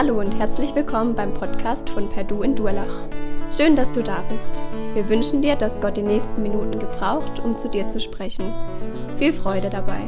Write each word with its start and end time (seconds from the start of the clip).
Hallo 0.00 0.20
und 0.20 0.38
herzlich 0.38 0.76
willkommen 0.76 1.16
beim 1.16 1.34
Podcast 1.34 1.90
von 1.90 2.08
Perdu 2.08 2.44
in 2.44 2.54
Durlach. 2.54 3.08
Schön, 3.52 3.74
dass 3.74 3.90
du 3.90 4.00
da 4.00 4.22
bist. 4.30 4.62
Wir 4.94 5.08
wünschen 5.08 5.42
dir, 5.42 5.56
dass 5.56 5.80
Gott 5.80 5.96
die 5.96 6.02
nächsten 6.02 6.40
Minuten 6.40 6.78
gebraucht, 6.78 7.40
um 7.40 7.58
zu 7.58 7.68
dir 7.68 7.88
zu 7.88 7.98
sprechen. 7.98 8.44
Viel 9.18 9.32
Freude 9.32 9.68
dabei. 9.68 9.98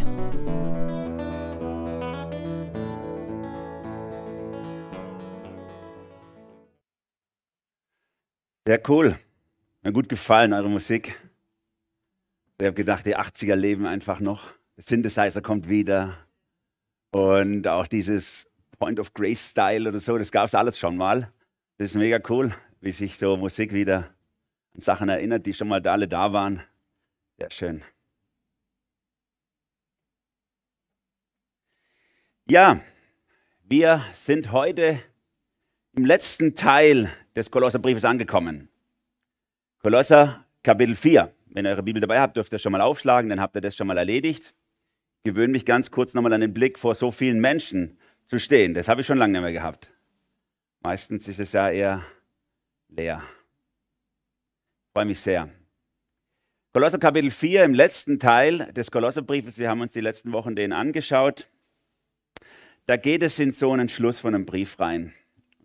Sehr 8.65 8.81
cool. 8.89 9.19
Mir 9.83 9.93
gut 9.93 10.09
gefallen, 10.09 10.53
eure 10.53 10.71
Musik. 10.71 11.21
Ich 12.59 12.65
habe 12.65 12.75
gedacht, 12.75 13.05
die 13.07 13.17
80er 13.17 13.57
leben 13.57 13.87
einfach 13.87 14.21
noch. 14.21 14.53
Der 14.77 14.85
Synthesizer 14.85 15.43
kommt 15.43 15.69
wieder. 15.69 16.17
Und 17.11 17.67
auch 17.67 17.89
dieses 17.89 18.50
Point 18.81 18.99
of 18.99 19.13
Grace 19.13 19.51
Style 19.51 19.87
oder 19.87 20.01
so, 20.01 20.17
das 20.17 20.33
gab 20.33 20.47
es 20.47 20.55
alles 20.55 20.79
schon 20.79 20.97
mal. 20.97 21.31
Das 21.77 21.91
ist 21.91 21.97
mega 21.97 22.19
cool, 22.31 22.55
wie 22.81 22.91
sich 22.91 23.19
so 23.19 23.37
Musik 23.37 23.75
wieder 23.75 24.15
an 24.75 24.81
Sachen 24.81 25.11
erinnert, 25.11 25.45
die 25.45 25.53
schon 25.53 25.69
mal 25.69 25.83
da 25.83 25.93
alle 25.93 26.09
da 26.09 26.33
waren. 26.33 26.63
Sehr 27.39 27.51
schön. 27.51 27.83
Ja, 32.47 32.81
wir 33.65 34.03
sind 34.15 34.51
heute 34.51 34.99
im 35.93 36.07
letzten 36.07 36.57
Teil 36.57 37.11
des 37.37 37.51
Kolosserbriefes 37.51 38.07
angekommen. 38.07 38.71
Kolosser 39.83 40.47
Kapitel 40.63 40.97
4. 40.97 41.33
Wenn 41.49 41.67
ihr 41.67 41.73
eure 41.73 41.83
Bibel 41.83 42.01
dabei 42.01 42.21
habt, 42.21 42.37
dürft 42.37 42.53
ihr 42.55 42.59
schon 42.59 42.73
mal 42.73 42.81
aufschlagen, 42.81 43.29
dann 43.29 43.41
habt 43.41 43.57
ihr 43.57 43.61
das 43.61 43.77
schon 43.77 43.89
mal 43.89 43.99
erledigt. 43.99 44.55
Ich 45.19 45.25
gewöhne 45.25 45.53
mich 45.53 45.67
ganz 45.67 45.91
kurz 45.91 46.15
nochmal 46.15 46.33
an 46.33 46.41
den 46.41 46.55
Blick 46.55 46.79
vor 46.79 46.95
so 46.95 47.11
vielen 47.11 47.41
Menschen, 47.41 47.99
zu 48.31 48.39
stehen. 48.39 48.75
Das 48.75 48.87
habe 48.87 49.01
ich 49.01 49.09
schon 49.09 49.19
lange 49.19 49.33
nicht 49.33 49.43
mehr 49.43 49.53
gehabt. 49.53 49.93
Meistens 50.83 51.27
ist 51.27 51.41
es 51.41 51.53
ja 51.53 51.69
eher 51.69 52.07
leer. 52.89 53.23
Ich 54.87 54.93
freue 54.93 55.05
mich 55.05 55.19
sehr. 55.19 55.51
Kolosser 56.73 56.99
Kapitel 56.99 57.33
4 57.33 57.65
im 57.65 57.75
letzten 57.75 58.21
Teil 58.21 58.73
des 58.73 58.93
Kolosserbriefes, 58.93 59.59
wir 59.59 59.69
haben 59.69 59.81
uns 59.81 59.93
die 59.93 60.01
letzten 60.01 60.31
Wochen 60.31 60.55
den 60.55 60.73
angeschaut. 60.73 61.49
Da 62.87 62.97
geht 62.97 63.25
es 63.25 63.37
in 63.41 63.53
so 63.53 63.73
einen 63.73 63.89
Schluss 63.89 64.21
von 64.21 64.33
einem 64.33 64.47
Brief 64.47 64.79
rein. 64.79 65.13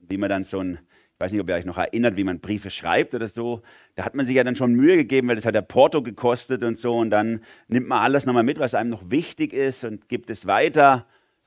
Wie 0.01 0.17
man 0.17 0.29
dann 0.29 0.43
so 0.43 0.59
ein, 0.59 0.79
ich 1.13 1.19
weiß 1.19 1.33
nicht, 1.33 1.41
ob 1.41 1.49
ihr 1.49 1.55
euch 1.55 1.65
noch 1.65 1.77
erinnert, 1.77 2.17
wie 2.17 2.23
man 2.23 2.39
Briefe 2.39 2.71
schreibt 2.71 3.13
oder 3.13 3.27
so. 3.27 3.61
Da 3.93 4.05
hat 4.05 4.15
man 4.15 4.25
sich 4.25 4.35
ja 4.35 4.43
dann 4.43 4.55
schon 4.55 4.73
Mühe 4.73 4.95
gegeben, 4.95 5.27
weil 5.27 5.35
das 5.35 5.45
hat 5.45 5.53
der 5.53 5.61
Porto 5.61 6.01
gekostet 6.01 6.63
und 6.63 6.79
so. 6.79 6.97
Und 6.97 7.11
dann 7.11 7.43
nimmt 7.67 7.87
man 7.87 8.01
alles 8.01 8.25
nochmal 8.25 8.43
mit, 8.43 8.57
was 8.57 8.73
einem 8.73 8.89
noch 8.89 9.11
wichtig 9.11 9.53
ist 9.53 9.83
und 9.83 10.09
gibt 10.09 10.31
es 10.31 10.47
weiter 10.47 11.05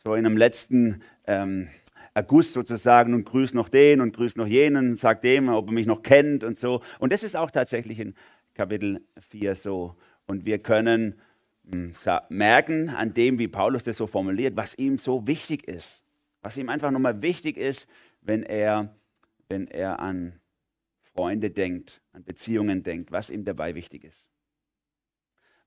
so 0.08 0.14
in 0.14 0.24
einem 0.24 0.38
letzten 0.38 1.02
ähm, 1.26 1.68
Erguss 2.14 2.54
sozusagen 2.54 3.12
und 3.12 3.26
grüßt 3.26 3.54
noch 3.54 3.68
den 3.68 4.00
und 4.00 4.16
grüßt 4.16 4.38
noch 4.38 4.46
jenen, 4.46 4.96
sagt 4.96 5.22
dem, 5.22 5.50
ob 5.50 5.66
er 5.66 5.72
mich 5.72 5.86
noch 5.86 6.02
kennt 6.02 6.44
und 6.44 6.58
so. 6.58 6.80
Und 6.98 7.12
das 7.12 7.22
ist 7.22 7.36
auch 7.36 7.50
tatsächlich 7.50 8.00
in 8.00 8.14
Kapitel 8.54 9.02
4 9.28 9.54
so. 9.54 9.96
Und 10.26 10.46
wir 10.46 10.60
können 10.60 11.20
hm, 11.70 11.92
merken 12.30 12.88
an 12.88 13.12
dem, 13.12 13.38
wie 13.38 13.48
Paulus 13.48 13.84
das 13.84 13.98
so 13.98 14.06
formuliert, 14.06 14.56
was 14.56 14.78
ihm 14.78 14.96
so 14.96 15.26
wichtig 15.26 15.68
ist. 15.68 16.06
Was 16.40 16.56
ihm 16.56 16.70
einfach 16.70 16.90
nochmal 16.90 17.20
wichtig 17.20 17.58
ist, 17.58 17.86
wenn 18.22 18.44
er, 18.44 18.96
wenn 19.50 19.68
er 19.68 20.00
an 20.00 20.40
Freunde 21.12 21.50
denkt, 21.50 22.00
an 22.12 22.24
Beziehungen 22.24 22.82
denkt, 22.82 23.12
was 23.12 23.28
ihm 23.28 23.44
dabei 23.44 23.74
wichtig 23.74 24.04
ist. 24.04 24.27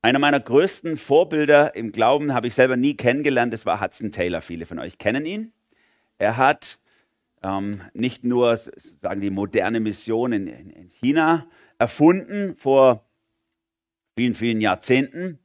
Einer 0.03 0.17
meiner 0.17 0.39
größten 0.39 0.97
Vorbilder 0.97 1.75
im 1.75 1.91
Glauben 1.91 2.33
habe 2.33 2.47
ich 2.47 2.55
selber 2.55 2.75
nie 2.75 2.95
kennengelernt, 2.95 3.53
das 3.53 3.67
war 3.67 3.79
Hudson 3.79 4.11
Taylor. 4.11 4.41
Viele 4.41 4.65
von 4.65 4.79
euch 4.79 4.97
kennen 4.97 5.25
ihn. 5.27 5.53
Er 6.17 6.37
hat 6.37 6.79
ähm, 7.43 7.81
nicht 7.93 8.23
nur 8.23 8.57
sagen 8.57 9.21
die 9.21 9.29
moderne 9.29 9.79
Mission 9.79 10.33
in, 10.33 10.47
in, 10.47 10.89
China 10.89 11.47
erfunden 11.77 12.55
vor 12.55 13.05
vielen, 14.15 14.33
vielen 14.33 14.59
Jahrzehnten, 14.61 15.39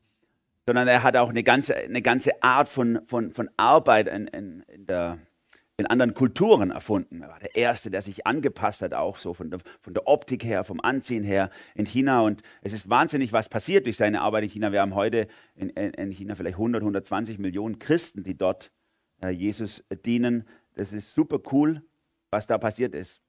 sondern 0.65 0.89
er 0.89 1.03
hat 1.03 1.17
auch 1.17 1.29
eine 1.29 1.43
ganze, 1.43 1.77
eine 1.77 2.03
ganze 2.03 2.43
Art 2.43 2.69
von, 2.69 3.01
von, 3.07 3.33
von 3.33 3.51
Arbeit 3.57 4.09
in, 4.09 4.27
in, 4.27 4.63
in 4.69 4.87
der 4.87 5.19
in 5.79 5.87
anderen 5.87 6.15
Kulturen 6.15 6.71
erfunden. 6.71 7.21
Er 7.21 7.29
war 7.29 7.39
der 7.39 7.55
Erste, 7.55 7.91
der 7.91 8.01
sich 8.01 8.27
angepasst 8.27 8.81
hat, 8.81 8.95
auch 8.95 9.19
so 9.19 9.35
von 9.35 9.51
der, 9.51 9.61
von 9.83 9.93
der 9.93 10.07
Optik 10.07 10.43
her, 10.43 10.65
vom 10.65 10.81
Anziehen 10.81 11.23
her 11.23 11.51
in 11.75 11.85
China. 11.85 12.23
Und 12.23 12.43
es 12.63 12.73
ist 12.73 12.89
wahnsinnig, 12.89 13.33
was 13.33 13.49
passiert 13.49 13.85
durch 13.85 13.99
seine 13.99 14.23
Arbeit 14.23 14.45
in 14.45 14.51
China. 14.51 14.73
Wir 14.73 14.81
haben 14.81 14.95
heute 14.95 15.29
in, 15.55 15.69
in 15.71 16.11
China 16.13 16.35
vielleicht 16.35 16.55
100, 16.55 16.81
120 16.81 17.39
Millionen 17.39 17.79
Christen, 17.79 18.23
die 18.23 18.37
dort 18.37 18.71
äh, 19.23 19.29
Jesus 19.29 19.85
dienen. 20.07 20.49
Das 20.75 20.95
ist 20.95 21.13
super 21.13 21.41
cool, 21.53 21.83
was 22.31 22.47
da 22.47 22.57
passiert 22.57 22.95
ist. 22.95 23.21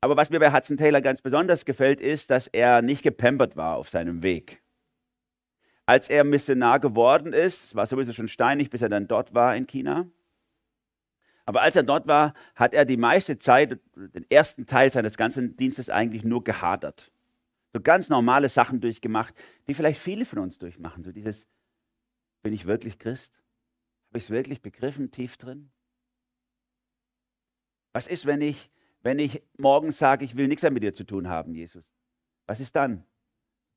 Aber 0.00 0.16
was 0.16 0.30
mir 0.30 0.40
bei 0.40 0.52
Hudson 0.52 0.76
Taylor 0.76 1.00
ganz 1.00 1.22
besonders 1.22 1.64
gefällt, 1.64 2.00
ist, 2.00 2.30
dass 2.32 2.48
er 2.48 2.82
nicht 2.82 3.04
gepampert 3.04 3.56
war 3.56 3.76
auf 3.76 3.88
seinem 3.88 4.24
Weg. 4.24 4.60
Als 5.86 6.10
er 6.10 6.24
Missionar 6.24 6.80
geworden 6.80 7.32
ist, 7.32 7.66
es 7.66 7.74
war 7.76 7.86
sowieso 7.86 8.12
schon 8.12 8.26
steinig, 8.26 8.70
bis 8.70 8.82
er 8.82 8.88
dann 8.88 9.06
dort 9.06 9.34
war 9.34 9.54
in 9.54 9.68
China, 9.68 10.08
aber 11.44 11.62
als 11.62 11.76
er 11.76 11.82
dort 11.82 12.06
war, 12.06 12.34
hat 12.54 12.74
er 12.74 12.84
die 12.84 12.96
meiste 12.96 13.38
Zeit, 13.38 13.80
den 13.96 14.30
ersten 14.30 14.66
Teil 14.66 14.92
seines 14.92 15.16
ganzen 15.16 15.56
Dienstes 15.56 15.90
eigentlich 15.90 16.24
nur 16.24 16.44
gehadert. 16.44 17.10
So 17.72 17.80
ganz 17.80 18.08
normale 18.08 18.48
Sachen 18.48 18.80
durchgemacht, 18.80 19.34
die 19.66 19.74
vielleicht 19.74 20.00
viele 20.00 20.24
von 20.24 20.38
uns 20.38 20.58
durchmachen. 20.58 21.02
So 21.02 21.10
dieses, 21.10 21.48
bin 22.42 22.52
ich 22.52 22.66
wirklich 22.66 22.98
Christ? 22.98 23.32
Habe 24.10 24.18
ich 24.18 24.24
es 24.24 24.30
wirklich 24.30 24.60
begriffen, 24.60 25.10
tief 25.10 25.36
drin? 25.36 25.70
Was 27.92 28.06
ist, 28.06 28.26
wenn 28.26 28.40
ich, 28.40 28.70
wenn 29.02 29.18
ich 29.18 29.42
morgen 29.56 29.90
sage, 29.90 30.24
ich 30.24 30.36
will 30.36 30.48
nichts 30.48 30.62
mehr 30.62 30.70
mit 30.70 30.82
dir 30.82 30.94
zu 30.94 31.04
tun 31.04 31.28
haben, 31.28 31.54
Jesus? 31.54 31.84
Was 32.46 32.60
ist 32.60 32.76
dann? 32.76 33.04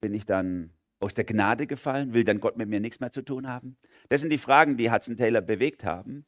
Bin 0.02 0.14
ich 0.14 0.26
dann 0.26 0.72
aus 1.00 1.14
der 1.14 1.24
Gnade 1.24 1.68
gefallen? 1.68 2.14
Will 2.14 2.24
dann 2.24 2.40
Gott 2.40 2.58
mit 2.58 2.68
mir 2.70 2.80
nichts 2.80 3.00
mehr 3.00 3.12
zu 3.12 3.22
tun 3.22 3.48
haben? 3.48 3.78
Das 4.10 4.22
sind 4.22 4.30
die 4.30 4.38
Fragen, 4.38 4.78
die 4.78 4.92
Hudson 4.92 5.18
Taylor 5.18 5.42
bewegt 5.42 5.84
haben. 5.84 6.26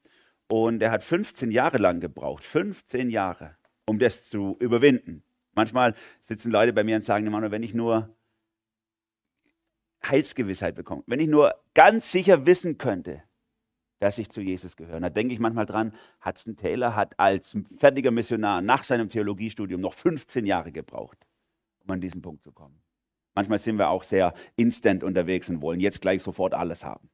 Und 0.47 0.81
er 0.81 0.91
hat 0.91 1.03
15 1.03 1.51
Jahre 1.51 1.77
lang 1.77 1.99
gebraucht, 1.99 2.43
15 2.43 3.09
Jahre, 3.09 3.57
um 3.85 3.99
das 3.99 4.29
zu 4.29 4.55
überwinden. 4.59 5.23
Manchmal 5.53 5.95
sitzen 6.23 6.51
Leute 6.51 6.71
bei 6.71 6.83
mir 6.83 6.95
und 6.95 7.01
sagen, 7.01 7.29
Manuel, 7.29 7.51
wenn 7.51 7.63
ich 7.63 7.73
nur 7.73 8.15
Heilsgewissheit 10.05 10.75
bekomme, 10.75 11.03
wenn 11.07 11.19
ich 11.19 11.27
nur 11.27 11.55
ganz 11.73 12.11
sicher 12.11 12.45
wissen 12.45 12.77
könnte, 12.77 13.23
dass 13.99 14.17
ich 14.17 14.29
zu 14.29 14.41
Jesus 14.41 14.77
gehöre. 14.77 14.99
Da 14.99 15.09
denke 15.09 15.33
ich 15.33 15.39
manchmal 15.39 15.65
dran, 15.65 15.93
Hudson 16.23 16.55
Taylor 16.55 16.95
hat 16.95 17.19
als 17.19 17.57
fertiger 17.77 18.11
Missionar 18.11 18.61
nach 18.61 18.83
seinem 18.83 19.09
Theologiestudium 19.09 19.81
noch 19.81 19.95
15 19.95 20.45
Jahre 20.45 20.71
gebraucht, 20.71 21.25
um 21.83 21.91
an 21.91 22.01
diesen 22.01 22.21
Punkt 22.21 22.43
zu 22.43 22.51
kommen. 22.51 22.79
Manchmal 23.33 23.59
sind 23.59 23.77
wir 23.77 23.89
auch 23.89 24.03
sehr 24.03 24.33
instant 24.55 25.03
unterwegs 25.03 25.49
und 25.49 25.61
wollen 25.61 25.79
jetzt 25.79 26.01
gleich 26.01 26.23
sofort 26.23 26.53
alles 26.53 26.83
haben. 26.83 27.09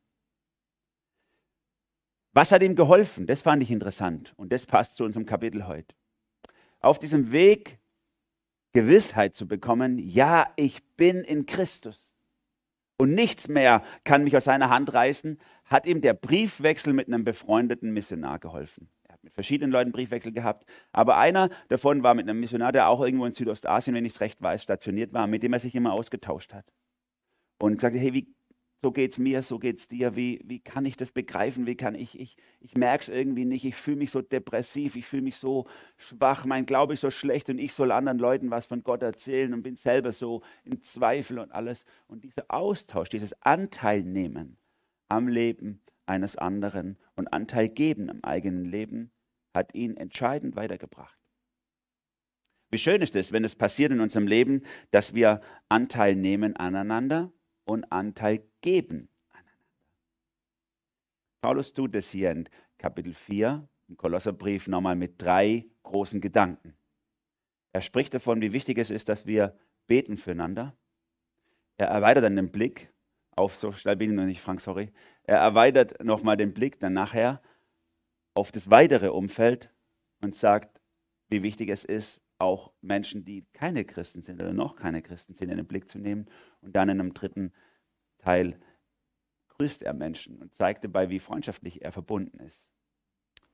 Was 2.33 2.51
hat 2.51 2.63
ihm 2.63 2.75
geholfen? 2.75 3.27
Das 3.27 3.43
fand 3.43 3.61
ich 3.61 3.71
interessant 3.71 4.33
und 4.37 4.51
das 4.51 4.65
passt 4.65 4.97
zu 4.97 5.03
unserem 5.03 5.25
Kapitel 5.25 5.67
heute. 5.67 5.95
Auf 6.79 6.99
diesem 6.99 7.31
Weg 7.31 7.79
Gewissheit 8.73 9.35
zu 9.35 9.47
bekommen, 9.47 9.99
ja, 9.99 10.51
ich 10.55 10.83
bin 10.95 11.23
in 11.23 11.45
Christus 11.45 12.13
und 12.97 13.13
nichts 13.13 13.47
mehr 13.47 13.83
kann 14.03 14.23
mich 14.23 14.35
aus 14.35 14.45
seiner 14.45 14.69
Hand 14.69 14.93
reißen, 14.93 15.39
hat 15.65 15.85
ihm 15.85 16.01
der 16.01 16.15
Briefwechsel 16.15 16.91
mit 16.91 17.07
einem 17.07 17.23
befreundeten 17.23 17.91
Missionar 17.91 18.39
geholfen. 18.39 18.89
Er 19.03 19.13
hat 19.13 19.23
mit 19.23 19.33
verschiedenen 19.33 19.71
Leuten 19.71 19.91
Briefwechsel 19.91 20.31
gehabt, 20.31 20.65
aber 20.91 21.17
einer 21.17 21.49
davon 21.69 22.01
war 22.01 22.15
mit 22.15 22.27
einem 22.27 22.39
Missionar, 22.39 22.71
der 22.71 22.87
auch 22.87 23.01
irgendwo 23.01 23.25
in 23.25 23.31
Südostasien, 23.31 23.95
wenn 23.95 24.05
ich 24.05 24.13
es 24.13 24.21
recht 24.21 24.41
weiß, 24.41 24.63
stationiert 24.63 25.13
war, 25.13 25.27
mit 25.27 25.43
dem 25.43 25.53
er 25.53 25.59
sich 25.59 25.75
immer 25.75 25.93
ausgetauscht 25.93 26.53
hat. 26.53 26.65
Und 27.59 27.79
sagte, 27.79 27.99
hey, 27.99 28.13
wie 28.13 28.33
so 28.83 28.91
geht 28.91 29.13
es 29.13 29.17
mir, 29.17 29.41
so 29.43 29.59
geht 29.59 29.77
es 29.77 29.87
dir. 29.87 30.17
Wie, 30.17 30.41
wie 30.43 30.59
kann 30.59 30.85
ich 30.85 30.97
das 30.97 31.09
begreifen? 31.09 31.65
Wie 31.65 31.75
kann 31.75 31.95
ich, 31.95 32.19
ich, 32.19 32.35
ich 32.59 32.75
merke 32.75 33.03
es 33.03 33.09
irgendwie 33.09 33.45
nicht. 33.45 33.63
Ich 33.63 33.75
fühle 33.75 33.95
mich 33.95 34.11
so 34.11 34.21
depressiv, 34.21 34.97
ich 34.97 35.05
fühle 35.05 35.21
mich 35.21 35.37
so 35.37 35.67
schwach, 35.95 36.43
mein 36.43 36.65
Glaube 36.65 36.93
ist 36.93 37.01
so 37.01 37.09
schlecht 37.09 37.49
und 37.49 37.59
ich 37.59 37.71
soll 37.71 37.93
anderen 37.93 38.19
Leuten 38.19 38.51
was 38.51 38.65
von 38.65 38.83
Gott 38.83 39.01
erzählen 39.01 39.53
und 39.53 39.63
bin 39.63 39.77
selber 39.77 40.11
so 40.11 40.41
in 40.65 40.81
Zweifel 40.81 41.39
und 41.39 41.53
alles. 41.53 41.85
Und 42.07 42.25
dieser 42.25 42.43
Austausch, 42.49 43.07
dieses 43.07 43.41
Anteilnehmen 43.41 44.57
am 45.07 45.29
Leben 45.29 45.81
eines 46.05 46.35
anderen 46.35 46.97
und 47.15 47.31
Anteil 47.31 47.69
geben 47.69 48.09
am 48.09 48.19
eigenen 48.21 48.65
Leben, 48.65 49.11
hat 49.53 49.73
ihn 49.73 49.95
entscheidend 49.95 50.57
weitergebracht. 50.57 51.17
Wie 52.69 52.79
schön 52.79 53.01
ist 53.01 53.15
es, 53.15 53.31
wenn 53.31 53.45
es 53.45 53.55
passiert 53.55 53.93
in 53.93 54.01
unserem 54.01 54.27
Leben, 54.27 54.63
dass 54.91 55.13
wir 55.13 55.39
Anteil 55.69 56.17
nehmen 56.17 56.57
aneinander 56.57 57.31
und 57.65 57.91
Anteil 57.91 58.43
geben. 58.61 59.09
Paulus 61.41 61.73
tut 61.73 61.95
es 61.95 62.09
hier 62.09 62.31
in 62.31 62.49
Kapitel 62.77 63.13
4 63.13 63.67
im 63.89 63.97
Kolosserbrief 63.97 64.67
nochmal 64.67 64.95
mit 64.95 65.21
drei 65.21 65.65
großen 65.83 66.21
Gedanken. 66.21 66.73
Er 67.73 67.81
spricht 67.81 68.13
davon, 68.13 68.41
wie 68.41 68.53
wichtig 68.53 68.77
es 68.77 68.89
ist, 68.89 69.09
dass 69.09 69.25
wir 69.25 69.57
beten 69.87 70.17
füreinander. 70.17 70.75
Er 71.77 71.87
erweitert 71.87 72.23
dann 72.23 72.35
den 72.35 72.51
Blick 72.51 72.93
auf, 73.35 73.55
so 73.55 73.71
schnell 73.71 73.95
bin 73.95 74.11
ich 74.11 74.15
noch 74.15 74.25
nicht, 74.25 74.41
Frank, 74.41 74.61
sorry. 74.61 74.91
Er 75.23 75.39
erweitert 75.39 76.03
nochmal 76.03 76.37
den 76.37 76.53
Blick 76.53 76.79
dann 76.79 76.93
nachher 76.93 77.41
auf 78.35 78.51
das 78.51 78.69
weitere 78.69 79.07
Umfeld 79.07 79.69
und 80.21 80.35
sagt, 80.35 80.81
wie 81.29 81.43
wichtig 81.43 81.69
es 81.69 81.83
ist, 81.83 82.21
auch 82.43 82.73
Menschen, 82.81 83.25
die 83.25 83.45
keine 83.53 83.85
Christen 83.85 84.21
sind 84.21 84.41
oder 84.41 84.53
noch 84.53 84.75
keine 84.75 85.01
Christen 85.01 85.33
sind, 85.33 85.49
in 85.49 85.57
den 85.57 85.65
Blick 85.65 85.89
zu 85.89 85.97
nehmen. 85.97 86.27
Und 86.61 86.75
dann 86.75 86.89
in 86.89 86.99
einem 86.99 87.13
dritten 87.13 87.53
Teil 88.19 88.59
grüßt 89.47 89.83
er 89.83 89.93
Menschen 89.93 90.37
und 90.37 90.53
zeigt 90.53 90.83
dabei, 90.83 91.09
wie 91.09 91.19
freundschaftlich 91.19 91.81
er 91.81 91.91
verbunden 91.91 92.39
ist 92.39 92.67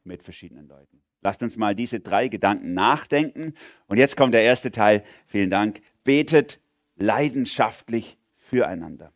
mit 0.04 0.24
verschiedenen 0.24 0.68
Leuten. 0.68 1.02
Lasst 1.22 1.44
uns 1.44 1.58
mal 1.58 1.76
diese 1.76 2.00
drei 2.00 2.28
Gedanken 2.30 2.74
nachdenken. 2.74 3.54
Und 3.88 3.98
jetzt 3.98 4.18
kommt 4.18 4.34
der 4.34 4.44
erste 4.44 4.72
Teil. 4.72 5.04
Vielen 5.28 5.50
Dank. 5.50 5.82
Betet 6.04 6.60
leidenschaftlich 6.96 8.18
füreinander. 8.38 9.14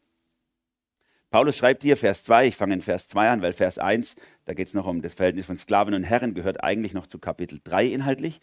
Paulus 1.30 1.58
schreibt 1.58 1.82
hier 1.82 1.98
Vers 1.98 2.24
2, 2.26 2.48
ich 2.48 2.56
fange 2.56 2.76
in 2.76 2.82
Vers 2.82 3.08
2 3.08 3.30
an, 3.32 3.42
weil 3.42 3.54
Vers 3.54 3.80
1, 3.80 4.16
da 4.46 4.54
geht 4.54 4.68
es 4.68 4.76
noch 4.76 4.86
um 4.86 5.02
das 5.02 5.16
Verhältnis 5.16 5.48
von 5.48 5.58
Sklaven 5.58 5.96
und 5.96 6.04
Herren, 6.04 6.36
gehört 6.36 6.64
eigentlich 6.64 6.94
noch 6.94 7.08
zu 7.08 7.18
Kapitel 7.18 7.60
3 7.64 7.88
inhaltlich. 7.88 8.40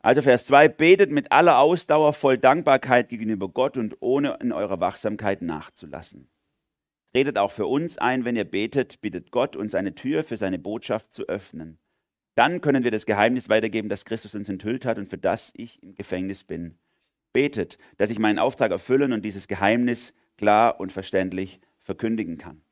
Also 0.00 0.22
Vers 0.22 0.46
2, 0.46 0.68
betet 0.68 1.10
mit 1.10 1.32
aller 1.32 1.58
Ausdauer 1.58 2.12
voll 2.12 2.38
Dankbarkeit 2.38 3.08
gegenüber 3.08 3.48
Gott 3.48 3.76
und 3.76 3.96
ohne 4.00 4.38
in 4.40 4.52
eurer 4.52 4.80
Wachsamkeit 4.80 5.42
nachzulassen. 5.42 6.28
Redet 7.14 7.38
auch 7.38 7.50
für 7.50 7.66
uns 7.66 7.98
ein, 7.98 8.24
wenn 8.24 8.36
ihr 8.36 8.44
betet, 8.44 9.00
bittet 9.00 9.30
Gott, 9.30 9.56
uns 9.56 9.74
eine 9.74 9.94
Tür 9.94 10.22
für 10.22 10.36
seine 10.36 10.58
Botschaft 10.58 11.12
zu 11.12 11.24
öffnen. 11.24 11.78
Dann 12.36 12.60
können 12.60 12.84
wir 12.84 12.92
das 12.92 13.06
Geheimnis 13.06 13.48
weitergeben, 13.48 13.88
das 13.88 14.04
Christus 14.04 14.36
uns 14.36 14.48
enthüllt 14.48 14.84
hat 14.84 14.98
und 14.98 15.08
für 15.08 15.18
das 15.18 15.52
ich 15.56 15.82
im 15.82 15.96
Gefängnis 15.96 16.44
bin. 16.44 16.78
Betet, 17.32 17.78
dass 17.96 18.10
ich 18.10 18.20
meinen 18.20 18.38
Auftrag 18.38 18.70
erfüllen 18.70 19.12
und 19.12 19.24
dieses 19.24 19.48
Geheimnis 19.48 20.14
klar 20.36 20.78
und 20.78 20.92
verständlich 20.92 21.60
verkündigen 21.80 22.38
kann. 22.38 22.62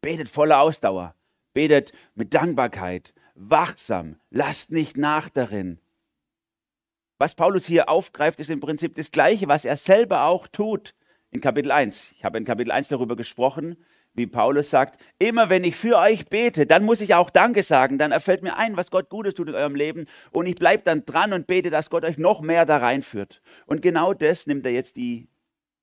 Betet 0.00 0.30
voller 0.30 0.60
Ausdauer, 0.60 1.14
betet 1.52 1.92
mit 2.14 2.32
Dankbarkeit, 2.32 3.12
wachsam, 3.34 4.16
lasst 4.30 4.72
nicht 4.72 4.96
nach 4.96 5.28
darin. 5.28 5.78
Was 7.22 7.36
Paulus 7.36 7.66
hier 7.66 7.88
aufgreift, 7.88 8.40
ist 8.40 8.50
im 8.50 8.58
Prinzip 8.58 8.96
das 8.96 9.12
Gleiche, 9.12 9.46
was 9.46 9.64
er 9.64 9.76
selber 9.76 10.24
auch 10.24 10.48
tut 10.48 10.92
in 11.30 11.40
Kapitel 11.40 11.70
1. 11.70 12.10
Ich 12.16 12.24
habe 12.24 12.36
in 12.36 12.44
Kapitel 12.44 12.72
1 12.72 12.88
darüber 12.88 13.14
gesprochen, 13.14 13.76
wie 14.12 14.26
Paulus 14.26 14.70
sagt, 14.70 15.00
immer 15.20 15.48
wenn 15.48 15.62
ich 15.62 15.76
für 15.76 15.98
euch 15.98 16.26
bete, 16.26 16.66
dann 16.66 16.84
muss 16.84 17.00
ich 17.00 17.14
auch 17.14 17.30
Danke 17.30 17.62
sagen, 17.62 17.96
dann 17.96 18.10
erfällt 18.10 18.42
mir 18.42 18.56
ein, 18.56 18.76
was 18.76 18.90
Gott 18.90 19.08
Gutes 19.08 19.34
tut 19.34 19.46
in 19.46 19.54
eurem 19.54 19.76
Leben 19.76 20.06
und 20.32 20.46
ich 20.46 20.56
bleibe 20.56 20.82
dann 20.82 21.04
dran 21.04 21.32
und 21.32 21.46
bete, 21.46 21.70
dass 21.70 21.90
Gott 21.90 22.04
euch 22.04 22.18
noch 22.18 22.40
mehr 22.40 22.66
da 22.66 22.78
reinführt. 22.78 23.40
Und 23.66 23.82
genau 23.82 24.14
das 24.14 24.48
nimmt 24.48 24.66
er 24.66 24.72
jetzt 24.72 24.96
die 24.96 25.28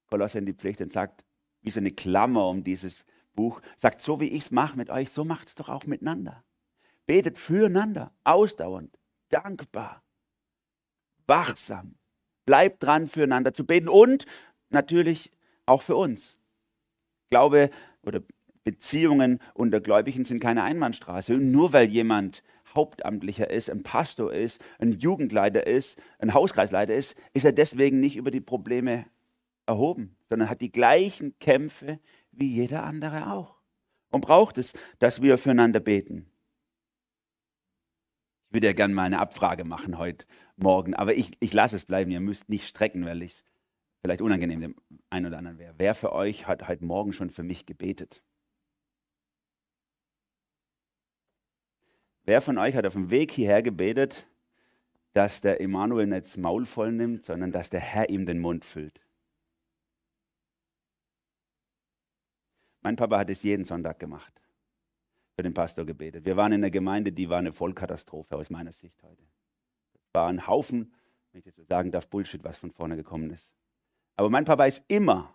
Kolosser 0.10 0.40
in 0.40 0.46
die 0.46 0.52
Pflicht 0.52 0.82
und 0.82 0.92
sagt, 0.92 1.24
wie 1.62 1.72
so 1.72 1.80
eine 1.80 1.92
Klammer 1.92 2.50
um 2.50 2.66
dieses 2.66 3.06
Buch, 3.34 3.62
sagt, 3.78 4.02
so 4.02 4.20
wie 4.20 4.28
ich 4.28 4.42
es 4.42 4.52
mache 4.52 4.76
mit 4.76 4.90
euch, 4.90 5.10
so 5.10 5.24
macht 5.24 5.48
es 5.48 5.56
doch 5.56 5.70
auch 5.70 5.86
miteinander. 5.86 6.44
Betet 7.06 7.38
füreinander, 7.38 8.12
ausdauernd, 8.26 9.00
dankbar, 9.30 10.04
wachsam. 11.30 11.96
Bleibt 12.46 12.84
dran, 12.84 13.08
füreinander 13.08 13.54
zu 13.54 13.66
beten 13.66 13.88
und 13.88 14.26
natürlich 14.70 15.32
auch 15.66 15.82
für 15.82 15.96
uns. 15.96 16.38
Glaube 17.30 17.70
oder 18.04 18.22
Beziehungen 18.64 19.40
unter 19.54 19.80
Gläubigen 19.80 20.26
sind 20.26 20.40
keine 20.40 20.64
Einbahnstraße. 20.64 21.36
Und 21.36 21.52
nur 21.52 21.74
weil 21.74 21.90
jemand 21.90 22.44
Hauptamtlicher 22.76 23.50
ist, 23.50 23.70
ein 23.70 23.84
Pastor 23.84 24.34
ist, 24.34 24.62
ein 24.78 24.94
Jugendleiter 24.94 25.66
ist, 25.66 25.98
ein 26.20 26.34
Hauskreisleiter 26.34 26.94
ist, 26.94 27.16
ist 27.34 27.46
er 27.46 27.52
deswegen 27.52 28.00
nicht 28.00 28.16
über 28.16 28.32
die 28.32 28.42
Probleme 28.42 29.06
erhoben, 29.66 30.16
sondern 30.30 30.50
hat 30.50 30.62
die 30.62 30.72
gleichen 30.72 31.38
Kämpfe 31.40 32.00
wie 32.32 32.48
jeder 32.48 32.84
andere 32.84 33.32
auch. 33.32 33.56
Und 34.12 34.22
braucht 34.22 34.58
es, 34.58 34.74
dass 35.00 35.22
wir 35.22 35.38
füreinander 35.38 35.80
beten. 35.80 36.30
Ich 38.50 38.54
würde 38.56 38.66
ja 38.66 38.74
gerne 38.74 38.96
mal 38.96 39.04
eine 39.04 39.20
Abfrage 39.20 39.64
machen 39.64 40.00
heute 40.00 40.26
Morgen, 40.56 40.96
aber 40.96 41.14
ich, 41.14 41.38
ich 41.40 41.54
lasse 41.54 41.76
es 41.76 41.86
bleiben. 41.86 42.10
Ihr 42.10 42.20
müsst 42.20 42.50
nicht 42.50 42.68
strecken, 42.68 43.06
weil 43.06 43.22
ich 43.22 43.34
es 43.34 43.44
vielleicht 44.02 44.22
unangenehm 44.22 44.60
dem 44.60 44.76
einen 45.12 45.28
oder 45.28 45.38
anderen 45.38 45.60
wäre. 45.60 45.76
Wer 45.78 45.94
für 45.94 46.14
euch 46.14 46.48
hat 46.48 46.68
heute 46.68 46.84
Morgen 46.84 47.14
schon 47.14 47.30
für 47.30 47.44
mich 47.44 47.68
gebetet? 47.68 48.24
Wer 52.24 52.42
von 52.42 52.58
euch 52.58 52.74
hat 52.74 52.88
auf 52.88 52.94
dem 52.94 53.12
Weg 53.12 53.32
hierher 53.32 53.62
gebetet, 53.62 54.28
dass 55.14 55.42
der 55.42 55.62
Emanuel 55.62 56.08
nicht 56.08 56.26
das 56.26 56.38
Maul 56.38 56.66
voll 56.66 56.92
nimmt, 56.92 57.26
sondern 57.26 57.52
dass 57.52 57.70
der 57.70 57.82
Herr 57.82 58.10
ihm 58.10 58.26
den 58.26 58.40
Mund 58.40 58.66
füllt? 58.66 59.00
Mein 62.82 62.96
Papa 62.96 63.20
hat 63.20 63.30
es 63.30 63.44
jeden 63.44 63.64
Sonntag 63.64 64.00
gemacht. 64.00 64.42
Für 65.40 65.44
den 65.44 65.54
Pastor 65.54 65.86
gebetet. 65.86 66.26
Wir 66.26 66.36
waren 66.36 66.52
in 66.52 66.60
einer 66.60 66.70
Gemeinde, 66.70 67.14
die 67.14 67.30
war 67.30 67.38
eine 67.38 67.54
Vollkatastrophe 67.54 68.36
aus 68.36 68.50
meiner 68.50 68.74
Sicht 68.74 69.02
heute. 69.04 69.24
Es 69.94 70.14
war 70.14 70.28
ein 70.28 70.48
Haufen, 70.48 70.94
wenn 71.32 71.40
ich 71.40 71.46
jetzt 71.46 71.56
so 71.56 71.64
sagen 71.64 71.92
darf, 71.92 72.10
Bullshit, 72.10 72.44
was 72.44 72.58
von 72.58 72.72
vorne 72.72 72.98
gekommen 72.98 73.30
ist. 73.30 73.50
Aber 74.18 74.30
mein 74.30 74.44
Papa 74.44 74.66
ist 74.66 74.84
immer 74.90 75.34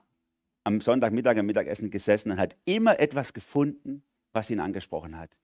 am 0.62 0.82
Sonntagmittag, 0.82 1.38
am 1.38 1.46
Mittagessen 1.46 1.90
gesessen 1.90 2.32
und 2.32 2.38
hat 2.38 2.54
immer 2.66 3.00
etwas 3.00 3.32
gefunden, 3.32 4.02
was 4.34 4.50
ihn 4.50 4.60
angesprochen 4.60 5.16
hat. 5.16 5.38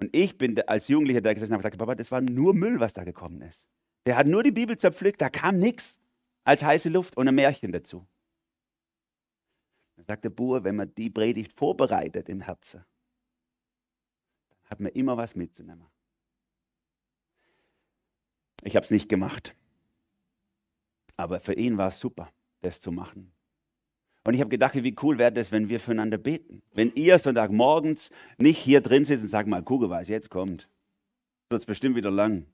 Und 0.00 0.16
ich 0.16 0.38
bin 0.38 0.58
als 0.62 0.88
Jugendlicher 0.88 1.20
da 1.20 1.34
gesessen 1.34 1.52
und 1.52 1.56
habe 1.56 1.64
gesagt, 1.64 1.78
Papa, 1.78 1.94
das 1.94 2.10
war 2.10 2.22
nur 2.22 2.54
Müll, 2.54 2.80
was 2.80 2.94
da 2.94 3.04
gekommen 3.04 3.42
ist. 3.42 3.66
Der 4.06 4.16
hat 4.16 4.26
nur 4.26 4.42
die 4.42 4.50
Bibel 4.50 4.78
zerpflückt, 4.78 5.20
da 5.20 5.28
kam 5.28 5.58
nichts 5.58 6.00
als 6.42 6.62
heiße 6.62 6.88
Luft 6.88 7.18
und 7.18 7.28
ein 7.28 7.34
Märchen 7.34 7.70
dazu. 7.70 8.06
Dann 9.96 10.06
sagt 10.06 10.24
der 10.24 10.30
Bauer, 10.30 10.64
wenn 10.64 10.76
man 10.76 10.94
die 10.94 11.10
Predigt 11.10 11.52
vorbereitet 11.52 12.30
im 12.30 12.40
Herzen, 12.40 12.82
hat 14.66 14.80
man 14.80 14.92
immer 14.92 15.16
was 15.16 15.34
mitzunehmen. 15.34 15.86
Ich 18.62 18.76
habe 18.76 18.84
es 18.84 18.90
nicht 18.90 19.08
gemacht. 19.08 19.54
Aber 21.16 21.40
für 21.40 21.54
ihn 21.54 21.78
war 21.78 21.88
es 21.88 22.00
super, 22.00 22.32
das 22.60 22.80
zu 22.80 22.92
machen. 22.92 23.32
Und 24.24 24.34
ich 24.34 24.40
habe 24.40 24.50
gedacht, 24.50 24.74
wie 24.74 24.96
cool 25.02 25.18
wäre 25.18 25.32
das, 25.32 25.52
wenn 25.52 25.68
wir 25.68 25.78
füreinander 25.78 26.18
beten. 26.18 26.62
Wenn 26.72 26.92
ihr 26.94 27.18
Sonntagmorgens 27.18 28.10
nicht 28.38 28.58
hier 28.58 28.80
drin 28.80 29.04
sitzt 29.04 29.22
und 29.22 29.28
sagt 29.28 29.48
mal, 29.48 29.62
gucke, 29.62 29.88
was 29.88 30.08
jetzt 30.08 30.30
kommt. 30.30 30.68
Wird 31.48 31.62
es 31.62 31.66
bestimmt 31.66 31.94
wieder 31.94 32.10
lang. 32.10 32.46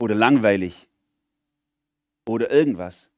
Oder 0.00 0.14
langweilig. 0.14 0.88
Oder 2.26 2.50
irgendwas 2.50 3.11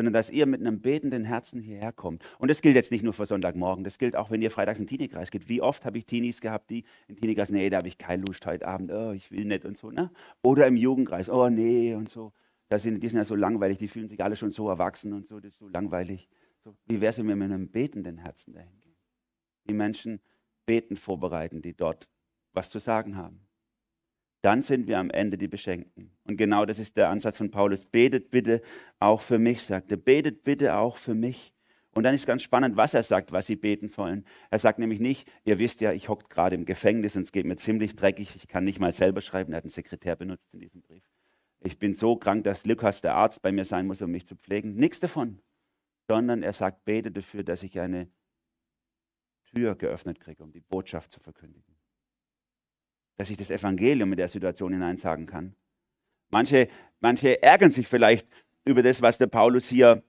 sondern 0.00 0.14
dass 0.14 0.30
ihr 0.30 0.46
mit 0.46 0.62
einem 0.62 0.80
betenden 0.80 1.26
Herzen 1.26 1.60
hierher 1.60 1.92
kommt. 1.92 2.24
Und 2.38 2.48
das 2.48 2.62
gilt 2.62 2.74
jetzt 2.74 2.90
nicht 2.90 3.04
nur 3.04 3.12
für 3.12 3.26
Sonntagmorgen, 3.26 3.84
das 3.84 3.98
gilt 3.98 4.16
auch, 4.16 4.30
wenn 4.30 4.40
ihr 4.40 4.50
freitags 4.50 4.80
in 4.80 4.86
den 4.86 4.96
Teenie-Kreis 4.96 5.30
geht. 5.30 5.46
Wie 5.50 5.60
oft 5.60 5.84
habe 5.84 5.98
ich 5.98 6.06
Teenies 6.06 6.40
gehabt, 6.40 6.70
die 6.70 6.84
im 7.06 7.16
Teenie-Kreis, 7.16 7.50
nee, 7.50 7.68
da 7.68 7.76
habe 7.76 7.88
ich 7.88 7.98
keine 7.98 8.22
Lust 8.22 8.46
heute 8.46 8.66
Abend, 8.66 8.90
oh, 8.92 9.12
ich 9.12 9.30
will 9.30 9.44
nicht 9.44 9.66
und 9.66 9.76
so. 9.76 9.90
Ne? 9.90 10.10
Oder 10.40 10.66
im 10.68 10.76
Jugendkreis, 10.76 11.28
oh 11.28 11.50
nee 11.50 11.92
und 11.92 12.08
so. 12.08 12.32
Das 12.70 12.82
sind, 12.82 13.02
die 13.02 13.08
sind 13.10 13.18
ja 13.18 13.26
so 13.26 13.34
langweilig, 13.34 13.76
die 13.76 13.88
fühlen 13.88 14.08
sich 14.08 14.24
alle 14.24 14.36
schon 14.36 14.52
so 14.52 14.70
erwachsen 14.70 15.12
und 15.12 15.28
so, 15.28 15.38
das 15.38 15.52
ist 15.52 15.58
so 15.58 15.68
langweilig. 15.68 16.30
So, 16.64 16.74
wie 16.86 17.02
wäre 17.02 17.10
es, 17.10 17.18
wenn 17.18 17.28
wir 17.28 17.36
mit 17.36 17.52
einem 17.52 17.68
betenden 17.68 18.16
Herzen 18.16 18.54
dahin 18.54 18.80
gehen? 18.80 18.96
Die 19.68 19.74
Menschen 19.74 20.22
beten 20.64 20.96
vorbereiten, 20.96 21.60
die 21.60 21.74
dort 21.74 22.08
was 22.54 22.70
zu 22.70 22.78
sagen 22.78 23.16
haben 23.16 23.49
dann 24.42 24.62
sind 24.62 24.86
wir 24.86 24.98
am 24.98 25.10
Ende 25.10 25.36
die 25.36 25.48
Beschenkten. 25.48 26.10
Und 26.24 26.36
genau 26.36 26.64
das 26.64 26.78
ist 26.78 26.96
der 26.96 27.10
Ansatz 27.10 27.36
von 27.36 27.50
Paulus. 27.50 27.84
Betet 27.84 28.30
bitte 28.30 28.62
auch 28.98 29.20
für 29.20 29.38
mich, 29.38 29.62
sagt 29.62 29.90
er. 29.90 29.98
Betet 29.98 30.44
bitte 30.44 30.76
auch 30.76 30.96
für 30.96 31.14
mich. 31.14 31.52
Und 31.92 32.04
dann 32.04 32.14
ist 32.14 32.26
ganz 32.26 32.42
spannend, 32.42 32.76
was 32.76 32.94
er 32.94 33.02
sagt, 33.02 33.32
was 33.32 33.46
sie 33.46 33.56
beten 33.56 33.88
sollen. 33.88 34.24
Er 34.50 34.60
sagt 34.60 34.78
nämlich 34.78 35.00
nicht, 35.00 35.28
ihr 35.44 35.58
wisst 35.58 35.80
ja, 35.80 35.92
ich 35.92 36.08
hocke 36.08 36.28
gerade 36.28 36.54
im 36.54 36.64
Gefängnis 36.64 37.16
und 37.16 37.22
es 37.22 37.32
geht 37.32 37.46
mir 37.46 37.56
ziemlich 37.56 37.96
dreckig, 37.96 38.36
ich 38.36 38.46
kann 38.46 38.64
nicht 38.64 38.78
mal 38.78 38.92
selber 38.92 39.20
schreiben, 39.20 39.52
er 39.52 39.56
hat 39.56 39.64
einen 39.64 39.70
Sekretär 39.70 40.14
benutzt 40.14 40.54
in 40.54 40.60
diesem 40.60 40.82
Brief. 40.82 41.02
Ich 41.58 41.78
bin 41.78 41.94
so 41.94 42.16
krank, 42.16 42.44
dass 42.44 42.64
Lukas, 42.64 43.00
der 43.00 43.16
Arzt, 43.16 43.42
bei 43.42 43.50
mir 43.50 43.64
sein 43.64 43.86
muss, 43.86 44.00
um 44.00 44.10
mich 44.10 44.24
zu 44.24 44.36
pflegen. 44.36 44.76
Nichts 44.76 45.00
davon. 45.00 45.40
Sondern 46.08 46.42
er 46.42 46.52
sagt, 46.52 46.84
bete 46.84 47.10
dafür, 47.10 47.42
dass 47.42 47.62
ich 47.64 47.78
eine 47.80 48.08
Tür 49.52 49.74
geöffnet 49.74 50.20
kriege, 50.20 50.42
um 50.42 50.52
die 50.52 50.60
Botschaft 50.60 51.10
zu 51.10 51.20
verkündigen 51.20 51.79
dass 53.20 53.28
ich 53.28 53.36
das 53.36 53.50
Evangelium 53.50 54.12
in 54.12 54.16
der 54.16 54.28
Situation 54.28 54.72
hinein 54.72 54.96
sagen 54.96 55.26
kann. 55.26 55.54
Manche, 56.30 56.68
manche 57.00 57.42
ärgern 57.42 57.70
sich 57.70 57.86
vielleicht 57.86 58.26
über 58.64 58.82
das, 58.82 59.02
was 59.02 59.18
der 59.18 59.26
Paulus 59.26 59.68
hier, 59.68 60.02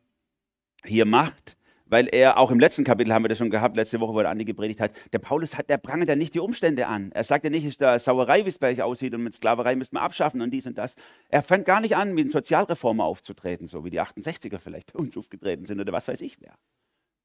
hier 0.86 1.04
macht, 1.04 1.58
weil 1.88 2.08
er 2.08 2.38
auch 2.38 2.52
im 2.52 2.60
letzten 2.62 2.86
Kapitel 2.86 3.14
haben 3.14 3.26
wir 3.26 3.28
das 3.28 3.38
schon 3.38 3.50
gehabt, 3.50 3.76
letzte 3.76 4.00
Woche, 4.00 4.14
wo 4.14 4.22
er 4.22 4.30
Andi 4.30 4.46
gepredigt 4.46 4.80
hat, 4.80 4.94
der 5.12 5.20
Paulus 5.20 5.58
hat, 5.58 5.70
der 5.70 5.78
prangert 5.78 6.08
ja 6.08 6.16
nicht 6.16 6.34
die 6.36 6.40
Umstände 6.40 6.88
an. 6.88 7.12
Er 7.12 7.26
sagt 7.26 7.44
ja 7.44 7.50
nicht, 7.50 7.66
es 7.66 7.72
ist 7.72 7.82
da 7.82 8.00
Sauerei, 8.00 8.46
wie 8.46 8.50
es 8.50 8.60
bei 8.60 8.72
euch 8.72 8.82
aussieht 8.82 9.14
und 9.14 9.24
mit 9.24 9.34
Sklaverei 9.34 9.76
müssen 9.76 9.96
wir 9.96 10.02
abschaffen 10.02 10.40
und 10.40 10.52
dies 10.52 10.66
und 10.66 10.78
das. 10.78 10.96
Er 11.28 11.42
fängt 11.42 11.66
gar 11.66 11.82
nicht 11.82 11.98
an, 11.98 12.16
wie 12.16 12.22
ein 12.22 12.30
Sozialreformer 12.30 13.04
aufzutreten, 13.04 13.68
so 13.68 13.84
wie 13.84 13.90
die 13.90 14.00
68er 14.00 14.60
vielleicht 14.60 14.94
bei 14.94 15.00
uns 15.00 15.18
aufgetreten 15.18 15.66
sind 15.66 15.82
oder 15.82 15.92
was 15.92 16.08
weiß 16.08 16.22
ich 16.22 16.40
wer. 16.40 16.54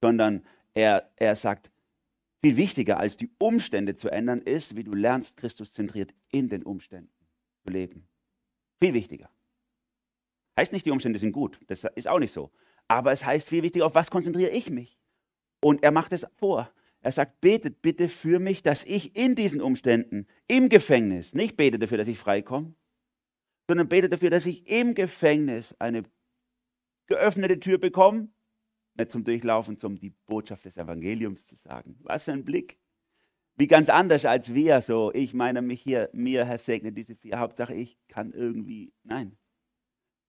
Sondern 0.01 0.45
er, 0.75 1.13
er 1.15 1.37
sagt, 1.37 1.71
viel 2.43 2.57
wichtiger 2.57 2.99
als 2.99 3.17
die 3.17 3.31
Umstände 3.39 3.97
zu 3.97 4.09
ändern 4.09 4.41
ist, 4.41 4.77
wie 4.77 4.85
du 4.85 4.95
lernst, 4.95 5.37
Christus 5.37 5.73
zentriert 5.73 6.15
in 6.31 6.49
den 6.49 6.63
Umständen 6.63 7.13
zu 7.65 7.71
leben. 7.71 8.09
Viel 8.81 8.95
wichtiger. 8.95 9.31
Heißt 10.59 10.73
nicht, 10.73 10.87
die 10.87 10.91
Umstände 10.91 11.19
sind 11.19 11.33
gut, 11.33 11.61
das 11.67 11.85
ist 11.95 12.09
auch 12.09 12.19
nicht 12.19 12.33
so. 12.33 12.51
Aber 12.89 13.13
es 13.13 13.25
heißt 13.25 13.49
viel 13.49 13.63
wichtiger, 13.63 13.87
auf 13.87 13.95
was 13.95 14.11
konzentriere 14.11 14.51
ich 14.51 14.71
mich? 14.71 14.99
Und 15.61 15.83
er 15.83 15.91
macht 15.91 16.13
es 16.13 16.27
vor. 16.37 16.73
Er 17.01 17.13
sagt, 17.13 17.41
betet 17.41 17.83
bitte 17.83 18.09
für 18.09 18.39
mich, 18.39 18.63
dass 18.63 18.85
ich 18.85 19.17
in 19.17 19.35
diesen 19.35 19.61
Umständen, 19.61 20.27
im 20.49 20.69
Gefängnis, 20.69 21.35
nicht 21.35 21.57
bete 21.57 21.79
dafür, 21.79 21.99
dass 21.99 22.09
ich 22.09 22.19
freikomme, 22.19 22.75
sondern 23.69 23.89
bete 23.89 24.09
dafür, 24.09 24.31
dass 24.31 24.47
ich 24.47 24.67
im 24.69 24.95
Gefängnis 24.95 25.75
eine 25.79 26.05
geöffnete 27.07 27.61
Tür 27.61 27.79
bekomme, 27.79 28.29
nicht 28.99 29.13
zum 29.13 29.25
Durchlaufen, 29.25 29.79
zum 29.79 29.99
die 29.99 30.11
Botschaft 30.27 30.65
des 30.65 30.77
Evangeliums 30.77 31.47
zu 31.47 31.57
sagen. 31.57 31.97
Was 32.03 32.25
für 32.25 32.33
ein 32.33 32.45
Blick. 32.45 32.79
Wie 33.57 33.67
ganz 33.67 33.89
anders 33.89 34.25
als 34.25 34.53
wir 34.55 34.83
so. 34.83 35.13
Ich 35.15 35.33
meine 35.33 35.63
mich 35.63 35.81
hier, 35.81 36.11
mir, 36.13 36.45
Herr, 36.45 36.59
segne 36.59 36.93
diese 36.93 37.17
vier. 37.17 37.39
Hauptsache, 37.39 37.75
ich 37.75 37.99
kann 38.09 38.33
irgendwie. 38.33 38.93
Nein. 39.03 39.37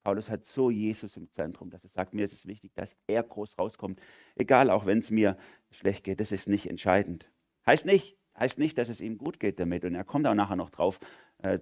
Paulus 0.04 0.30
hat 0.30 0.46
so 0.46 0.72
Jesus 0.72 1.18
im 1.18 1.30
Zentrum, 1.32 1.70
dass 1.70 1.84
er 1.84 1.90
sagt, 1.90 2.14
mir 2.14 2.24
ist 2.24 2.32
es 2.32 2.46
wichtig, 2.46 2.74
dass 2.76 2.96
er 3.08 3.24
groß 3.24 3.58
rauskommt. 3.58 4.00
Egal, 4.36 4.70
auch 4.70 4.86
wenn 4.86 5.00
es 5.00 5.12
mir 5.12 5.38
schlecht 5.70 6.06
geht, 6.06 6.22
das 6.22 6.32
ist 6.32 6.48
nicht 6.48 6.70
entscheidend. 6.70 7.30
Heißt 7.66 7.86
nicht, 7.86 8.18
heißt 8.40 8.58
nicht, 8.58 8.78
dass 8.78 8.88
es 8.88 9.02
ihm 9.02 9.18
gut 9.18 9.42
geht 9.42 9.60
damit. 9.60 9.84
Und 9.84 9.96
er 9.96 10.06
kommt 10.06 10.26
auch 10.26 10.34
nachher 10.34 10.56
noch 10.56 10.70
drauf, 10.70 11.02
äh, 11.40 11.60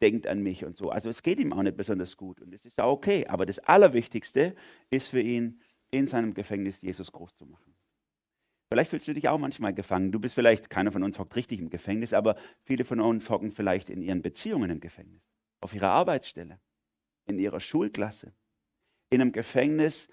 denkt 0.00 0.28
an 0.28 0.40
mich 0.40 0.64
und 0.64 0.76
so. 0.76 0.90
Also 0.90 1.08
es 1.08 1.24
geht 1.24 1.40
ihm 1.40 1.52
auch 1.52 1.62
nicht 1.62 1.76
besonders 1.76 2.16
gut 2.16 2.40
und 2.40 2.54
es 2.54 2.64
ist 2.64 2.80
auch 2.80 2.92
okay. 2.92 3.26
Aber 3.26 3.46
das 3.46 3.58
Allerwichtigste 3.58 4.54
ist 4.90 5.08
für 5.08 5.20
ihn, 5.20 5.60
in 5.90 6.06
seinem 6.06 6.34
Gefängnis 6.34 6.80
Jesus 6.82 7.12
groß 7.12 7.34
zu 7.34 7.46
machen. 7.46 7.74
Vielleicht 8.68 8.90
fühlst 8.90 9.08
du 9.08 9.14
dich 9.14 9.28
auch 9.28 9.38
manchmal 9.38 9.72
gefangen. 9.72 10.12
Du 10.12 10.20
bist 10.20 10.34
vielleicht, 10.34 10.68
keiner 10.68 10.92
von 10.92 11.02
uns 11.02 11.18
hockt 11.18 11.34
richtig 11.36 11.58
im 11.58 11.70
Gefängnis, 11.70 12.12
aber 12.12 12.36
viele 12.64 12.84
von 12.84 13.00
uns 13.00 13.30
hocken 13.30 13.50
vielleicht 13.50 13.88
in 13.88 14.02
ihren 14.02 14.20
Beziehungen 14.20 14.70
im 14.70 14.80
Gefängnis, 14.80 15.22
auf 15.60 15.74
ihrer 15.74 15.88
Arbeitsstelle 15.88 16.60
in 17.28 17.38
ihrer 17.38 17.60
Schulklasse, 17.60 18.32
in 19.10 19.20
einem 19.20 19.32
Gefängnis, 19.32 20.08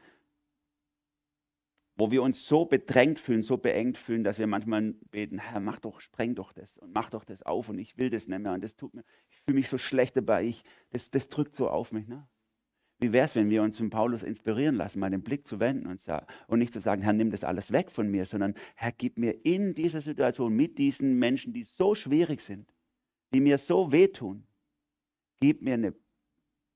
wo 1.98 2.12
wir 2.12 2.22
uns 2.22 2.46
so 2.46 2.66
bedrängt 2.66 3.20
fühlen, 3.20 3.42
so 3.42 3.58
beengt 3.58 3.98
fühlen, 3.98 4.24
dass 4.24 4.38
wir 4.38 4.48
manchmal 4.48 4.94
beten, 5.12 5.40
Herr, 5.40 5.62
mach 5.62 5.80
doch, 5.80 6.02
spreng 6.02 6.36
doch 6.36 6.52
das 6.52 6.78
und 6.78 6.94
mach 6.94 7.10
doch 7.10 7.24
das 7.24 7.42
auf 7.44 7.70
und 7.70 7.80
ich 7.80 7.98
will 7.98 8.10
das 8.10 8.28
nicht 8.28 8.40
mehr 8.40 8.52
und 8.52 8.64
das 8.64 8.76
tut 8.76 8.94
mir, 8.94 9.04
ich 9.30 9.38
fühle 9.38 9.56
mich 9.56 9.70
so 9.70 9.78
schlecht 9.78 10.18
dabei, 10.18 10.44
ich, 10.44 10.64
das, 10.90 11.10
das 11.10 11.30
drückt 11.30 11.56
so 11.56 11.70
auf 11.70 11.94
mich. 11.94 12.08
Ne? 12.08 12.28
Wie 13.00 13.12
wäre 13.12 13.26
es, 13.26 13.36
wenn 13.36 13.50
wir 13.50 13.62
uns 13.62 13.78
von 13.78 13.90
Paulus 13.90 14.24
inspirieren 14.24 14.76
lassen, 14.76 15.00
mal 15.00 15.10
den 15.10 15.22
Blick 15.22 15.46
zu 15.46 15.60
wenden 15.60 15.88
und, 15.88 16.02
und 16.48 16.60
nicht 16.60 16.72
zu 16.72 16.80
sagen, 16.80 17.02
Herr, 17.02 17.14
nimm 17.14 17.30
das 17.30 17.44
alles 17.44 17.72
weg 17.72 17.92
von 17.92 18.10
mir, 18.10 18.26
sondern 18.26 18.56
Herr, 18.76 18.94
gib 18.94 19.18
mir 19.18 19.46
in 19.46 19.74
dieser 19.74 20.02
Situation 20.02 20.56
mit 20.56 20.78
diesen 20.78 21.20
Menschen, 21.20 21.52
die 21.52 21.64
so 21.64 21.94
schwierig 21.94 22.42
sind, 22.42 22.74
die 23.34 23.42
mir 23.42 23.58
so 23.58 23.92
wehtun, 23.92 24.46
gib 25.42 25.62
mir 25.62 25.74
eine 25.74 25.94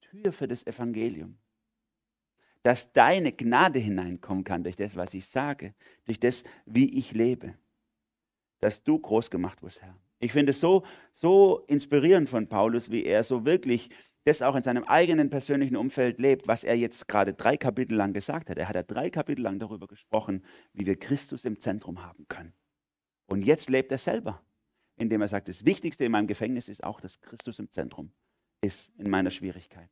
Tür 0.01 0.33
für 0.33 0.47
das 0.47 0.67
Evangelium. 0.67 1.37
Dass 2.63 2.91
deine 2.91 3.31
Gnade 3.31 3.79
hineinkommen 3.79 4.43
kann 4.43 4.63
durch 4.63 4.75
das, 4.75 4.97
was 4.97 5.13
ich 5.13 5.25
sage, 5.25 5.73
durch 6.05 6.19
das, 6.19 6.43
wie 6.65 6.97
ich 6.97 7.13
lebe. 7.13 7.53
Dass 8.59 8.83
du 8.83 8.99
groß 8.99 9.31
gemacht 9.31 9.63
wirst, 9.63 9.81
Herr. 9.81 9.95
Ich 10.19 10.33
finde 10.33 10.51
es 10.51 10.59
so, 10.59 10.83
so 11.13 11.63
inspirierend 11.67 12.27
von 12.27 12.47
Paulus, 12.47 12.91
wie 12.91 13.05
er 13.05 13.23
so 13.23 13.45
wirklich 13.45 13.89
das 14.25 14.41
auch 14.41 14.55
in 14.55 14.63
seinem 14.63 14.83
eigenen 14.83 15.29
persönlichen 15.29 15.75
Umfeld 15.75 16.19
lebt, 16.19 16.47
was 16.47 16.63
er 16.63 16.75
jetzt 16.75 17.07
gerade 17.07 17.33
drei 17.33 17.57
Kapitel 17.57 17.95
lang 17.95 18.13
gesagt 18.13 18.49
hat. 18.49 18.57
Er 18.57 18.67
hat 18.67 18.75
ja 18.75 18.83
drei 18.83 19.09
Kapitel 19.09 19.41
lang 19.41 19.59
darüber 19.59 19.87
gesprochen, 19.87 20.43
wie 20.73 20.85
wir 20.85 20.97
Christus 20.97 21.45
im 21.45 21.59
Zentrum 21.59 22.03
haben 22.03 22.27
können. 22.27 22.53
Und 23.25 23.43
jetzt 23.43 23.69
lebt 23.69 23.91
er 23.91 23.97
selber, 23.97 24.41
indem 24.97 25.21
er 25.21 25.27
sagt, 25.27 25.47
das 25.47 25.65
Wichtigste 25.65 26.05
in 26.05 26.11
meinem 26.11 26.27
Gefängnis 26.27 26.67
ist 26.67 26.83
auch, 26.83 26.99
dass 26.99 27.21
Christus 27.21 27.59
im 27.59 27.69
Zentrum 27.69 28.11
ist 28.61 28.91
in 28.97 29.09
meiner 29.09 29.29
Schwierigkeit. 29.29 29.89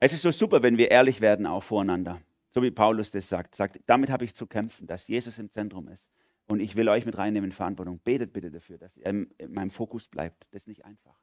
Es 0.00 0.12
ist 0.12 0.22
so 0.22 0.30
super, 0.30 0.62
wenn 0.62 0.76
wir 0.76 0.90
ehrlich 0.90 1.20
werden 1.20 1.46
auch 1.46 1.62
voreinander. 1.62 2.20
So 2.50 2.62
wie 2.62 2.70
Paulus 2.70 3.10
das 3.10 3.28
sagt. 3.28 3.54
Sagt, 3.54 3.80
damit 3.86 4.10
habe 4.10 4.24
ich 4.24 4.34
zu 4.34 4.46
kämpfen, 4.46 4.86
dass 4.86 5.08
Jesus 5.08 5.38
im 5.38 5.50
Zentrum 5.50 5.88
ist. 5.88 6.10
Und 6.46 6.60
ich 6.60 6.76
will 6.76 6.88
euch 6.88 7.06
mit 7.06 7.18
reinnehmen 7.18 7.50
in 7.50 7.52
Verantwortung. 7.52 8.00
Betet 8.00 8.32
bitte 8.32 8.50
dafür, 8.50 8.78
dass 8.78 8.96
er 8.96 9.10
in 9.10 9.28
meinem 9.48 9.70
Fokus 9.70 10.08
bleibt. 10.08 10.46
Das 10.50 10.62
ist 10.62 10.68
nicht 10.68 10.84
einfach. 10.84 11.18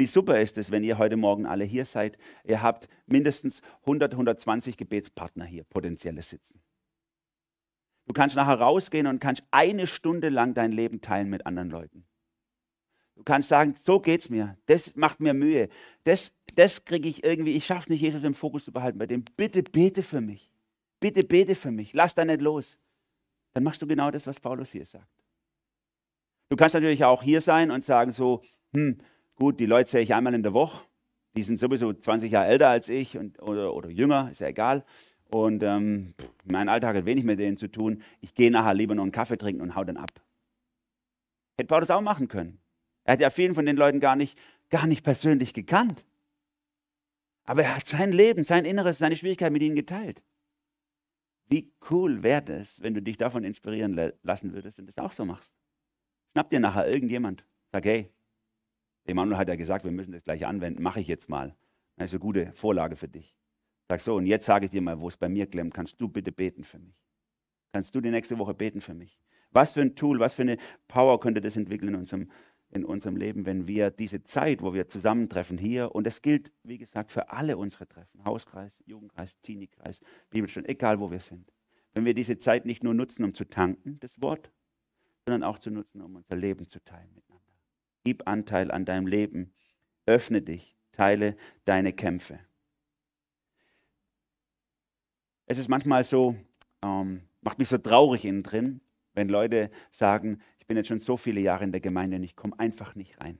Wie 0.00 0.06
super 0.06 0.40
ist 0.40 0.56
es, 0.56 0.70
wenn 0.70 0.82
ihr 0.82 0.96
heute 0.96 1.18
Morgen 1.18 1.44
alle 1.44 1.62
hier 1.62 1.84
seid. 1.84 2.16
Ihr 2.44 2.62
habt 2.62 2.88
mindestens 3.04 3.60
100, 3.82 4.14
120 4.14 4.78
Gebetspartner 4.78 5.44
hier, 5.44 5.62
potenzielle 5.64 6.22
sitzen. 6.22 6.62
Du 8.06 8.14
kannst 8.14 8.34
nachher 8.34 8.58
rausgehen 8.58 9.06
und 9.06 9.20
kannst 9.20 9.42
eine 9.50 9.86
Stunde 9.86 10.30
lang 10.30 10.54
dein 10.54 10.72
Leben 10.72 11.02
teilen 11.02 11.28
mit 11.28 11.44
anderen 11.44 11.68
Leuten. 11.68 12.06
Du 13.14 13.24
kannst 13.24 13.50
sagen, 13.50 13.74
so 13.78 14.00
geht 14.00 14.22
es 14.22 14.30
mir. 14.30 14.56
Das 14.64 14.96
macht 14.96 15.20
mir 15.20 15.34
Mühe. 15.34 15.68
Das, 16.04 16.32
das 16.54 16.86
kriege 16.86 17.06
ich 17.06 17.22
irgendwie, 17.22 17.52
ich 17.52 17.66
schaffe 17.66 17.92
nicht, 17.92 18.00
Jesus 18.00 18.24
im 18.24 18.32
Fokus 18.32 18.64
zu 18.64 18.72
behalten 18.72 18.98
bei 18.98 19.04
dem. 19.04 19.22
Bitte 19.36 19.62
bete 19.62 20.02
für 20.02 20.22
mich. 20.22 20.50
Bitte 21.00 21.24
bete 21.24 21.54
für 21.54 21.72
mich. 21.72 21.92
Lass 21.92 22.14
da 22.14 22.24
nicht 22.24 22.40
los. 22.40 22.78
Dann 23.52 23.64
machst 23.64 23.82
du 23.82 23.86
genau 23.86 24.10
das, 24.10 24.26
was 24.26 24.40
Paulus 24.40 24.72
hier 24.72 24.86
sagt. 24.86 25.12
Du 26.48 26.56
kannst 26.56 26.72
natürlich 26.72 27.04
auch 27.04 27.22
hier 27.22 27.42
sein 27.42 27.70
und 27.70 27.84
sagen 27.84 28.12
so, 28.12 28.42
hm, 28.72 28.96
gut, 29.40 29.58
die 29.58 29.66
Leute 29.66 29.90
sehe 29.90 30.02
ich 30.02 30.14
einmal 30.14 30.34
in 30.34 30.42
der 30.44 30.52
Woche. 30.52 30.84
Die 31.34 31.42
sind 31.42 31.58
sowieso 31.58 31.92
20 31.92 32.30
Jahre 32.30 32.46
älter 32.46 32.68
als 32.68 32.88
ich 32.88 33.16
und, 33.16 33.40
oder, 33.42 33.74
oder 33.74 33.88
jünger, 33.88 34.30
ist 34.30 34.40
ja 34.40 34.48
egal. 34.48 34.84
Und 35.30 35.62
ähm, 35.62 36.14
mein 36.44 36.68
Alltag 36.68 36.96
hat 36.96 37.06
wenig 37.06 37.24
mit 37.24 37.38
denen 37.38 37.56
zu 37.56 37.68
tun. 37.68 38.02
Ich 38.20 38.34
gehe 38.34 38.50
nachher 38.50 38.74
lieber 38.74 38.94
noch 38.94 39.04
einen 39.04 39.12
Kaffee 39.12 39.38
trinken 39.38 39.62
und 39.62 39.74
hau 39.74 39.84
dann 39.84 39.96
ab. 39.96 40.10
Hätte 41.56 41.68
Paulus 41.68 41.90
auch 41.90 42.00
machen 42.00 42.28
können. 42.28 42.60
Er 43.04 43.14
hat 43.14 43.20
ja 43.20 43.30
vielen 43.30 43.54
von 43.54 43.64
den 43.64 43.76
Leuten 43.76 44.00
gar 44.00 44.14
nicht, 44.14 44.38
gar 44.68 44.86
nicht 44.86 45.04
persönlich 45.04 45.54
gekannt. 45.54 46.04
Aber 47.44 47.62
er 47.62 47.76
hat 47.76 47.86
sein 47.86 48.12
Leben, 48.12 48.44
sein 48.44 48.64
Inneres, 48.64 48.98
seine 48.98 49.16
Schwierigkeiten 49.16 49.52
mit 49.52 49.62
ihnen 49.62 49.76
geteilt. 49.76 50.22
Wie 51.46 51.72
cool 51.90 52.22
wäre 52.22 52.52
es, 52.52 52.82
wenn 52.82 52.94
du 52.94 53.00
dich 53.00 53.16
davon 53.16 53.44
inspirieren 53.44 54.12
lassen 54.22 54.52
würdest 54.52 54.78
und 54.78 54.86
das 54.86 54.98
auch 54.98 55.12
so 55.12 55.24
machst. 55.24 55.52
Schnapp 56.32 56.50
dir 56.50 56.60
nachher 56.60 56.88
irgendjemand. 56.88 57.44
Sag, 57.72 57.84
hey, 57.86 58.10
Emanuel 59.04 59.38
hat 59.38 59.48
ja 59.48 59.56
gesagt, 59.56 59.84
wir 59.84 59.92
müssen 59.92 60.12
das 60.12 60.24
gleich 60.24 60.46
anwenden. 60.46 60.82
Mache 60.82 61.00
ich 61.00 61.08
jetzt 61.08 61.28
mal. 61.28 61.56
Das 61.96 62.10
ist 62.10 62.14
eine 62.14 62.20
gute 62.20 62.52
Vorlage 62.52 62.96
für 62.96 63.08
dich. 63.08 63.36
Sag 63.88 64.00
so, 64.00 64.14
und 64.14 64.26
jetzt 64.26 64.46
sage 64.46 64.66
ich 64.66 64.70
dir 64.70 64.82
mal, 64.82 65.00
wo 65.00 65.08
es 65.08 65.16
bei 65.16 65.28
mir 65.28 65.46
klemmt. 65.46 65.74
Kannst 65.74 66.00
du 66.00 66.08
bitte 66.08 66.32
beten 66.32 66.64
für 66.64 66.78
mich? 66.78 66.94
Kannst 67.72 67.94
du 67.94 68.00
die 68.00 68.10
nächste 68.10 68.38
Woche 68.38 68.54
beten 68.54 68.80
für 68.80 68.94
mich? 68.94 69.20
Was 69.50 69.72
für 69.72 69.80
ein 69.80 69.96
Tool, 69.96 70.20
was 70.20 70.36
für 70.36 70.42
eine 70.42 70.58
Power 70.86 71.18
könnte 71.18 71.40
das 71.40 71.56
entwickeln 71.56 71.88
in 71.88 71.94
unserem 71.96 72.30
in 72.72 72.84
unserem 72.84 73.16
Leben, 73.16 73.46
wenn 73.46 73.66
wir 73.66 73.90
diese 73.90 74.22
Zeit, 74.22 74.62
wo 74.62 74.72
wir 74.72 74.88
zusammentreffen 74.88 75.58
hier, 75.58 75.94
und 75.94 76.06
es 76.06 76.22
gilt, 76.22 76.52
wie 76.62 76.78
gesagt, 76.78 77.10
für 77.10 77.30
alle 77.30 77.56
unsere 77.56 77.86
Treffen, 77.86 78.24
Hauskreis, 78.24 78.82
Jugendkreis, 78.86 79.40
Teenie-Kreis, 79.40 80.00
Bibelstunde, 80.30 80.68
egal 80.68 81.00
wo 81.00 81.10
wir 81.10 81.20
sind, 81.20 81.52
wenn 81.94 82.04
wir 82.04 82.14
diese 82.14 82.38
Zeit 82.38 82.66
nicht 82.66 82.84
nur 82.84 82.94
nutzen, 82.94 83.24
um 83.24 83.34
zu 83.34 83.44
tanken, 83.44 83.98
das 84.00 84.22
Wort, 84.22 84.52
sondern 85.26 85.42
auch 85.42 85.58
zu 85.58 85.70
nutzen, 85.70 86.00
um 86.00 86.16
unser 86.16 86.36
Leben 86.36 86.66
zu 86.66 86.82
teilen 86.84 87.12
miteinander. 87.14 87.29
Gib 88.04 88.26
Anteil 88.26 88.70
an 88.70 88.84
deinem 88.84 89.06
Leben, 89.06 89.52
öffne 90.06 90.42
dich, 90.42 90.76
teile 90.92 91.36
deine 91.64 91.92
Kämpfe. 91.92 92.38
Es 95.46 95.58
ist 95.58 95.68
manchmal 95.68 96.04
so, 96.04 96.36
ähm, 96.82 97.22
macht 97.40 97.58
mich 97.58 97.68
so 97.68 97.78
traurig 97.78 98.24
innen 98.24 98.42
drin, 98.42 98.80
wenn 99.14 99.28
Leute 99.28 99.70
sagen, 99.90 100.40
bin 100.70 100.76
jetzt 100.76 100.86
schon 100.86 101.00
so 101.00 101.16
viele 101.16 101.40
Jahre 101.40 101.64
in 101.64 101.72
der 101.72 101.80
Gemeinde 101.80 102.16
und 102.16 102.22
ich 102.22 102.36
komme 102.36 102.56
einfach 102.60 102.94
nicht 102.94 103.20
rein. 103.20 103.38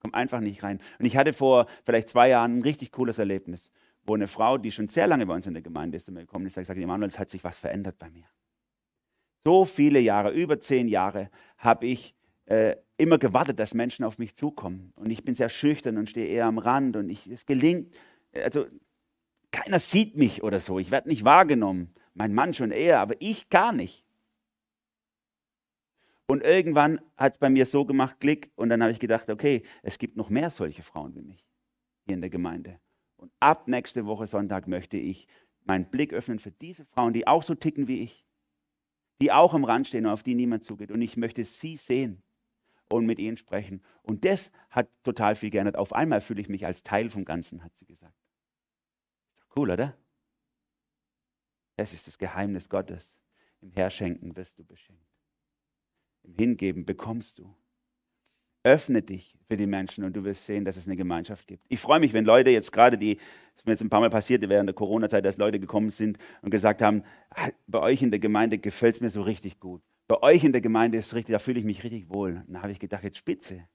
Komme 0.00 0.14
einfach 0.14 0.40
nicht 0.40 0.64
rein. 0.64 0.80
Und 0.98 1.06
ich 1.06 1.16
hatte 1.16 1.32
vor 1.32 1.68
vielleicht 1.84 2.08
zwei 2.08 2.30
Jahren 2.30 2.58
ein 2.58 2.62
richtig 2.62 2.90
cooles 2.90 3.20
Erlebnis, 3.20 3.70
wo 4.02 4.16
eine 4.16 4.26
Frau, 4.26 4.58
die 4.58 4.72
schon 4.72 4.88
sehr 4.88 5.06
lange 5.06 5.26
bei 5.26 5.34
uns 5.36 5.46
in 5.46 5.54
der 5.54 5.62
Gemeinde 5.62 5.96
ist, 5.96 6.10
mir 6.10 6.22
gekommen 6.22 6.46
ist, 6.46 6.54
sagt, 6.54 6.70
Emanuel, 6.70 7.08
es 7.08 7.20
hat 7.20 7.30
sich 7.30 7.44
was 7.44 7.60
verändert 7.60 8.00
bei 8.00 8.10
mir. 8.10 8.24
So 9.44 9.64
viele 9.64 10.00
Jahre, 10.00 10.32
über 10.32 10.58
zehn 10.58 10.88
Jahre, 10.88 11.30
habe 11.56 11.86
ich 11.86 12.16
äh, 12.46 12.74
immer 12.98 13.18
gewartet, 13.18 13.58
dass 13.58 13.74
Menschen 13.74 14.04
auf 14.04 14.18
mich 14.18 14.34
zukommen. 14.34 14.92
Und 14.96 15.10
ich 15.10 15.24
bin 15.24 15.34
sehr 15.34 15.48
schüchtern 15.48 15.96
und 15.96 16.10
stehe 16.10 16.26
eher 16.26 16.46
am 16.46 16.58
Rand 16.58 16.96
und 16.96 17.08
ich, 17.08 17.26
es 17.28 17.46
gelingt, 17.46 17.94
also 18.34 18.66
keiner 19.50 19.78
sieht 19.78 20.16
mich 20.16 20.42
oder 20.42 20.60
so, 20.60 20.78
ich 20.78 20.90
werde 20.90 21.08
nicht 21.08 21.24
wahrgenommen. 21.24 21.94
Mein 22.12 22.34
Mann 22.34 22.52
schon 22.52 22.72
eher, 22.72 22.98
aber 23.00 23.14
ich 23.20 23.48
gar 23.48 23.72
nicht. 23.72 24.04
Und 26.26 26.42
irgendwann 26.42 27.00
hat 27.16 27.34
es 27.34 27.38
bei 27.38 27.48
mir 27.48 27.64
so 27.64 27.86
gemacht, 27.86 28.16
Klick, 28.20 28.50
und 28.56 28.68
dann 28.68 28.82
habe 28.82 28.92
ich 28.92 28.98
gedacht, 28.98 29.30
okay, 29.30 29.62
es 29.82 29.98
gibt 29.98 30.16
noch 30.16 30.28
mehr 30.28 30.50
solche 30.50 30.82
Frauen 30.82 31.14
wie 31.14 31.22
mich 31.22 31.46
hier 32.04 32.14
in 32.14 32.20
der 32.20 32.30
Gemeinde. 32.30 32.80
Und 33.16 33.32
ab 33.40 33.68
nächste 33.68 34.06
Woche 34.06 34.26
Sonntag 34.26 34.68
möchte 34.68 34.96
ich 34.96 35.26
meinen 35.64 35.88
Blick 35.88 36.12
öffnen 36.12 36.38
für 36.38 36.50
diese 36.50 36.84
Frauen, 36.84 37.12
die 37.12 37.26
auch 37.26 37.42
so 37.42 37.54
ticken 37.54 37.88
wie 37.88 38.02
ich, 38.02 38.26
die 39.22 39.32
auch 39.32 39.54
am 39.54 39.64
Rand 39.64 39.86
stehen 39.86 40.06
und 40.06 40.12
auf 40.12 40.22
die 40.22 40.34
niemand 40.34 40.64
zugeht. 40.64 40.90
Und 40.90 41.00
ich 41.00 41.16
möchte 41.16 41.44
sie 41.44 41.76
sehen 41.76 42.22
und 42.88 43.06
mit 43.06 43.18
ihnen 43.18 43.36
sprechen. 43.36 43.82
Und 44.02 44.24
das 44.24 44.50
hat 44.70 44.88
total 45.02 45.36
viel 45.36 45.50
geändert. 45.50 45.76
Auf 45.76 45.92
einmal 45.92 46.20
fühle 46.20 46.40
ich 46.40 46.48
mich 46.48 46.66
als 46.66 46.82
Teil 46.82 47.10
vom 47.10 47.24
Ganzen, 47.24 47.62
hat 47.62 47.74
sie 47.76 47.86
gesagt. 47.86 48.14
Cool, 49.54 49.70
oder? 49.70 49.96
Das 51.76 51.92
ist 51.92 52.06
das 52.06 52.18
Geheimnis 52.18 52.68
Gottes. 52.68 53.18
Im 53.60 53.70
Herschenken 53.72 54.36
wirst 54.36 54.58
du 54.58 54.64
beschenkt. 54.64 55.02
Im 56.22 56.34
Hingeben 56.34 56.84
bekommst 56.84 57.38
du. 57.38 57.54
Öffne 58.64 59.02
dich 59.02 59.36
für 59.46 59.56
die 59.56 59.66
Menschen 59.66 60.04
und 60.04 60.14
du 60.14 60.24
wirst 60.24 60.44
sehen, 60.44 60.64
dass 60.64 60.76
es 60.76 60.86
eine 60.86 60.96
Gemeinschaft 60.96 61.46
gibt. 61.46 61.64
Ich 61.68 61.80
freue 61.80 62.00
mich, 62.00 62.12
wenn 62.12 62.24
Leute 62.24 62.50
jetzt 62.50 62.72
gerade, 62.72 62.98
die 62.98 63.18
mir 63.68 63.72
jetzt 63.72 63.82
ein 63.82 63.90
paar 63.90 64.00
Mal 64.00 64.10
passiert 64.10 64.48
während 64.48 64.68
der 64.68 64.74
Corona-Zeit, 64.74 65.24
dass 65.24 65.36
Leute 65.36 65.60
gekommen 65.60 65.90
sind 65.90 66.18
und 66.42 66.50
gesagt 66.50 66.82
haben, 66.82 67.04
ah, 67.30 67.50
bei 67.68 67.78
euch 67.78 68.02
in 68.02 68.10
der 68.10 68.18
Gemeinde 68.18 68.58
gefällt 68.58 68.96
es 68.96 69.00
mir 69.00 69.10
so 69.10 69.22
richtig 69.22 69.60
gut. 69.60 69.82
Bei 70.08 70.22
euch 70.22 70.42
in 70.42 70.52
der 70.52 70.62
Gemeinde 70.62 70.98
ist 70.98 71.08
es 71.08 71.14
richtig, 71.14 71.34
da 71.34 71.38
fühle 71.38 71.60
ich 71.60 71.66
mich 71.66 71.84
richtig 71.84 72.08
wohl. 72.08 72.42
Und 72.46 72.54
dann 72.54 72.62
habe 72.62 72.72
ich 72.72 72.80
gedacht, 72.80 73.04
jetzt 73.04 73.18
spitze. 73.18 73.68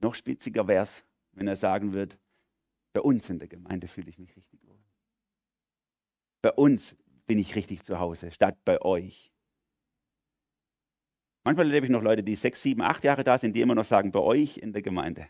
Noch 0.00 0.14
spitziger 0.14 0.68
wäre 0.68 0.84
es, 0.84 1.04
wenn 1.32 1.48
er 1.48 1.56
sagen 1.56 1.92
würde, 1.94 2.16
bei 2.92 3.00
uns 3.00 3.30
in 3.30 3.38
der 3.38 3.48
Gemeinde 3.48 3.88
fühle 3.88 4.10
ich 4.10 4.18
mich 4.18 4.36
richtig 4.36 4.62
wohl. 4.66 4.78
Bei 6.42 6.52
uns 6.52 6.94
bin 7.26 7.38
ich 7.38 7.56
richtig 7.56 7.84
zu 7.84 7.98
Hause, 7.98 8.30
statt 8.30 8.58
bei 8.64 8.82
euch. 8.82 9.32
Manchmal 11.44 11.66
erlebe 11.66 11.86
ich 11.86 11.92
noch 11.92 12.02
Leute, 12.02 12.22
die 12.22 12.36
sechs, 12.36 12.62
sieben, 12.62 12.82
acht 12.82 13.02
Jahre 13.02 13.24
da 13.24 13.38
sind, 13.38 13.56
die 13.56 13.62
immer 13.62 13.74
noch 13.74 13.84
sagen, 13.84 14.12
bei 14.12 14.20
euch 14.20 14.58
in 14.58 14.72
der 14.72 14.82
Gemeinde. 14.82 15.28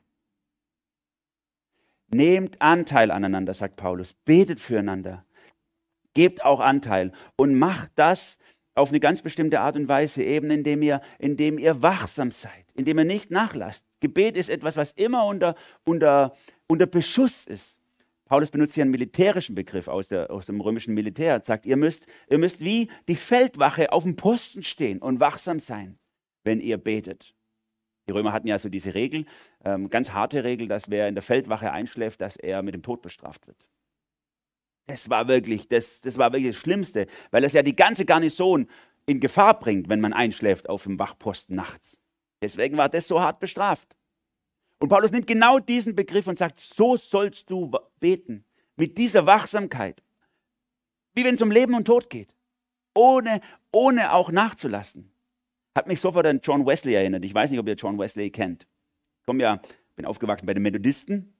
Nehmt 2.08 2.60
Anteil 2.60 3.10
aneinander, 3.10 3.54
sagt 3.54 3.76
Paulus. 3.76 4.12
Betet 4.12 4.60
füreinander. 4.60 5.24
Gebt 6.14 6.44
auch 6.44 6.60
Anteil 6.60 7.12
und 7.36 7.54
macht 7.54 7.92
das 7.94 8.38
auf 8.74 8.88
eine 8.88 9.00
ganz 9.00 9.22
bestimmte 9.22 9.60
Art 9.60 9.76
und 9.76 9.88
Weise, 9.88 10.22
eben 10.22 10.50
indem 10.50 10.82
ihr, 10.82 11.00
indem 11.18 11.58
ihr 11.58 11.82
wachsam 11.82 12.30
seid, 12.30 12.66
indem 12.74 12.98
ihr 12.98 13.04
nicht 13.04 13.30
nachlasst. 13.30 13.84
Gebet 14.00 14.36
ist 14.36 14.48
etwas, 14.48 14.76
was 14.76 14.92
immer 14.92 15.26
unter, 15.26 15.54
unter, 15.84 16.34
unter 16.66 16.86
Beschuss 16.86 17.44
ist. 17.44 17.78
Paulus 18.26 18.50
benutzt 18.50 18.74
hier 18.74 18.82
einen 18.82 18.90
militärischen 18.90 19.54
Begriff 19.54 19.88
aus, 19.88 20.08
der, 20.08 20.30
aus 20.30 20.46
dem 20.46 20.60
römischen 20.60 20.94
Militär. 20.94 21.34
Er 21.34 21.44
sagt, 21.44 21.66
ihr 21.66 21.76
müsst, 21.76 22.06
ihr 22.30 22.38
müsst 22.38 22.60
wie 22.60 22.88
die 23.06 23.16
Feldwache 23.16 23.92
auf 23.92 24.04
dem 24.04 24.16
Posten 24.16 24.62
stehen 24.62 25.00
und 25.00 25.20
wachsam 25.20 25.60
sein, 25.60 25.98
wenn 26.42 26.60
ihr 26.60 26.78
betet. 26.78 27.34
Die 28.08 28.12
Römer 28.12 28.32
hatten 28.32 28.48
ja 28.48 28.58
so 28.58 28.68
diese 28.68 28.94
Regel, 28.94 29.26
ähm, 29.64 29.90
ganz 29.90 30.12
harte 30.12 30.44
Regel, 30.44 30.66
dass 30.66 30.90
wer 30.90 31.08
in 31.08 31.14
der 31.14 31.22
Feldwache 31.22 31.70
einschläft, 31.72 32.20
dass 32.20 32.36
er 32.36 32.62
mit 32.62 32.74
dem 32.74 32.82
Tod 32.82 33.02
bestraft 33.02 33.46
wird. 33.46 33.68
Das 34.86 35.08
war 35.08 35.28
wirklich 35.28 35.68
das, 35.68 36.00
das, 36.00 36.18
war 36.18 36.32
wirklich 36.32 36.54
das 36.54 36.60
Schlimmste, 36.60 37.06
weil 37.30 37.44
es 37.44 37.52
ja 37.52 37.62
die 37.62 37.76
ganze 37.76 38.04
Garnison 38.04 38.66
in 39.06 39.20
Gefahr 39.20 39.58
bringt, 39.58 39.88
wenn 39.88 40.00
man 40.00 40.12
einschläft 40.12 40.68
auf 40.68 40.84
dem 40.84 40.98
Wachposten 40.98 41.56
nachts. 41.56 41.96
Deswegen 42.40 42.76
war 42.76 42.88
das 42.88 43.08
so 43.08 43.20
hart 43.20 43.40
bestraft. 43.40 43.96
Und 44.78 44.88
Paulus 44.88 45.12
nimmt 45.12 45.28
genau 45.28 45.60
diesen 45.60 45.94
Begriff 45.94 46.26
und 46.26 46.36
sagt, 46.36 46.58
so 46.58 46.96
sollst 46.96 47.48
du 47.48 47.70
beten, 48.00 48.44
mit 48.76 48.98
dieser 48.98 49.26
Wachsamkeit, 49.26 50.02
wie 51.14 51.24
wenn 51.24 51.34
es 51.34 51.42
um 51.42 51.52
Leben 51.52 51.74
und 51.74 51.84
Tod 51.84 52.10
geht, 52.10 52.34
ohne, 52.94 53.40
ohne 53.70 54.12
auch 54.12 54.32
nachzulassen. 54.32 55.12
Hat 55.74 55.86
mich 55.86 56.00
sofort 56.00 56.26
an 56.26 56.40
John 56.42 56.66
Wesley 56.66 56.94
erinnert. 56.94 57.24
Ich 57.24 57.34
weiß 57.34 57.50
nicht, 57.50 57.60
ob 57.60 57.68
ihr 57.68 57.74
John 57.74 57.98
Wesley 57.98 58.30
kennt. 58.30 58.66
Ich 59.20 59.26
komme 59.26 59.42
ja, 59.42 59.62
bin 59.94 60.04
aufgewachsen 60.04 60.46
bei 60.46 60.54
den 60.54 60.62
Methodisten. 60.62 61.32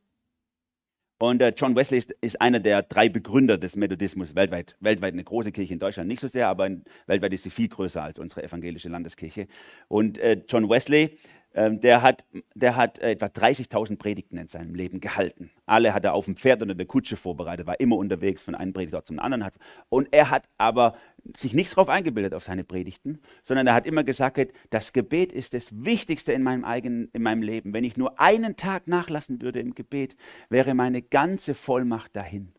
Und 1.23 1.41
äh, 1.41 1.53
John 1.57 1.77
Wesley 1.77 2.03
ist, 2.21 2.41
einer 2.41 2.59
der 2.59 2.83
drei 2.83 3.09
Begründer 3.09 3.57
des 3.57 3.77
Methodismus 3.77 4.35
weltweit. 4.35 4.75
Weltweit 4.81 5.13
eine 5.13 5.23
große 5.23 5.53
Kirche 5.53 5.73
in 5.73 5.79
Deutschland 5.79 6.09
nicht 6.09 6.19
so 6.19 6.27
sehr, 6.27 6.49
aber 6.49 6.69
weltweit 7.07 7.33
ist 7.33 7.45
sie 7.45 7.51
viel 7.51 7.69
größer 7.69 8.03
als 8.03 8.19
unsere 8.19 8.43
evangelische 8.43 8.89
Landeskirche. 8.89 9.47
Und 9.87 10.19
äh, 10.19 10.43
John 10.49 10.69
Wesley 10.69 11.17
ähm, 11.55 11.81
der 11.81 12.03
hat, 12.03 12.25
der 12.55 12.77
hat 12.77 12.99
äh, 12.99 13.13
etwa 13.13 13.27
30.000 13.27 13.97
Predigten 13.97 14.39
in 14.39 14.49
seinem 14.49 14.75
Leben 14.75 15.01
gehalten. 15.01 15.51
Alle 15.67 15.95
hat 15.95 16.05
er 16.05 16.15
auf 16.15 16.25
dem 16.25 16.37
Pferd 16.37 16.63
oder 16.63 16.75
der 16.75 16.87
Kutsche 16.87 17.17
vorbereitet, 17.17 17.67
war 17.67 17.79
immer 17.81 17.97
unterwegs 17.97 18.43
von 18.43 18.55
einem 18.55 18.73
Predigtort 18.73 19.07
zum 19.07 19.19
anderen. 19.19 19.45
Und 19.89 20.09
er 20.13 20.31
hat 20.31 20.49
aber 20.59 20.97
sich 21.37 21.55
nichts 21.55 21.75
darauf 21.75 21.89
eingebildet 21.89 22.35
auf 22.35 22.45
seine 22.45 22.65
Predigten, 22.65 23.21
sondern 23.43 23.67
er 23.67 23.75
hat 23.75 23.87
immer 23.87 24.05
gesagt, 24.05 24.53
das 24.71 24.93
Gebet 24.93 25.33
ist 25.33 25.55
das 25.55 25.85
Wichtigste 25.85 26.33
in 26.33 26.43
meinem 26.43 26.65
eigenen, 26.65 27.11
in 27.13 27.23
meinem 27.23 27.43
Leben. 27.43 27.73
Wenn 27.73 27.85
ich 27.85 27.97
nur 27.97 28.19
einen 28.19 28.57
Tag 28.57 28.89
nachlassen 28.89 29.43
würde 29.43 29.61
im 29.61 29.75
Gebet, 29.75 30.17
wäre 30.49 30.75
meine 30.75 31.03
ganze 31.03 31.55
Vollmacht 31.55 32.17
dahin. 32.17 32.53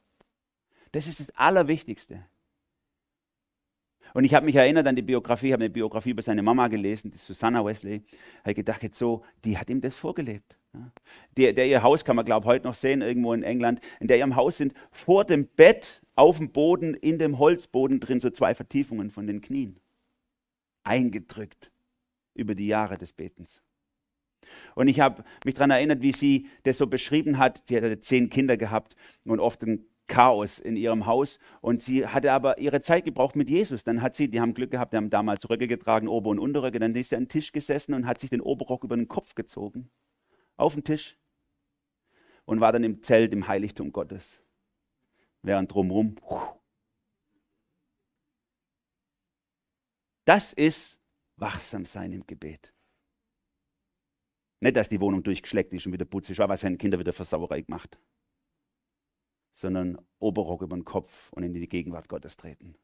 Das 0.92 1.08
ist 1.08 1.20
das 1.20 1.32
Allerwichtigste. 1.36 2.26
Und 4.14 4.24
ich 4.26 4.34
habe 4.34 4.46
mich 4.46 4.56
erinnert 4.56 4.88
an 4.88 4.96
die 4.96 5.02
Biografie, 5.02 5.54
habe 5.54 5.64
eine 5.64 5.74
Biografie 5.74 6.12
über 6.12 6.22
seine 6.22 6.44
Mama 6.44 6.68
gelesen, 6.68 7.12
die 7.12 7.18
Susanna 7.18 7.66
Wesley. 7.66 8.04
Habe 8.44 8.54
gedacht, 8.54 8.84
jetzt 8.84 8.98
so, 8.98 9.24
die 9.44 9.58
hat 9.58 9.70
ihm 9.70 9.82
das 9.82 9.98
vorgelebt. 9.98 10.58
Der, 11.38 11.54
der, 11.54 11.68
ihr 11.68 11.84
Haus 11.84 12.04
kann 12.06 12.16
man, 12.16 12.26
glaube 12.26 12.46
ich, 12.46 12.48
heute 12.48 12.68
noch 12.68 12.76
sehen, 12.76 13.02
irgendwo 13.02 13.34
in 13.34 13.44
England. 13.44 13.80
In 14.00 14.08
der 14.08 14.18
ihrem 14.18 14.36
Haus 14.36 14.58
sind 14.58 14.74
vor 14.92 15.26
dem 15.26 15.48
Bett, 15.48 16.02
auf 16.16 16.38
dem 16.38 16.52
Boden, 16.52 16.94
in 16.94 17.18
dem 17.18 17.40
Holzboden 17.40 18.00
drin 18.00 18.20
so 18.20 18.30
zwei 18.30 18.54
Vertiefungen 18.54 19.10
von 19.10 19.26
den 19.26 19.42
Knien. 19.42 19.80
Eingedrückt 20.84 21.72
über 22.36 22.56
die 22.56 22.68
Jahre 22.68 22.98
des 22.98 23.14
Betens. 23.14 23.64
Und 24.76 24.88
ich 24.88 25.00
habe 25.00 25.24
mich 25.46 25.56
daran 25.56 25.72
erinnert, 25.72 26.02
wie 26.02 26.12
sie 26.12 26.48
das 26.64 26.78
so 26.78 26.88
beschrieben 26.88 27.38
hat. 27.38 27.64
Sie 27.66 27.76
hatte 27.76 28.00
zehn 28.00 28.30
Kinder 28.30 28.58
gehabt 28.58 28.96
und 29.26 29.40
oft 29.40 29.64
ein 29.64 29.86
Chaos 30.08 30.60
in 30.60 30.76
ihrem 30.76 31.06
Haus 31.06 31.40
und 31.62 31.82
sie 31.82 32.06
hatte 32.06 32.32
aber 32.34 32.58
ihre 32.58 32.82
Zeit 32.82 33.06
gebraucht 33.06 33.36
mit 33.36 33.50
Jesus. 33.50 33.84
Dann 33.84 34.02
hat 34.02 34.16
sie, 34.16 34.28
die 34.28 34.42
haben 34.42 34.54
Glück 34.54 34.72
gehabt, 34.72 34.94
die 34.94 34.98
haben 34.98 35.10
damals 35.10 35.50
Röcke 35.50 35.68
getragen, 35.68 36.08
Ober- 36.08 36.30
und 36.30 36.40
Unterröcke, 36.40 36.80
dann 36.80 36.94
ist 36.96 37.10
sie 37.10 37.16
an 37.16 37.24
den 37.24 37.30
Tisch 37.30 37.52
gesessen 37.52 37.94
und 37.94 38.06
hat 38.06 38.20
sich 38.20 38.30
den 38.30 38.42
Oberrock 38.42 38.84
über 38.84 38.96
den 38.96 39.08
Kopf 39.08 39.34
gezogen, 39.34 39.90
auf 40.58 40.74
den 40.74 40.84
Tisch 40.84 41.18
und 42.46 42.60
war 42.60 42.72
dann 42.72 42.84
im 42.84 43.02
Zelt 43.02 43.32
im 43.34 43.48
Heiligtum 43.48 43.92
Gottes, 43.94 44.42
während 45.42 45.74
drumherum. 45.74 46.16
Das 50.26 50.54
ist 50.54 51.00
wachsam 51.38 51.86
sein 51.86 52.12
im 52.12 52.28
Gebet. 52.28 52.74
Nicht, 54.60 54.76
dass 54.76 54.90
die 54.90 55.02
Wohnung 55.02 55.24
durchgeschleckt 55.24 55.74
ist 55.74 55.86
und 55.86 55.94
wieder 55.94 56.06
putzig 56.06 56.38
war, 56.40 56.48
was 56.50 56.62
seine 56.62 56.78
Kinder 56.78 57.00
wieder 57.00 57.14
für 57.14 57.26
Sauerei 57.26 57.62
gemacht 57.62 57.98
sondern 59.54 59.98
Oberrock 60.20 60.62
über 60.62 60.76
den 60.76 60.86
Kopf 60.86 61.32
und 61.32 61.44
in 61.44 61.54
die 61.54 61.70
Gegenwart 61.70 62.10
Gottes 62.10 62.36
treten. 62.36 62.76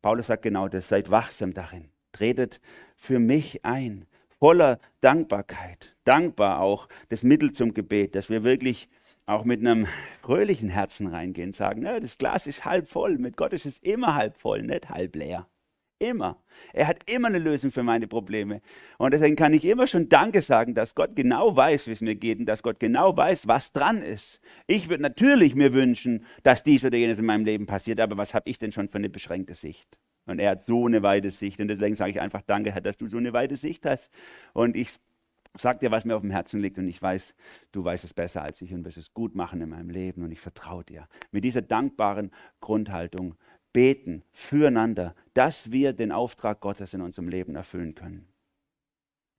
Paulus 0.00 0.28
sagt 0.28 0.42
genau 0.42 0.68
das, 0.68 0.88
seid 0.88 1.10
wachsam 1.10 1.52
darin, 1.52 1.90
tretet 2.12 2.60
für 2.96 3.18
mich 3.18 3.64
ein, 3.64 4.06
voller 4.38 4.78
Dankbarkeit, 5.00 5.96
dankbar 6.04 6.60
auch 6.60 6.88
das 7.08 7.24
Mittel 7.24 7.52
zum 7.52 7.74
Gebet, 7.74 8.14
dass 8.14 8.30
wir 8.30 8.44
wirklich 8.44 8.88
auch 9.26 9.44
mit 9.44 9.60
einem 9.60 9.86
fröhlichen 10.22 10.68
Herzen 10.68 11.08
reingehen, 11.08 11.52
sagen, 11.52 11.82
ja, 11.82 12.00
das 12.00 12.18
Glas 12.18 12.46
ist 12.46 12.64
halb 12.64 12.88
voll, 12.88 13.18
mit 13.18 13.36
Gott 13.36 13.52
ist 13.52 13.66
es 13.66 13.78
immer 13.80 14.14
halb 14.14 14.36
voll, 14.36 14.62
nicht 14.62 14.88
halb 14.88 15.16
leer. 15.16 15.48
Immer. 16.00 16.36
Er 16.72 16.86
hat 16.86 17.10
immer 17.10 17.26
eine 17.26 17.38
Lösung 17.38 17.72
für 17.72 17.82
meine 17.82 18.06
Probleme. 18.06 18.60
Und 18.98 19.12
deswegen 19.12 19.34
kann 19.34 19.52
ich 19.52 19.64
immer 19.64 19.88
schon 19.88 20.08
Danke 20.08 20.42
sagen, 20.42 20.74
dass 20.74 20.94
Gott 20.94 21.16
genau 21.16 21.56
weiß, 21.56 21.88
wie 21.88 21.92
es 21.92 22.00
mir 22.00 22.14
geht 22.14 22.38
und 22.38 22.46
dass 22.46 22.62
Gott 22.62 22.78
genau 22.78 23.16
weiß, 23.16 23.48
was 23.48 23.72
dran 23.72 24.02
ist. 24.02 24.40
Ich 24.68 24.88
würde 24.88 25.02
natürlich 25.02 25.56
mir 25.56 25.72
wünschen, 25.72 26.24
dass 26.44 26.62
dies 26.62 26.84
oder 26.84 26.96
jenes 26.96 27.18
in 27.18 27.26
meinem 27.26 27.44
Leben 27.44 27.66
passiert, 27.66 28.00
aber 28.00 28.16
was 28.16 28.32
habe 28.32 28.48
ich 28.48 28.58
denn 28.58 28.70
schon 28.70 28.88
für 28.88 28.98
eine 28.98 29.08
beschränkte 29.08 29.56
Sicht? 29.56 29.98
Und 30.26 30.38
er 30.38 30.50
hat 30.50 30.62
so 30.62 30.86
eine 30.86 31.02
weite 31.02 31.30
Sicht. 31.30 31.58
Und 31.58 31.68
deswegen 31.68 31.96
sage 31.96 32.12
ich 32.12 32.20
einfach 32.20 32.42
Danke, 32.42 32.72
Herr, 32.72 32.80
dass 32.80 32.96
du 32.96 33.08
so 33.08 33.16
eine 33.16 33.32
weite 33.32 33.56
Sicht 33.56 33.84
hast. 33.84 34.12
Und 34.52 34.76
ich 34.76 34.98
sage 35.56 35.80
dir, 35.80 35.90
was 35.90 36.04
mir 36.04 36.14
auf 36.14 36.22
dem 36.22 36.30
Herzen 36.30 36.60
liegt. 36.60 36.78
Und 36.78 36.86
ich 36.86 37.00
weiß, 37.00 37.34
du 37.72 37.82
weißt 37.82 38.04
es 38.04 38.14
besser 38.14 38.42
als 38.42 38.60
ich 38.62 38.72
und 38.72 38.84
wirst 38.84 38.98
es 38.98 39.14
gut 39.14 39.34
machen 39.34 39.60
in 39.62 39.70
meinem 39.70 39.90
Leben. 39.90 40.22
Und 40.22 40.30
ich 40.30 40.40
vertraue 40.40 40.84
dir. 40.84 41.08
Mit 41.32 41.44
dieser 41.44 41.62
dankbaren 41.62 42.30
Grundhaltung 42.60 43.36
beten 43.78 44.24
füreinander, 44.32 45.14
dass 45.34 45.70
wir 45.70 45.92
den 45.92 46.10
Auftrag 46.10 46.58
Gottes 46.60 46.94
in 46.94 47.00
unserem 47.00 47.28
Leben 47.28 47.54
erfüllen 47.54 47.94
können. 47.94 48.26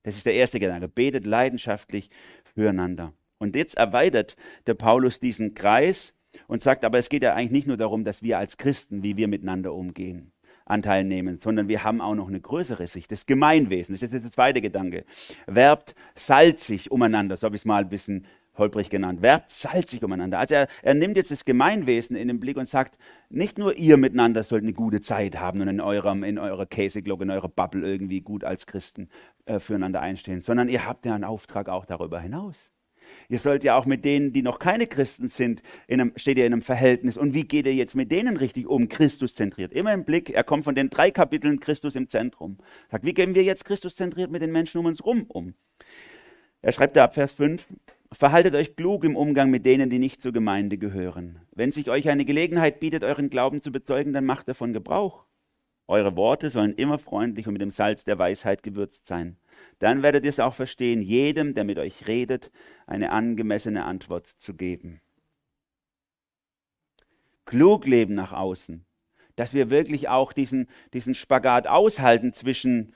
Das 0.02 0.16
ist 0.16 0.24
der 0.24 0.32
erste 0.32 0.58
Gedanke. 0.58 0.88
Betet 0.88 1.26
leidenschaftlich 1.26 2.08
füreinander. 2.54 3.12
Und 3.36 3.54
jetzt 3.54 3.76
erweitert 3.76 4.36
der 4.66 4.72
Paulus 4.72 5.20
diesen 5.20 5.52
Kreis 5.52 6.14
und 6.46 6.62
sagt, 6.62 6.86
aber 6.86 6.96
es 6.96 7.10
geht 7.10 7.22
ja 7.22 7.34
eigentlich 7.34 7.50
nicht 7.50 7.66
nur 7.66 7.76
darum, 7.76 8.02
dass 8.02 8.22
wir 8.22 8.38
als 8.38 8.56
Christen, 8.56 9.02
wie 9.02 9.18
wir 9.18 9.28
miteinander 9.28 9.74
umgehen, 9.74 10.32
Anteil 10.64 11.04
nehmen, 11.04 11.38
sondern 11.38 11.68
wir 11.68 11.84
haben 11.84 12.00
auch 12.00 12.14
noch 12.14 12.28
eine 12.28 12.40
größere 12.40 12.86
Sicht, 12.86 13.12
das 13.12 13.26
Gemeinwesen. 13.26 13.94
Das 13.94 14.00
ist 14.02 14.10
jetzt 14.10 14.24
der 14.24 14.30
zweite 14.30 14.62
Gedanke. 14.62 15.04
Werbt 15.48 15.94
salzig 16.14 16.90
umeinander, 16.90 17.36
so 17.36 17.44
habe 17.44 17.56
ich 17.56 17.60
es 17.60 17.66
mal 17.66 17.82
ein 17.82 17.90
bisschen 17.90 18.24
holprig 18.60 18.90
genannt. 18.90 19.22
Werbt 19.22 19.50
salzig 19.50 20.04
umeinander. 20.04 20.38
Also 20.38 20.54
er, 20.54 20.68
er 20.82 20.94
nimmt 20.94 21.16
jetzt 21.16 21.32
das 21.32 21.44
Gemeinwesen 21.44 22.14
in 22.14 22.28
den 22.28 22.38
Blick 22.38 22.56
und 22.56 22.68
sagt, 22.68 22.96
nicht 23.28 23.58
nur 23.58 23.76
ihr 23.76 23.96
miteinander 23.96 24.44
sollt 24.44 24.62
eine 24.62 24.72
gute 24.72 25.00
Zeit 25.00 25.40
haben 25.40 25.60
und 25.60 25.68
in, 25.68 25.80
eurem, 25.80 26.22
in 26.22 26.38
eurer 26.38 26.66
Käseglocke, 26.66 27.24
in 27.24 27.30
eurer 27.30 27.48
Bubble 27.48 27.84
irgendwie 27.84 28.20
gut 28.20 28.44
als 28.44 28.66
Christen 28.66 29.08
äh, 29.46 29.58
füreinander 29.58 30.00
einstehen, 30.00 30.40
sondern 30.40 30.68
ihr 30.68 30.86
habt 30.86 31.04
ja 31.04 31.14
einen 31.14 31.24
Auftrag 31.24 31.68
auch 31.68 31.86
darüber 31.86 32.20
hinaus. 32.20 32.70
Ihr 33.28 33.38
sollt 33.38 33.64
ja 33.64 33.76
auch 33.76 33.86
mit 33.86 34.04
denen, 34.04 34.32
die 34.32 34.42
noch 34.42 34.58
keine 34.58 34.86
Christen 34.86 35.28
sind, 35.28 35.62
einem, 35.88 36.12
steht 36.16 36.38
ihr 36.38 36.46
in 36.46 36.52
einem 36.52 36.62
Verhältnis. 36.62 37.16
Und 37.16 37.34
wie 37.34 37.44
geht 37.44 37.66
ihr 37.66 37.74
jetzt 37.74 37.94
mit 37.94 38.10
denen 38.10 38.36
richtig 38.36 38.66
um? 38.66 38.88
Christus 38.88 39.34
zentriert. 39.34 39.72
Immer 39.72 39.92
im 39.92 40.04
Blick. 40.04 40.30
Er 40.30 40.44
kommt 40.44 40.64
von 40.64 40.74
den 40.74 40.90
drei 40.90 41.10
Kapiteln 41.10 41.60
Christus 41.60 41.96
im 41.96 42.08
Zentrum. 42.08 42.58
Sagt, 42.90 43.04
wie 43.04 43.14
gehen 43.14 43.34
wir 43.34 43.42
jetzt 43.42 43.64
Christus 43.64 43.96
zentriert 43.96 44.30
mit 44.30 44.42
den 44.42 44.52
Menschen 44.52 44.78
um 44.78 44.86
uns 44.86 45.04
rum 45.04 45.24
um? 45.28 45.54
Er 46.62 46.72
schreibt 46.72 46.96
da 46.96 47.04
ab 47.04 47.14
Vers 47.14 47.32
5, 47.32 47.66
Verhaltet 48.12 48.54
euch 48.54 48.74
klug 48.74 49.04
im 49.04 49.16
Umgang 49.16 49.50
mit 49.50 49.64
denen, 49.64 49.88
die 49.88 50.00
nicht 50.00 50.20
zur 50.20 50.32
Gemeinde 50.32 50.78
gehören. 50.78 51.40
Wenn 51.52 51.70
sich 51.70 51.90
euch 51.90 52.08
eine 52.08 52.24
Gelegenheit 52.24 52.80
bietet, 52.80 53.04
euren 53.04 53.30
Glauben 53.30 53.62
zu 53.62 53.70
bezeugen, 53.70 54.12
dann 54.12 54.24
macht 54.24 54.48
davon 54.48 54.72
Gebrauch. 54.72 55.24
Eure 55.86 56.16
Worte 56.16 56.50
sollen 56.50 56.74
immer 56.74 56.98
freundlich 56.98 57.46
und 57.46 57.52
mit 57.52 57.62
dem 57.62 57.70
Salz 57.70 58.04
der 58.04 58.18
Weisheit 58.18 58.62
gewürzt 58.62 59.06
sein. 59.06 59.36
Dann 59.78 60.02
werdet 60.02 60.24
ihr 60.24 60.28
es 60.28 60.40
auch 60.40 60.54
verstehen, 60.54 61.02
jedem, 61.02 61.54
der 61.54 61.64
mit 61.64 61.78
euch 61.78 62.06
redet, 62.06 62.50
eine 62.86 63.10
angemessene 63.10 63.84
Antwort 63.84 64.26
zu 64.26 64.54
geben. 64.54 65.00
klug 67.44 67.86
leben 67.86 68.14
nach 68.14 68.32
außen. 68.32 68.84
Dass 69.34 69.54
wir 69.54 69.70
wirklich 69.70 70.08
auch 70.08 70.32
diesen, 70.32 70.68
diesen 70.92 71.14
Spagat 71.14 71.66
aushalten 71.66 72.32
zwischen 72.32 72.94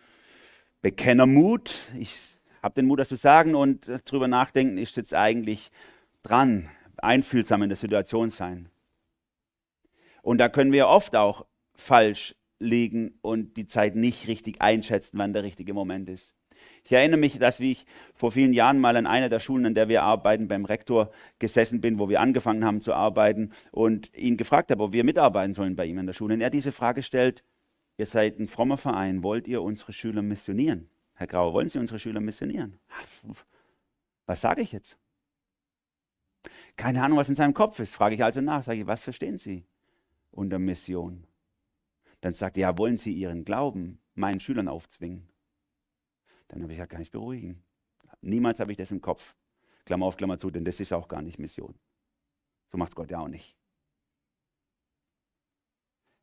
Bekennermut, 0.82 1.90
ich 1.98 2.33
habe 2.64 2.74
den 2.76 2.86
Mut, 2.86 2.98
das 2.98 3.10
zu 3.10 3.16
sagen 3.16 3.54
und 3.54 3.90
darüber 4.06 4.26
nachdenken, 4.26 4.78
ist 4.78 4.96
jetzt 4.96 5.12
eigentlich 5.14 5.70
dran, 6.22 6.70
einfühlsam 6.96 7.62
in 7.62 7.68
der 7.68 7.76
Situation 7.76 8.30
sein. 8.30 8.70
Und 10.22 10.38
da 10.38 10.48
können 10.48 10.72
wir 10.72 10.88
oft 10.88 11.14
auch 11.14 11.44
falsch 11.74 12.34
liegen 12.58 13.18
und 13.20 13.58
die 13.58 13.66
Zeit 13.66 13.96
nicht 13.96 14.28
richtig 14.28 14.62
einschätzen, 14.62 15.18
wann 15.18 15.34
der 15.34 15.42
richtige 15.42 15.74
Moment 15.74 16.08
ist. 16.08 16.34
Ich 16.84 16.92
erinnere 16.92 17.20
mich, 17.20 17.38
dass 17.38 17.60
wie 17.60 17.72
ich 17.72 17.84
vor 18.14 18.32
vielen 18.32 18.54
Jahren 18.54 18.78
mal 18.78 18.96
an 18.96 19.06
einer 19.06 19.28
der 19.28 19.40
Schulen, 19.40 19.66
an 19.66 19.74
der 19.74 19.90
wir 19.90 20.02
arbeiten, 20.02 20.48
beim 20.48 20.64
Rektor 20.64 21.10
gesessen 21.38 21.82
bin, 21.82 21.98
wo 21.98 22.08
wir 22.08 22.22
angefangen 22.22 22.64
haben 22.64 22.80
zu 22.80 22.94
arbeiten 22.94 23.52
und 23.72 24.10
ihn 24.16 24.38
gefragt 24.38 24.70
habe, 24.70 24.84
ob 24.84 24.92
wir 24.94 25.04
mitarbeiten 25.04 25.52
sollen 25.52 25.76
bei 25.76 25.84
ihm 25.84 25.98
an 25.98 26.06
der 26.06 26.14
Schule. 26.14 26.32
Und 26.32 26.40
er 26.40 26.48
diese 26.48 26.72
Frage 26.72 27.02
stellt, 27.02 27.44
ihr 27.98 28.06
seid 28.06 28.38
ein 28.38 28.48
frommer 28.48 28.78
Verein, 28.78 29.22
wollt 29.22 29.48
ihr 29.48 29.60
unsere 29.60 29.92
Schüler 29.92 30.22
missionieren? 30.22 30.88
Herr 31.14 31.26
Grauer, 31.26 31.52
wollen 31.52 31.68
Sie 31.68 31.78
unsere 31.78 31.98
Schüler 31.98 32.20
missionieren? 32.20 32.78
Was 34.26 34.40
sage 34.40 34.62
ich 34.62 34.72
jetzt? 34.72 34.98
Keine 36.76 37.02
Ahnung, 37.02 37.18
was 37.18 37.28
in 37.28 37.34
seinem 37.34 37.54
Kopf 37.54 37.78
ist. 37.78 37.94
Frage 37.94 38.16
ich 38.16 38.24
also 38.24 38.40
nach, 38.40 38.62
sage 38.62 38.80
ich, 38.80 38.86
was 38.86 39.02
verstehen 39.02 39.38
Sie 39.38 39.64
unter 40.30 40.58
Mission? 40.58 41.26
Dann 42.20 42.34
sagt 42.34 42.56
er, 42.56 42.62
ja, 42.62 42.78
wollen 42.78 42.96
Sie 42.96 43.12
Ihren 43.12 43.44
Glauben 43.44 44.00
meinen 44.14 44.40
Schülern 44.40 44.68
aufzwingen? 44.68 45.28
Dann 46.48 46.62
habe 46.62 46.72
ich 46.72 46.78
ja 46.78 46.86
gar 46.86 46.98
nicht 46.98 47.12
beruhigen. 47.12 47.62
Niemals 48.20 48.60
habe 48.60 48.72
ich 48.72 48.78
das 48.78 48.90
im 48.90 49.00
Kopf. 49.00 49.34
Klammer 49.84 50.06
auf, 50.06 50.16
Klammer 50.16 50.38
zu, 50.38 50.50
denn 50.50 50.64
das 50.64 50.80
ist 50.80 50.92
auch 50.92 51.08
gar 51.08 51.22
nicht 51.22 51.38
Mission. 51.38 51.74
So 52.70 52.78
macht 52.78 52.90
es 52.90 52.94
Gott 52.96 53.10
ja 53.10 53.20
auch 53.20 53.28
nicht. 53.28 53.56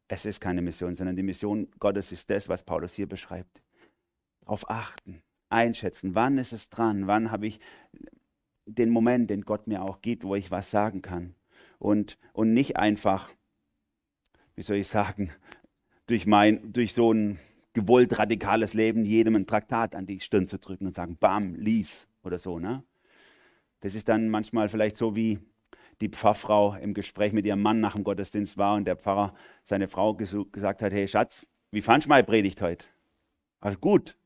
Es 0.08 0.25
ist 0.25 0.41
keine 0.41 0.62
Mission, 0.62 0.95
sondern 0.95 1.15
die 1.15 1.23
Mission 1.23 1.71
Gottes 1.80 2.12
ist 2.12 2.30
das, 2.30 2.49
was 2.49 2.63
Paulus 2.63 2.93
hier 2.93 3.08
beschreibt. 3.08 3.62
Auf 4.51 4.69
achten, 4.69 5.21
einschätzen, 5.47 6.13
wann 6.13 6.37
ist 6.37 6.51
es 6.51 6.69
dran, 6.69 7.07
wann 7.07 7.31
habe 7.31 7.47
ich 7.47 7.61
den 8.65 8.89
Moment, 8.89 9.29
den 9.29 9.43
Gott 9.43 9.65
mir 9.65 9.81
auch 9.81 10.01
gibt, 10.01 10.25
wo 10.25 10.35
ich 10.35 10.51
was 10.51 10.69
sagen 10.69 11.01
kann. 11.01 11.35
Und, 11.79 12.17
und 12.33 12.53
nicht 12.53 12.75
einfach, 12.75 13.29
wie 14.55 14.61
soll 14.61 14.75
ich 14.75 14.89
sagen, 14.89 15.31
durch, 16.05 16.27
mein, 16.27 16.73
durch 16.73 16.93
so 16.93 17.13
ein 17.13 17.39
gewollt 17.71 18.19
radikales 18.19 18.73
Leben 18.73 19.05
jedem 19.05 19.37
ein 19.37 19.47
Traktat 19.47 19.95
an 19.95 20.05
die 20.05 20.19
Stirn 20.19 20.49
zu 20.49 20.59
drücken 20.59 20.85
und 20.85 20.95
sagen, 20.95 21.15
bam, 21.17 21.55
lies 21.55 22.09
oder 22.21 22.37
so. 22.37 22.59
Ne? 22.59 22.83
Das 23.79 23.95
ist 23.95 24.09
dann 24.09 24.27
manchmal 24.27 24.67
vielleicht 24.67 24.97
so 24.97 25.15
wie 25.15 25.39
die 26.01 26.09
Pfarrfrau 26.09 26.75
im 26.75 26.93
Gespräch 26.93 27.31
mit 27.31 27.45
ihrem 27.45 27.61
Mann 27.61 27.79
nach 27.79 27.93
dem 27.93 28.03
Gottesdienst 28.03 28.57
war 28.57 28.75
und 28.75 28.83
der 28.83 28.97
Pfarrer 28.97 29.33
seine 29.63 29.87
Frau 29.87 30.13
gesagt 30.13 30.81
hat, 30.81 30.91
hey 30.91 31.07
Schatz, 31.07 31.47
wie 31.71 31.81
fandst 31.81 32.07
du 32.07 32.09
meine 32.09 32.25
Predigt 32.25 32.61
heute? 32.61 32.85
Also 33.61 33.77
gut. 33.77 34.17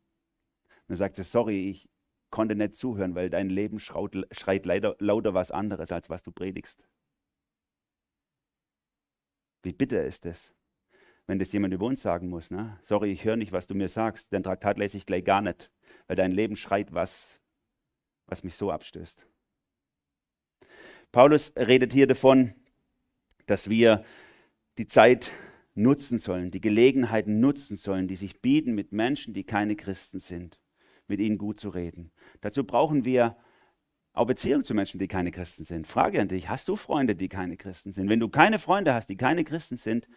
Und 0.87 0.93
er 0.93 0.97
sagte, 0.97 1.23
sorry, 1.23 1.69
ich 1.69 1.89
konnte 2.29 2.55
nicht 2.55 2.75
zuhören, 2.75 3.15
weil 3.15 3.29
dein 3.29 3.49
Leben 3.49 3.79
schraut, 3.79 4.15
schreit 4.31 4.65
leider, 4.65 4.95
lauter 4.99 5.33
was 5.33 5.51
anderes, 5.51 5.91
als 5.91 6.09
was 6.09 6.23
du 6.23 6.31
predigst. 6.31 6.87
Wie 9.63 9.73
bitter 9.73 10.03
ist 10.05 10.25
es? 10.25 10.53
wenn 11.27 11.39
das 11.39 11.51
jemand 11.51 11.73
über 11.73 11.85
uns 11.85 12.01
sagen 12.01 12.29
muss. 12.29 12.51
Ne? 12.51 12.77
Sorry, 12.83 13.11
ich 13.11 13.23
höre 13.23 13.35
nicht, 13.35 13.51
was 13.51 13.67
du 13.67 13.75
mir 13.75 13.89
sagst. 13.89 14.31
Den 14.31 14.43
Traktat 14.43 14.77
lese 14.77 14.97
ich 14.97 15.05
gleich 15.05 15.23
gar 15.23 15.41
nicht, 15.41 15.71
weil 16.07 16.15
dein 16.15 16.31
Leben 16.31 16.55
schreit 16.55 16.93
was, 16.93 17.41
was 18.27 18.43
mich 18.43 18.55
so 18.55 18.71
abstößt. 18.71 19.25
Paulus 21.11 21.53
redet 21.57 21.93
hier 21.93 22.07
davon, 22.07 22.53
dass 23.45 23.69
wir 23.69 24.03
die 24.77 24.87
Zeit 24.87 25.31
nutzen 25.73 26.17
sollen, 26.17 26.51
die 26.51 26.61
Gelegenheiten 26.61 27.39
nutzen 27.39 27.77
sollen, 27.77 28.07
die 28.07 28.15
sich 28.15 28.41
bieten 28.41 28.73
mit 28.73 28.91
Menschen, 28.91 29.33
die 29.33 29.43
keine 29.43 29.75
Christen 29.75 30.19
sind, 30.19 30.59
mit 31.07 31.19
ihnen 31.19 31.37
gut 31.37 31.59
zu 31.59 31.69
reden. 31.69 32.11
Dazu 32.41 32.63
brauchen 32.63 33.05
wir 33.05 33.37
auch 34.13 34.25
Beziehungen 34.25 34.63
zu 34.63 34.73
Menschen, 34.73 34.99
die 34.99 35.07
keine 35.07 35.31
Christen 35.31 35.65
sind. 35.65 35.87
Frage 35.87 36.21
an 36.21 36.29
dich, 36.29 36.49
hast 36.49 36.67
du 36.67 36.75
Freunde, 36.75 37.15
die 37.15 37.29
keine 37.29 37.57
Christen 37.57 37.91
sind? 37.91 38.09
Wenn 38.09 38.19
du 38.19 38.29
keine 38.29 38.59
Freunde 38.59 38.93
hast, 38.93 39.07
die 39.07 39.17
keine 39.17 39.43
Christen 39.43 39.77
sind, 39.77 40.07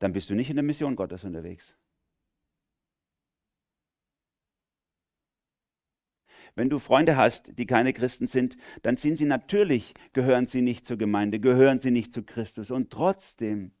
dann 0.00 0.12
bist 0.12 0.28
du 0.28 0.34
nicht 0.34 0.50
in 0.50 0.56
der 0.56 0.64
Mission 0.64 0.96
Gottes 0.96 1.24
unterwegs. 1.24 1.76
Wenn 6.54 6.70
du 6.70 6.78
Freunde 6.78 7.16
hast, 7.16 7.58
die 7.58 7.66
keine 7.66 7.92
Christen 7.92 8.26
sind, 8.26 8.56
dann 8.82 8.96
sind 8.96 9.16
sie 9.16 9.26
natürlich, 9.26 9.92
gehören 10.12 10.46
sie 10.46 10.62
nicht 10.62 10.86
zur 10.86 10.96
Gemeinde, 10.96 11.38
gehören 11.38 11.80
sie 11.80 11.90
nicht 11.90 12.12
zu 12.12 12.22
Christus. 12.22 12.70
Und 12.70 12.90
trotzdem 12.90 13.72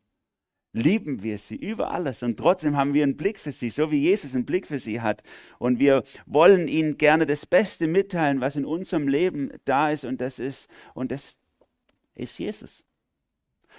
lieben 0.76 1.22
wir 1.22 1.38
sie 1.38 1.56
über 1.56 1.90
alles. 1.90 2.22
Und 2.22 2.36
trotzdem 2.36 2.76
haben 2.76 2.92
wir 2.92 3.02
einen 3.02 3.16
Blick 3.16 3.40
für 3.40 3.52
sie, 3.52 3.70
so 3.70 3.90
wie 3.90 3.98
Jesus 3.98 4.34
einen 4.34 4.44
Blick 4.44 4.66
für 4.66 4.78
sie 4.78 5.00
hat. 5.00 5.22
Und 5.58 5.78
wir 5.78 6.04
wollen 6.26 6.68
ihnen 6.68 6.98
gerne 6.98 7.24
das 7.24 7.46
Beste 7.46 7.86
mitteilen, 7.86 8.42
was 8.42 8.56
in 8.56 8.66
unserem 8.66 9.08
Leben 9.08 9.50
da 9.64 9.90
ist. 9.90 10.04
Und 10.04 10.20
das 10.20 10.38
ist, 10.38 10.68
und 10.92 11.10
das 11.12 11.34
ist 12.14 12.38
Jesus. 12.38 12.84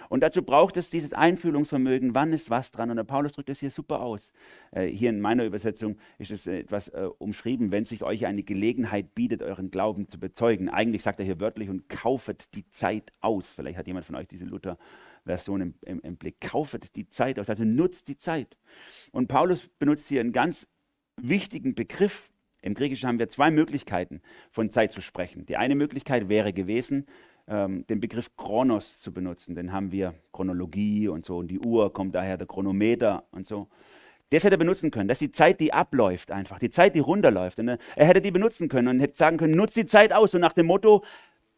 Und 0.09 0.21
dazu 0.21 0.41
braucht 0.43 0.77
es 0.77 0.89
dieses 0.89 1.13
Einfühlungsvermögen, 1.13 2.15
wann 2.15 2.33
ist 2.33 2.49
was 2.49 2.71
dran. 2.71 2.89
Und 2.89 2.97
der 2.97 3.03
Paulus 3.03 3.33
drückt 3.33 3.49
das 3.49 3.59
hier 3.59 3.71
super 3.71 4.01
aus. 4.01 4.31
Äh, 4.71 4.87
hier 4.87 5.09
in 5.09 5.21
meiner 5.21 5.45
Übersetzung 5.45 5.97
ist 6.17 6.31
es 6.31 6.47
etwas 6.47 6.87
äh, 6.89 7.09
umschrieben, 7.17 7.71
wenn 7.71 7.85
sich 7.85 8.03
euch 8.03 8.25
eine 8.25 8.43
Gelegenheit 8.43 9.13
bietet, 9.13 9.43
euren 9.43 9.69
Glauben 9.69 10.07
zu 10.07 10.19
bezeugen. 10.19 10.69
Eigentlich 10.69 11.03
sagt 11.03 11.19
er 11.19 11.25
hier 11.25 11.39
wörtlich 11.39 11.69
und 11.69 11.89
kaufet 11.89 12.55
die 12.55 12.69
Zeit 12.71 13.11
aus. 13.21 13.51
Vielleicht 13.51 13.77
hat 13.77 13.87
jemand 13.87 14.05
von 14.05 14.15
euch 14.15 14.27
diese 14.27 14.45
Luther-Version 15.27 15.61
im, 15.61 15.73
im, 15.81 15.99
im 16.01 16.17
Blick. 16.17 16.39
Kaufet 16.41 16.95
die 16.95 17.09
Zeit 17.09 17.39
aus, 17.39 17.49
also 17.49 17.63
nutzt 17.63 18.07
die 18.07 18.17
Zeit. 18.17 18.57
Und 19.11 19.27
Paulus 19.27 19.67
benutzt 19.79 20.07
hier 20.07 20.21
einen 20.21 20.31
ganz 20.31 20.67
wichtigen 21.17 21.75
Begriff. 21.75 22.29
Im 22.61 22.73
Griechischen 22.73 23.07
haben 23.07 23.19
wir 23.19 23.29
zwei 23.29 23.51
Möglichkeiten, 23.51 24.21
von 24.51 24.71
Zeit 24.71 24.91
zu 24.91 25.01
sprechen. 25.01 25.45
Die 25.45 25.57
eine 25.57 25.75
Möglichkeit 25.75 26.29
wäre 26.29 26.53
gewesen, 26.53 27.05
ähm, 27.47 27.85
den 27.87 27.99
Begriff 27.99 28.35
Chronos 28.35 28.99
zu 28.99 29.13
benutzen. 29.13 29.55
Den 29.55 29.71
haben 29.71 29.91
wir 29.91 30.15
Chronologie 30.31 31.07
und 31.07 31.25
so 31.25 31.37
und 31.37 31.49
die 31.49 31.59
Uhr 31.59 31.93
kommt 31.93 32.15
daher 32.15 32.37
der 32.37 32.47
Chronometer 32.47 33.25
und 33.31 33.47
so. 33.47 33.67
Das 34.29 34.43
hätte 34.43 34.55
er 34.55 34.59
benutzen 34.59 34.91
können. 34.91 35.07
Das 35.07 35.21
ist 35.21 35.27
die 35.27 35.31
Zeit, 35.31 35.61
die 35.61 35.71
abläuft 35.71 36.31
einfach, 36.31 36.59
die 36.59 36.69
Zeit, 36.69 36.95
die 36.95 36.99
runterläuft. 36.99 37.59
Und 37.59 37.69
er 37.69 38.05
hätte 38.05 38.19
die 38.19 38.31
benutzen 38.31 38.67
können 38.67 38.89
und 38.89 38.99
hätte 38.99 39.15
sagen 39.15 39.37
können, 39.37 39.55
nutz 39.55 39.73
die 39.73 39.85
Zeit 39.85 40.11
aus 40.11 40.35
und 40.35 40.41
nach 40.41 40.51
dem 40.51 40.65
Motto, 40.65 41.01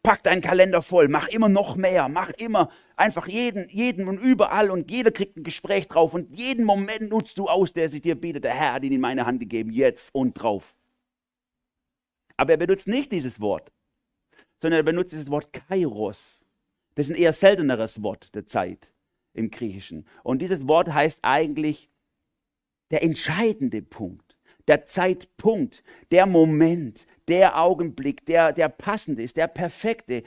pack 0.02 0.22
deinen 0.22 0.40
Kalender 0.40 0.82
voll, 0.82 1.08
mach 1.08 1.28
immer 1.28 1.48
noch 1.48 1.76
mehr, 1.76 2.08
mach 2.08 2.30
immer 2.30 2.70
einfach 2.96 3.26
jeden, 3.28 3.68
jeden 3.68 4.08
und 4.08 4.18
überall 4.18 4.70
und 4.70 4.90
jeder 4.90 5.10
kriegt 5.10 5.36
ein 5.36 5.44
Gespräch 5.44 5.88
drauf 5.88 6.14
und 6.14 6.36
jeden 6.36 6.64
Moment 6.64 7.10
nutzt 7.10 7.38
du 7.38 7.48
aus, 7.48 7.72
der 7.72 7.88
sich 7.88 8.02
dir 8.02 8.14
bietet. 8.14 8.44
Der 8.44 8.54
Herr 8.54 8.74
hat 8.74 8.84
ihn 8.84 8.92
in 8.92 9.00
meine 9.00 9.26
Hand 9.26 9.40
gegeben, 9.40 9.70
jetzt 9.70 10.10
und 10.14 10.34
drauf. 10.34 10.74
Aber 12.36 12.52
er 12.52 12.56
benutzt 12.56 12.88
nicht 12.88 13.12
dieses 13.12 13.40
Wort 13.40 13.70
sondern 14.60 14.80
er 14.80 14.84
benutzt 14.84 15.14
das 15.14 15.28
Wort 15.30 15.52
Kairos. 15.52 16.44
Das 16.94 17.06
ist 17.08 17.16
ein 17.16 17.20
eher 17.20 17.32
selteneres 17.32 18.02
Wort 18.02 18.34
der 18.34 18.46
Zeit 18.46 18.92
im 19.32 19.50
Griechischen. 19.50 20.06
Und 20.22 20.40
dieses 20.42 20.68
Wort 20.68 20.92
heißt 20.92 21.20
eigentlich 21.22 21.88
der 22.90 23.02
entscheidende 23.02 23.80
Punkt, 23.80 24.29
der 24.70 24.86
Zeitpunkt, 24.86 25.82
der 26.12 26.26
Moment, 26.26 27.08
der 27.26 27.60
Augenblick, 27.60 28.24
der, 28.26 28.52
der 28.52 28.68
passende 28.68 29.20
ist, 29.20 29.36
der 29.36 29.48
perfekte, 29.48 30.22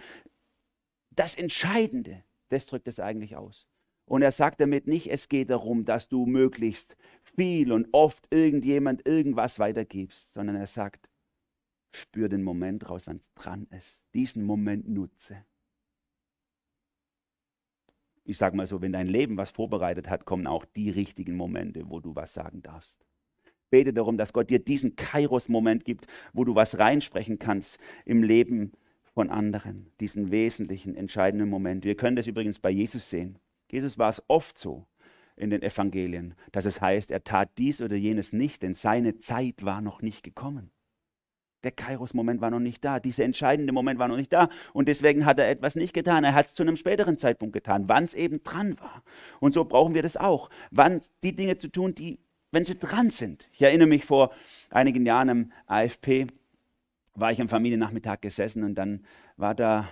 das 1.12 1.34
Entscheidende. 1.34 2.25
Das 2.49 2.65
drückt 2.65 2.89
es 2.89 2.99
eigentlich 2.99 3.38
aus. 3.38 3.69
Und 4.03 4.21
er 4.21 4.34
sagt 4.34 4.60
damit 4.60 4.86
nicht, 4.86 5.10
es 5.10 5.29
geht 5.29 5.49
darum, 5.49 5.86
dass 5.86 6.10
du 6.10 6.25
möglichst 6.25 6.97
viel 7.38 7.71
und 7.71 7.88
oft 7.93 8.27
irgendjemand 8.32 9.08
irgendwas 9.08 9.60
weitergibst, 9.60 10.34
sondern 10.34 10.58
er 10.58 10.67
sagt, 10.67 11.10
Spür 11.95 12.27
den 12.27 12.43
Moment 12.43 12.89
raus, 12.89 13.08
wenn 13.08 13.17
es 13.17 13.34
dran 13.36 13.65
ist. 13.69 14.03
Diesen 14.13 14.43
Moment 14.43 14.89
nutze. 14.89 15.45
Ich 18.25 18.38
sage 18.38 18.58
mal 18.58 18.67
so, 18.67 18.82
wenn 18.82 18.91
dein 18.91 19.08
Leben 19.08 19.38
was 19.38 19.51
vorbereitet 19.51 20.10
hat, 20.10 20.25
kommen 20.25 20.47
auch 20.47 20.65
die 20.65 20.89
richtigen 20.89 21.38
Momente, 21.38 21.89
wo 21.89 22.01
du 22.01 22.13
was 22.13 22.34
sagen 22.34 22.62
darfst. 22.62 23.06
Bete 23.73 23.91
darum, 23.91 24.19
dass 24.19 24.33
Gott 24.33 24.51
dir 24.51 24.59
diesen 24.59 24.95
Kairos-Moment 24.95 25.83
gibt, 25.83 26.05
wo 26.31 26.43
du 26.43 26.53
was 26.53 26.77
reinsprechen 26.77 27.39
kannst 27.39 27.79
im 28.05 28.21
Leben 28.21 28.71
von 29.15 29.31
anderen. 29.31 29.88
Diesen 29.99 30.29
wesentlichen, 30.29 30.95
entscheidenden 30.95 31.49
Moment. 31.49 31.83
Wir 31.83 31.95
können 31.95 32.15
das 32.15 32.27
übrigens 32.27 32.59
bei 32.59 32.69
Jesus 32.69 33.09
sehen. 33.09 33.39
Jesus 33.71 33.97
war 33.97 34.09
es 34.09 34.21
oft 34.27 34.59
so 34.59 34.86
in 35.36 35.49
den 35.49 35.63
Evangelien, 35.63 36.36
dass 36.51 36.65
es 36.65 36.81
heißt, 36.81 37.09
er 37.09 37.23
tat 37.23 37.49
dies 37.57 37.81
oder 37.81 37.95
jenes 37.95 38.31
nicht, 38.31 38.62
denn 38.62 38.75
seine 38.75 39.17
Zeit 39.17 39.65
war 39.65 39.81
noch 39.81 40.03
nicht 40.03 40.21
gekommen. 40.21 40.69
Der 41.63 41.71
Kairos-Moment 41.71 42.41
war 42.41 42.51
noch 42.51 42.59
nicht 42.59 42.86
da. 42.86 42.99
Dieser 42.99 43.23
entscheidende 43.23 43.73
Moment 43.73 43.97
war 43.97 44.07
noch 44.07 44.17
nicht 44.17 44.33
da. 44.33 44.49
Und 44.73 44.88
deswegen 44.88 45.25
hat 45.25 45.39
er 45.39 45.49
etwas 45.49 45.75
nicht 45.75 45.93
getan. 45.93 46.23
Er 46.23 46.36
hat 46.36 46.45
es 46.45 46.53
zu 46.53 46.62
einem 46.62 46.75
späteren 46.75 47.17
Zeitpunkt 47.17 47.53
getan, 47.53 47.86
wann 47.88 48.03
es 48.03 48.13
eben 48.13 48.43
dran 48.43 48.79
war. 48.79 49.01
Und 49.39 49.53
so 49.53 49.65
brauchen 49.65 49.95
wir 49.95 50.03
das 50.03 50.17
auch. 50.17 50.51
Wann 50.69 51.01
die 51.23 51.36
Dinge 51.36 51.57
zu 51.57 51.69
tun, 51.69 51.95
die, 51.95 52.19
wenn 52.54 52.66
sie 52.66 52.78
dran 52.78 53.10
sind. 53.10 53.50
Ich 53.52 53.63
erinnere 53.63 53.88
mich 53.88 54.06
vor 54.06 54.32
einigen 54.70 55.08
Jahren 55.08 55.30
im 55.30 55.52
AFP, 55.66 56.28
war 57.16 57.32
ich 57.32 57.42
am 57.42 57.50
Familiennachmittag 57.50 58.22
gesessen 58.22 58.63
und 58.63 58.76
dann 58.76 59.06
war 59.38 59.56
da 59.56 59.89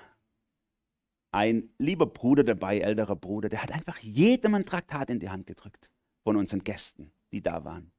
ein 1.31 1.69
lieber 1.79 2.05
Bruder 2.05 2.43
dabei, 2.43 2.79
älterer 2.79 3.15
Bruder, 3.15 3.49
der 3.49 3.63
hat 3.63 3.71
einfach 3.71 3.97
jedem 3.99 4.53
ein 4.53 4.65
Traktat 4.65 5.09
in 5.09 5.19
die 5.19 5.29
Hand 5.29 5.47
gedrückt 5.47 5.89
von 6.23 6.35
unseren 6.35 6.63
Gästen, 6.63 7.11
die 7.31 7.41
da 7.41 7.65
waren. 7.65 7.91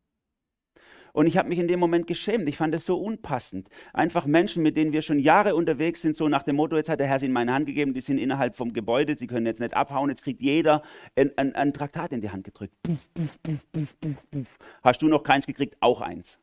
Und 1.13 1.27
ich 1.27 1.37
habe 1.37 1.49
mich 1.49 1.59
in 1.59 1.69
dem 1.69 1.79
Moment 1.79 2.07
geschämt. 2.07 2.49
Ich 2.49 2.57
fand 2.57 2.75
es 2.75 2.87
so 2.87 2.97
unpassend. 2.97 3.69
Einfach 3.93 4.25
Menschen, 4.25 4.63
mit 4.63 4.77
denen 4.77 4.93
wir 4.93 5.03
schon 5.03 5.19
Jahre 5.19 5.55
unterwegs 5.55 6.01
sind, 6.01 6.17
so 6.17 6.29
nach 6.29 6.43
dem 6.43 6.57
Motto, 6.57 6.77
jetzt 6.77 6.89
hat 6.89 7.01
der 7.01 7.07
Herr 7.07 7.21
sie 7.21 7.27
in 7.27 7.33
meine 7.33 7.53
Hand 7.53 7.67
gegeben, 7.67 7.93
die 7.93 8.01
sind 8.01 8.19
innerhalb 8.19 8.57
vom 8.57 8.73
Gebäude, 8.73 9.17
sie 9.17 9.27
können 9.27 9.47
jetzt 9.47 9.61
nicht 9.61 9.75
abhauen, 9.75 10.09
jetzt 10.09 10.23
kriegt 10.23 10.41
jeder 10.41 10.83
ein, 11.15 11.31
ein, 11.37 11.55
ein 11.55 11.73
Traktat 11.75 12.13
in 12.13 12.23
die 12.23 12.31
Hand 12.31 12.45
gedrückt. 12.45 12.75
Puff, 12.83 13.09
puff, 13.13 13.39
puff, 13.43 14.47
Hast 14.83 15.03
du 15.03 15.09
noch 15.09 15.23
keins 15.23 15.47
gekriegt? 15.47 15.77
Auch 15.81 16.01
eins. 16.01 16.39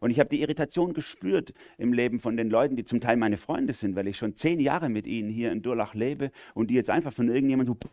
Und 0.00 0.10
ich 0.10 0.20
habe 0.20 0.30
die 0.30 0.40
Irritation 0.40 0.94
gespürt 0.94 1.52
im 1.78 1.92
Leben 1.92 2.20
von 2.20 2.36
den 2.36 2.50
Leuten, 2.50 2.76
die 2.76 2.84
zum 2.84 3.00
Teil 3.00 3.16
meine 3.16 3.36
Freunde 3.36 3.72
sind, 3.72 3.96
weil 3.96 4.08
ich 4.08 4.16
schon 4.16 4.34
zehn 4.34 4.60
Jahre 4.60 4.88
mit 4.88 5.06
ihnen 5.06 5.28
hier 5.28 5.52
in 5.52 5.62
Durlach 5.62 5.94
lebe 5.94 6.30
und 6.54 6.70
die 6.70 6.74
jetzt 6.74 6.90
einfach 6.90 7.12
von 7.12 7.28
irgendjemandem 7.28 7.76
so 7.80 7.90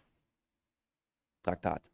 Traktat. 1.43 1.92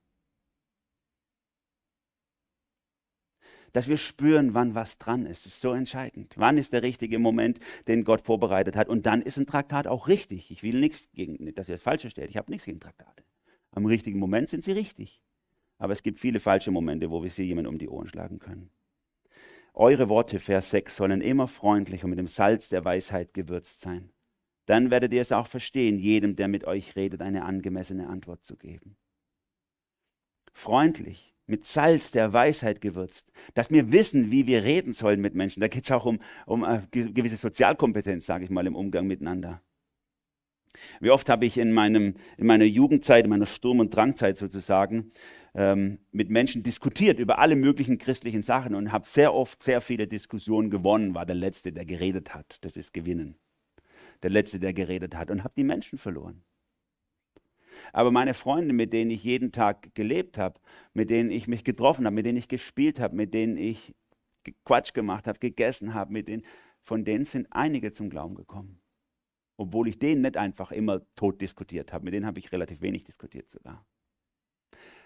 Dass 3.74 3.88
wir 3.88 3.98
spüren, 3.98 4.54
wann 4.54 4.76
was 4.76 4.98
dran 4.98 5.26
ist. 5.26 5.46
Das 5.46 5.54
ist 5.54 5.62
so 5.62 5.74
entscheidend. 5.74 6.34
Wann 6.38 6.58
ist 6.58 6.74
der 6.74 6.84
richtige 6.84 7.20
Moment, 7.20 7.60
den 7.88 8.04
Gott 8.04 8.22
vorbereitet 8.22 8.76
hat? 8.76 8.90
Und 8.90 9.06
dann 9.06 9.22
ist 9.22 9.38
ein 9.38 9.46
Traktat 9.46 9.88
auch 9.88 10.08
richtig. 10.08 10.52
Ich 10.52 10.64
will 10.64 10.80
nichts 10.80 11.10
gegen, 11.14 11.54
dass 11.56 11.70
ihr 11.70 11.76
das 11.76 11.84
Falsche 11.84 12.10
stellt. 12.10 12.30
Ich 12.30 12.38
habe 12.38 12.52
nichts 12.52 12.66
gegen 12.66 12.80
Traktate. 12.80 13.24
Am 13.72 13.86
richtigen 13.86 14.20
Moment 14.20 14.50
sind 14.50 14.64
sie 14.64 14.72
richtig. 14.72 15.22
Aber 15.78 15.94
es 15.94 16.04
gibt 16.04 16.20
viele 16.20 16.40
falsche 16.40 16.72
Momente, 16.72 17.10
wo 17.10 17.24
wir 17.24 17.32
sie 17.32 17.44
jemand 17.44 17.68
um 17.68 17.78
die 17.78 17.90
Ohren 17.90 18.10
schlagen 18.10 18.40
können. 18.40 18.70
Eure 19.74 20.10
Worte, 20.10 20.40
Vers 20.40 20.72
6, 20.72 20.96
sollen 20.96 21.22
immer 21.22 21.48
freundlich 21.48 22.04
und 22.04 22.10
mit 22.10 22.20
dem 22.20 22.28
Salz 22.28 22.70
der 22.70 22.84
Weisheit 22.84 23.34
gewürzt 23.34 23.80
sein. 23.80 24.12
Dann 24.66 24.92
werdet 24.92 25.14
ihr 25.14 25.22
es 25.22 25.32
auch 25.32 25.48
verstehen, 25.48 25.98
jedem, 25.98 26.36
der 26.36 26.48
mit 26.48 26.66
euch 26.66 26.96
redet, 26.96 27.22
eine 27.22 27.46
angemessene 27.46 28.08
Antwort 28.08 28.44
zu 28.44 28.56
geben. 28.56 28.98
Freundlich, 30.52 31.34
mit 31.50 31.66
Salz 31.66 32.12
der 32.12 32.32
Weisheit 32.32 32.82
gewürzt, 32.82 33.32
dass 33.54 33.72
wir 33.72 33.92
wissen, 33.92 34.32
wie 34.32 34.48
wir 34.48 34.64
reden 34.64 34.94
sollen 34.94 35.22
mit 35.22 35.36
Menschen. 35.36 35.60
Da 35.60 35.68
geht 35.68 35.86
es 35.86 35.92
auch 35.92 36.06
um, 36.06 36.20
um 36.46 36.64
eine 36.64 36.88
gewisse 36.92 37.38
Sozialkompetenz, 37.38 38.26
sage 38.26 38.44
ich 38.44 38.50
mal, 38.50 38.68
im 38.68 38.76
Umgang 38.76 39.08
miteinander. 39.08 39.62
Wie 41.00 41.10
oft 41.10 41.30
habe 41.30 41.46
ich 41.46 41.58
in, 41.58 41.72
meinem, 41.72 42.16
in 42.38 42.46
meiner 42.46 42.66
Jugendzeit, 42.66 43.26
in 43.26 43.30
meiner 43.30 43.48
Sturm- 43.48 43.80
und 43.80 43.94
Drangzeit 43.94 44.38
sozusagen, 44.38 45.12
ähm, 45.56 46.00
mit 46.12 46.30
Menschen 46.30 46.64
diskutiert 46.64 47.20
über 47.20 47.40
alle 47.40 47.56
möglichen 47.56 47.98
christlichen 47.98 48.44
Sachen 48.44 48.76
und 48.76 48.92
habe 48.92 49.08
sehr 49.08 49.34
oft 49.34 49.64
sehr 49.64 49.82
viele 49.82 50.08
Diskussionen 50.08 50.70
gewonnen, 50.70 51.16
war 51.16 51.26
der 51.26 51.36
Letzte, 51.36 51.72
der 51.72 51.86
geredet 51.86 52.34
hat. 52.34 52.60
Das 52.62 52.78
ist 52.78 52.94
Gewinnen. 52.94 53.36
Der 54.22 54.30
Letzte, 54.30 54.60
der 54.60 54.74
geredet 54.74 55.16
hat 55.16 55.32
und 55.32 55.44
habe 55.44 55.54
die 55.58 55.64
Menschen 55.64 55.98
verloren. 55.98 56.44
Aber 57.94 58.12
meine 58.12 58.34
Freunde, 58.34 58.74
mit 58.74 58.94
denen 58.94 59.12
ich 59.12 59.24
jeden 59.24 59.52
Tag 59.52 59.94
gelebt 59.96 60.38
habe, 60.38 60.60
mit 60.94 61.10
denen 61.10 61.32
ich 61.32 61.48
mich 61.48 61.64
getroffen 61.64 62.06
habe, 62.06 62.16
mit 62.16 62.26
denen 62.26 62.38
ich 62.38 62.48
gespielt 62.48 63.00
habe, 63.00 63.16
mit 63.16 63.34
denen 63.34 63.58
ich 63.58 63.96
Quatsch 64.66 64.94
gemacht 64.94 65.28
habe, 65.28 65.40
gegessen 65.40 65.94
habe, 65.94 66.14
mit 66.14 66.28
denen, 66.28 66.44
von 66.82 67.04
denen 67.04 67.26
sind 67.26 67.48
einige 67.52 67.92
zum 67.92 68.10
Glauben 68.10 68.36
gekommen. 68.36 68.82
Obwohl 69.58 69.88
ich 69.90 70.00
denen 70.00 70.22
nicht 70.22 70.38
einfach 70.38 70.72
immer 70.72 71.02
tot 71.16 71.42
diskutiert 71.42 71.92
habe. 71.92 72.06
Mit 72.06 72.14
denen 72.14 72.26
habe 72.26 72.40
ich 72.40 72.52
relativ 72.52 72.82
wenig 72.82 73.04
diskutiert 73.04 73.50
sogar. 73.50 73.86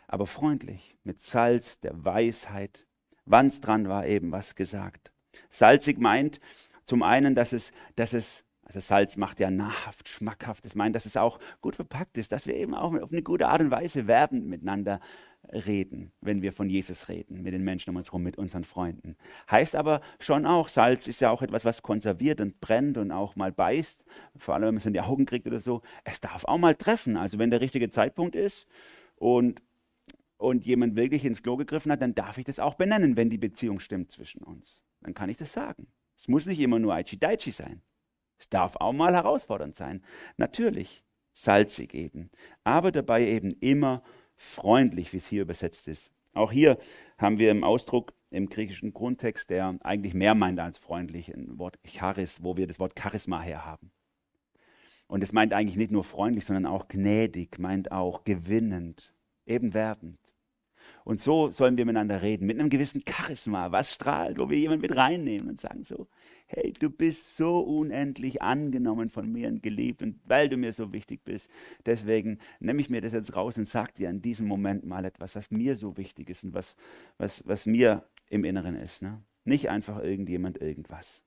Aber 0.08 0.28
freundlich, 0.28 0.96
mit 1.04 1.22
Salz 1.22 1.80
der 1.80 2.06
Weisheit. 2.06 2.86
Wann 3.26 3.48
es 3.48 3.62
dran 3.62 3.88
war, 3.88 4.06
eben 4.06 4.32
was 4.32 4.56
gesagt. 4.56 5.12
Salzig 5.50 5.98
meint 5.98 6.40
zum 6.84 7.02
einen, 7.02 7.36
dass 7.36 7.54
es, 7.54 7.72
dass 7.96 8.14
es 8.14 8.46
also 8.66 8.80
Salz 8.80 9.18
macht 9.18 9.40
ja 9.40 9.52
nahrhaft, 9.52 10.08
schmackhaft. 10.08 10.64
Das 10.64 10.76
meint, 10.76 10.96
dass 10.96 11.06
es 11.06 11.18
auch 11.18 11.40
gut 11.62 11.76
verpackt 11.76 12.18
ist, 12.18 12.32
dass 12.32 12.48
wir 12.48 12.56
eben 12.56 12.74
auch 12.74 12.94
auf 12.94 13.12
eine 13.12 13.22
gute 13.22 13.48
Art 13.48 13.62
und 13.62 13.72
Weise 13.72 14.08
werbend 14.08 14.46
miteinander 14.48 15.00
reden, 15.52 16.14
wenn 16.22 16.42
wir 16.42 16.54
von 16.54 16.70
Jesus 16.70 17.10
reden, 17.10 17.42
mit 17.42 17.54
den 17.54 17.64
Menschen 17.64 17.90
um 17.90 17.98
uns 17.98 18.08
herum, 18.08 18.24
mit 18.24 18.38
unseren 18.38 18.64
Freunden. 18.64 19.18
Heißt 19.52 19.76
aber 19.76 20.02
schon 20.20 20.46
auch, 20.46 20.70
Salz 20.70 21.08
ist 21.08 21.20
ja 21.20 21.30
auch 21.30 21.42
etwas, 21.42 21.66
was 21.66 21.82
konserviert 21.82 22.40
und 22.40 22.62
brennt 22.62 22.98
und 22.98 23.12
auch 23.12 23.36
mal 23.36 23.52
beißt, 23.52 24.06
vor 24.38 24.54
allem 24.54 24.64
wenn 24.64 24.76
man 24.76 24.80
es 24.80 24.86
in 24.86 24.94
die 24.94 25.02
Augen 25.02 25.26
kriegt 25.26 25.46
oder 25.46 25.60
so. 25.60 25.82
Es 26.06 26.22
darf 26.22 26.46
auch 26.46 26.58
mal 26.58 26.76
treffen. 26.76 27.18
Also 27.18 27.40
wenn 27.40 27.52
der 27.52 27.60
richtige 27.60 27.90
Zeitpunkt 27.90 28.36
ist 28.36 28.68
und, 29.18 29.62
und 30.38 30.66
jemand 30.66 30.96
wirklich 30.96 31.26
ins 31.26 31.44
Klo 31.44 31.58
gegriffen 31.58 31.92
hat, 31.92 32.02
dann 32.02 32.16
darf 32.16 32.38
ich 32.38 32.46
das 32.46 32.60
auch 32.60 32.76
benennen, 32.76 33.18
wenn 33.18 33.30
die 33.30 33.38
Beziehung 33.38 33.82
stimmt 33.82 34.12
zwischen 34.12 34.42
uns. 34.44 34.86
Dann 35.02 35.14
kann 35.14 35.30
ich 35.30 35.38
das 35.38 35.52
sagen. 35.52 35.88
Es 36.18 36.30
muss 36.30 36.46
nicht 36.46 36.60
immer 36.60 36.80
nur 36.80 36.94
Aichi 36.94 37.20
Daichi 37.20 37.52
sein. 37.52 37.82
Es 38.44 38.50
darf 38.50 38.76
auch 38.76 38.92
mal 38.92 39.14
herausfordernd 39.14 39.74
sein. 39.74 40.04
Natürlich, 40.36 41.02
salzig 41.34 41.94
eben, 41.94 42.30
aber 42.66 42.92
dabei 42.92 43.26
eben 43.26 43.52
immer 43.62 44.04
freundlich, 44.36 45.14
wie 45.14 45.18
es 45.18 45.28
hier 45.28 45.44
übersetzt 45.44 45.88
ist. 45.88 46.12
Auch 46.34 46.52
hier 46.52 46.78
haben 47.18 47.40
wir 47.40 47.52
im 47.52 47.64
Ausdruck 47.64 48.12
im 48.32 48.50
griechischen 48.50 48.92
Grundtext, 48.92 49.50
der 49.50 49.78
eigentlich 49.82 50.14
mehr 50.14 50.36
meint 50.36 50.60
als 50.60 50.78
freundlich, 50.78 51.34
ein 51.34 51.58
Wort 51.58 51.80
Charis, 51.86 52.44
wo 52.44 52.58
wir 52.58 52.68
das 52.68 52.80
Wort 52.80 53.00
Charisma 53.00 53.42
herhaben. 53.42 53.92
Und 55.08 55.24
es 55.24 55.32
meint 55.32 55.54
eigentlich 55.54 55.78
nicht 55.78 55.92
nur 55.92 56.04
freundlich, 56.04 56.44
sondern 56.44 56.66
auch 56.66 56.90
gnädig, 56.90 57.60
meint 57.60 57.94
auch 57.94 58.26
gewinnend, 58.26 59.14
eben 59.46 59.74
werbend. 59.74 60.20
Und 61.06 61.22
so 61.22 61.50
sollen 61.50 61.78
wir 61.78 61.86
miteinander 61.86 62.22
reden, 62.22 62.46
mit 62.46 62.60
einem 62.60 62.70
gewissen 62.70 63.04
Charisma, 63.08 63.72
was 63.72 63.94
strahlt, 63.94 64.38
wo 64.38 64.50
wir 64.50 64.58
jemanden 64.58 64.82
mit 64.82 64.98
reinnehmen 64.98 65.48
und 65.48 65.62
sagen 65.62 65.86
so, 65.86 66.08
hey, 66.56 66.74
du 66.74 66.90
bist 66.90 67.36
so 67.36 67.60
unendlich 67.60 68.42
angenommen 68.42 69.10
von 69.10 69.32
mir 69.32 69.48
und 69.48 69.64
geliebt 69.64 70.02
und 70.02 70.20
weil 70.26 70.50
du 70.50 70.58
mir 70.58 70.72
so 70.74 70.94
wichtig 70.94 71.24
bist, 71.24 71.50
deswegen 71.86 72.40
nehme 72.60 72.82
ich 72.82 72.90
mir 72.90 73.02
das 73.02 73.14
jetzt 73.14 73.36
raus 73.36 73.58
und 73.58 73.66
sage 73.66 73.94
dir 73.94 74.10
in 74.10 74.22
diesem 74.22 74.48
Moment 74.48 74.86
mal 74.86 75.06
etwas, 75.06 75.36
was 75.36 75.52
mir 75.52 75.76
so 75.76 75.98
wichtig 75.98 76.30
ist 76.30 76.44
und 76.44 76.54
was, 76.54 76.76
was, 77.18 77.48
was 77.48 77.66
mir 77.66 78.08
im 78.30 78.44
Inneren 78.44 78.76
ist. 78.76 79.02
Ne? 79.02 79.22
Nicht 79.46 79.70
einfach 79.70 80.02
irgendjemand 80.02 80.62
irgendwas. 80.62 81.24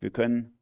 Wir 0.00 0.10
können 0.10 0.58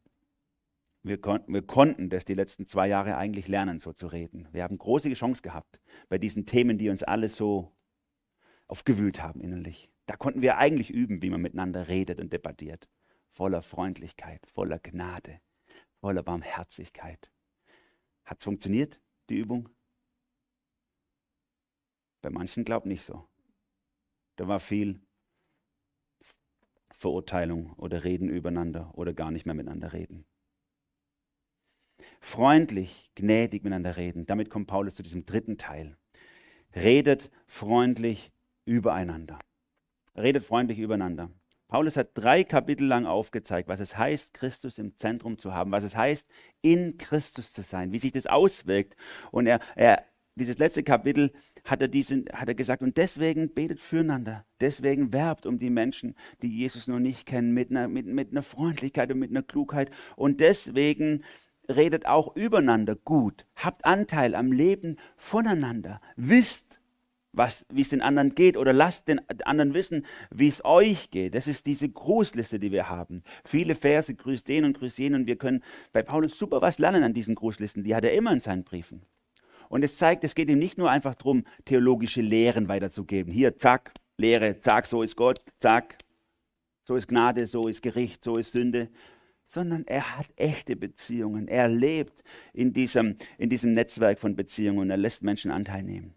wir, 1.02 1.18
kon 1.18 1.40
wir, 1.46 1.62
konnten 1.62 2.10
das 2.10 2.26
die 2.26 2.34
letzten 2.34 2.66
zwei 2.66 2.86
Jahre 2.86 3.16
eigentlich 3.16 3.48
lernen, 3.48 3.78
so 3.78 3.92
zu 3.92 4.06
reden. 4.06 4.48
Wir 4.52 4.62
haben 4.62 4.76
große 4.76 5.10
Chance 5.14 5.40
gehabt 5.40 5.80
bei 6.08 6.18
diesen 6.18 6.44
Themen, 6.44 6.76
die 6.76 6.90
uns 6.90 7.02
alle 7.02 7.28
so 7.28 7.72
aufgewühlt 8.66 9.22
haben 9.22 9.40
innerlich. 9.40 9.90
Da 10.06 10.16
konnten 10.16 10.42
wir 10.42 10.58
eigentlich 10.58 10.90
üben, 10.90 11.22
wie 11.22 11.30
man 11.30 11.40
miteinander 11.40 11.88
redet 11.88 12.20
und 12.20 12.32
debattiert. 12.32 12.88
Voller 13.32 13.62
Freundlichkeit, 13.62 14.46
voller 14.46 14.78
Gnade, 14.78 15.40
voller 16.00 16.22
Barmherzigkeit. 16.22 17.30
Hat 18.24 18.38
es 18.38 18.44
funktioniert, 18.44 19.00
die 19.28 19.38
Übung? 19.38 19.68
Bei 22.22 22.30
manchen 22.30 22.64
glaubt 22.64 22.86
nicht 22.86 23.04
so. 23.04 23.28
Da 24.36 24.46
war 24.46 24.60
viel 24.60 25.00
Verurteilung 26.92 27.72
oder 27.74 28.04
Reden 28.04 28.28
übereinander 28.28 28.90
oder 28.94 29.14
gar 29.14 29.30
nicht 29.30 29.46
mehr 29.46 29.54
miteinander 29.54 29.92
reden 29.92 30.26
freundlich, 32.20 33.10
gnädig 33.14 33.64
miteinander 33.64 33.96
reden. 33.96 34.26
Damit 34.26 34.50
kommt 34.50 34.68
Paulus 34.68 34.94
zu 34.94 35.02
diesem 35.02 35.24
dritten 35.24 35.58
Teil. 35.58 35.96
Redet 36.74 37.30
freundlich 37.46 38.32
übereinander. 38.64 39.38
Redet 40.16 40.44
freundlich 40.44 40.78
übereinander. 40.78 41.30
Paulus 41.70 41.96
hat 41.96 42.10
drei 42.14 42.42
Kapitel 42.42 42.84
lang 42.84 43.06
aufgezeigt, 43.06 43.68
was 43.68 43.78
es 43.78 43.96
heißt, 43.96 44.34
Christus 44.34 44.78
im 44.78 44.96
Zentrum 44.96 45.38
zu 45.38 45.54
haben, 45.54 45.70
was 45.70 45.84
es 45.84 45.96
heißt, 45.96 46.26
in 46.62 46.98
Christus 46.98 47.52
zu 47.52 47.62
sein, 47.62 47.92
wie 47.92 47.98
sich 47.98 48.10
das 48.10 48.26
auswirkt. 48.26 48.96
Und 49.30 49.46
er, 49.46 49.60
er 49.76 50.04
dieses 50.34 50.58
letzte 50.58 50.82
Kapitel 50.82 51.32
hat 51.64 51.80
er, 51.80 51.86
diesen, 51.86 52.24
hat 52.32 52.48
er 52.48 52.56
gesagt, 52.56 52.82
und 52.82 52.96
deswegen 52.96 53.54
betet 53.54 53.78
füreinander, 53.78 54.44
deswegen 54.60 55.12
werbt 55.12 55.46
um 55.46 55.60
die 55.60 55.70
Menschen, 55.70 56.16
die 56.42 56.48
Jesus 56.48 56.88
noch 56.88 56.98
nicht 56.98 57.24
kennen, 57.24 57.52
mit 57.52 57.70
einer, 57.70 57.86
mit, 57.86 58.06
mit 58.06 58.32
einer 58.32 58.42
Freundlichkeit 58.42 59.12
und 59.12 59.20
mit 59.20 59.30
einer 59.30 59.44
Klugheit. 59.44 59.92
Und 60.16 60.40
deswegen 60.40 61.22
redet 61.68 62.04
auch 62.04 62.34
übereinander 62.34 62.96
gut, 62.96 63.46
habt 63.54 63.84
Anteil 63.84 64.34
am 64.34 64.50
Leben 64.50 64.96
voneinander, 65.16 66.00
wisst, 66.16 66.79
wie 67.32 67.80
es 67.80 67.88
den 67.88 68.02
anderen 68.02 68.34
geht 68.34 68.56
oder 68.56 68.72
lasst 68.72 69.08
den 69.08 69.20
anderen 69.44 69.74
wissen, 69.74 70.04
wie 70.30 70.48
es 70.48 70.64
euch 70.64 71.10
geht. 71.10 71.34
Das 71.34 71.46
ist 71.46 71.66
diese 71.66 71.88
Grußliste, 71.88 72.58
die 72.58 72.72
wir 72.72 72.88
haben. 72.88 73.22
Viele 73.44 73.74
Verse, 73.74 74.14
grüßt 74.14 74.48
den 74.48 74.64
und 74.64 74.78
grüßt 74.78 74.98
jenen 74.98 75.22
und 75.22 75.26
wir 75.26 75.36
können 75.36 75.62
bei 75.92 76.02
Paulus 76.02 76.38
super 76.38 76.60
was 76.60 76.78
lernen 76.78 77.04
an 77.04 77.14
diesen 77.14 77.34
Grußlisten. 77.34 77.84
Die 77.84 77.94
hat 77.94 78.04
er 78.04 78.14
immer 78.14 78.32
in 78.32 78.40
seinen 78.40 78.64
Briefen. 78.64 79.02
Und 79.68 79.84
es 79.84 79.96
zeigt, 79.96 80.24
es 80.24 80.34
geht 80.34 80.50
ihm 80.50 80.58
nicht 80.58 80.78
nur 80.78 80.90
einfach 80.90 81.14
darum, 81.14 81.44
theologische 81.64 82.22
Lehren 82.22 82.66
weiterzugeben. 82.66 83.32
Hier, 83.32 83.56
zack, 83.56 83.92
Lehre, 84.16 84.58
zack, 84.58 84.86
so 84.86 85.02
ist 85.02 85.14
Gott, 85.14 85.38
zack, 85.58 85.98
so 86.82 86.96
ist 86.96 87.06
Gnade, 87.06 87.46
so 87.46 87.68
ist 87.68 87.80
Gericht, 87.80 88.24
so 88.24 88.36
ist 88.36 88.50
Sünde, 88.50 88.88
sondern 89.46 89.86
er 89.86 90.18
hat 90.18 90.28
echte 90.34 90.74
Beziehungen. 90.74 91.46
Er 91.46 91.68
lebt 91.68 92.24
in 92.52 92.72
diesem, 92.72 93.16
in 93.38 93.48
diesem 93.48 93.72
Netzwerk 93.72 94.18
von 94.18 94.34
Beziehungen 94.34 94.80
und 94.80 94.90
er 94.90 94.96
lässt 94.96 95.22
Menschen 95.22 95.52
Anteil 95.52 95.84
nehmen. 95.84 96.14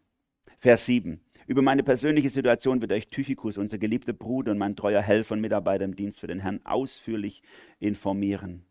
Vers 0.64 0.86
7. 0.86 1.20
Über 1.46 1.62
meine 1.62 1.84
persönliche 1.84 2.30
Situation 2.30 2.80
wird 2.80 2.94
euch 2.94 3.10
Tychikus, 3.10 3.58
unser 3.58 3.78
geliebter 3.78 4.14
Bruder 4.14 4.54
und 4.54 4.58
mein 4.58 4.78
treuer 4.78 5.02
Helfer 5.02 5.34
und 5.34 5.42
Mitarbeiter 5.42 5.84
im 5.84 5.94
Dienst 5.94 6.22
für 6.22 6.28
den 6.28 6.40
Herrn, 6.40 6.62
ausführlich 6.64 7.44
informieren. 7.82 8.64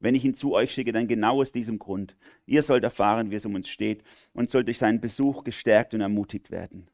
wenn 0.00 0.16
ich 0.16 0.24
ihn 0.24 0.34
zu 0.34 0.52
euch 0.52 0.72
schicke, 0.74 0.90
dann 0.90 1.06
genau 1.06 1.40
aus 1.40 1.52
diesem 1.52 1.78
Grund. 1.78 2.16
Ihr 2.44 2.64
sollt 2.64 2.82
erfahren, 2.82 3.30
wie 3.30 3.36
es 3.36 3.46
um 3.46 3.54
uns 3.54 3.68
steht 3.68 4.02
und 4.32 4.50
sollt 4.50 4.66
durch 4.66 4.78
seinen 4.78 5.00
Besuch 5.00 5.44
gestärkt 5.44 5.94
und 5.94 6.00
ermutigt 6.00 6.50
werden. 6.50 6.88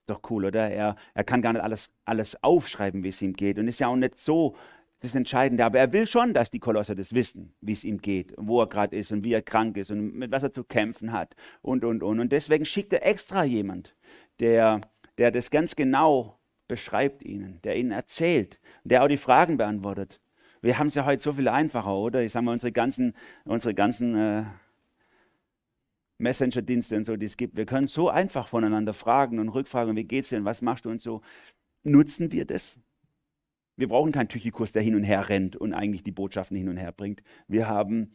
Ist 0.00 0.10
doch 0.10 0.20
cool, 0.28 0.44
oder? 0.44 0.70
Er, 0.70 0.96
er 1.14 1.24
kann 1.24 1.40
gar 1.40 1.54
nicht 1.54 1.62
alles, 1.62 1.90
alles 2.04 2.36
aufschreiben, 2.42 3.02
wie 3.02 3.08
es 3.08 3.22
ihm 3.22 3.32
geht. 3.32 3.58
Und 3.58 3.66
ist 3.66 3.80
ja 3.80 3.88
auch 3.88 3.96
nicht 3.96 4.18
so 4.18 4.56
das 5.00 5.14
Entscheidende. 5.14 5.64
Aber 5.64 5.78
er 5.78 5.92
will 5.92 6.06
schon, 6.06 6.32
dass 6.34 6.50
die 6.50 6.58
Kolosser 6.58 6.94
das 6.94 7.14
wissen, 7.14 7.54
wie 7.60 7.72
es 7.72 7.84
ihm 7.84 8.00
geht, 8.00 8.34
wo 8.36 8.60
er 8.60 8.68
gerade 8.68 8.96
ist 8.96 9.10
und 9.12 9.24
wie 9.24 9.32
er 9.32 9.42
krank 9.42 9.76
ist 9.76 9.90
und 9.90 10.14
mit 10.14 10.30
was 10.30 10.42
er 10.42 10.52
zu 10.52 10.62
kämpfen 10.62 11.12
hat 11.12 11.34
und, 11.62 11.84
und, 11.84 12.02
und. 12.02 12.20
Und 12.20 12.30
deswegen 12.32 12.64
schickt 12.64 12.92
er 12.92 13.04
extra 13.04 13.44
jemand, 13.44 13.96
der, 14.38 14.82
der 15.18 15.30
das 15.30 15.50
ganz 15.50 15.74
genau 15.74 16.38
beschreibt 16.68 17.22
ihnen, 17.22 17.60
der 17.64 17.76
ihnen 17.76 17.90
erzählt, 17.90 18.60
der 18.84 19.02
auch 19.02 19.08
die 19.08 19.16
Fragen 19.16 19.56
beantwortet. 19.56 20.20
Wir 20.62 20.78
haben 20.78 20.88
es 20.88 20.94
ja 20.94 21.06
heute 21.06 21.22
so 21.22 21.32
viel 21.32 21.48
einfacher, 21.48 21.96
oder? 21.96 22.22
Ich 22.22 22.32
sage 22.32 22.44
mal, 22.44 22.52
unsere 22.52 22.70
ganzen, 22.70 23.14
unsere 23.44 23.74
ganzen 23.74 24.14
äh, 24.14 24.44
Messenger-Dienste 26.18 26.96
und 26.96 27.06
so, 27.06 27.16
die 27.16 27.26
es 27.26 27.38
gibt. 27.38 27.56
Wir 27.56 27.64
können 27.64 27.86
so 27.86 28.10
einfach 28.10 28.46
voneinander 28.46 28.92
fragen 28.92 29.38
und 29.38 29.48
rückfragen, 29.48 29.96
wie 29.96 30.04
geht's 30.04 30.28
dir 30.28 30.38
und 30.38 30.44
was 30.44 30.60
machst 30.60 30.84
du 30.84 30.90
und 30.90 31.00
so. 31.00 31.22
Nutzen 31.82 32.30
wir 32.30 32.44
das? 32.44 32.78
Wir 33.80 33.88
brauchen 33.88 34.12
keinen 34.12 34.28
Tychikus, 34.28 34.72
der 34.72 34.82
hin 34.82 34.94
und 34.94 35.04
her 35.04 35.30
rennt 35.30 35.56
und 35.56 35.72
eigentlich 35.72 36.02
die 36.02 36.12
Botschaften 36.12 36.54
hin 36.54 36.68
und 36.68 36.76
her 36.76 36.92
bringt. 36.92 37.22
Wir 37.48 37.66
haben 37.66 38.14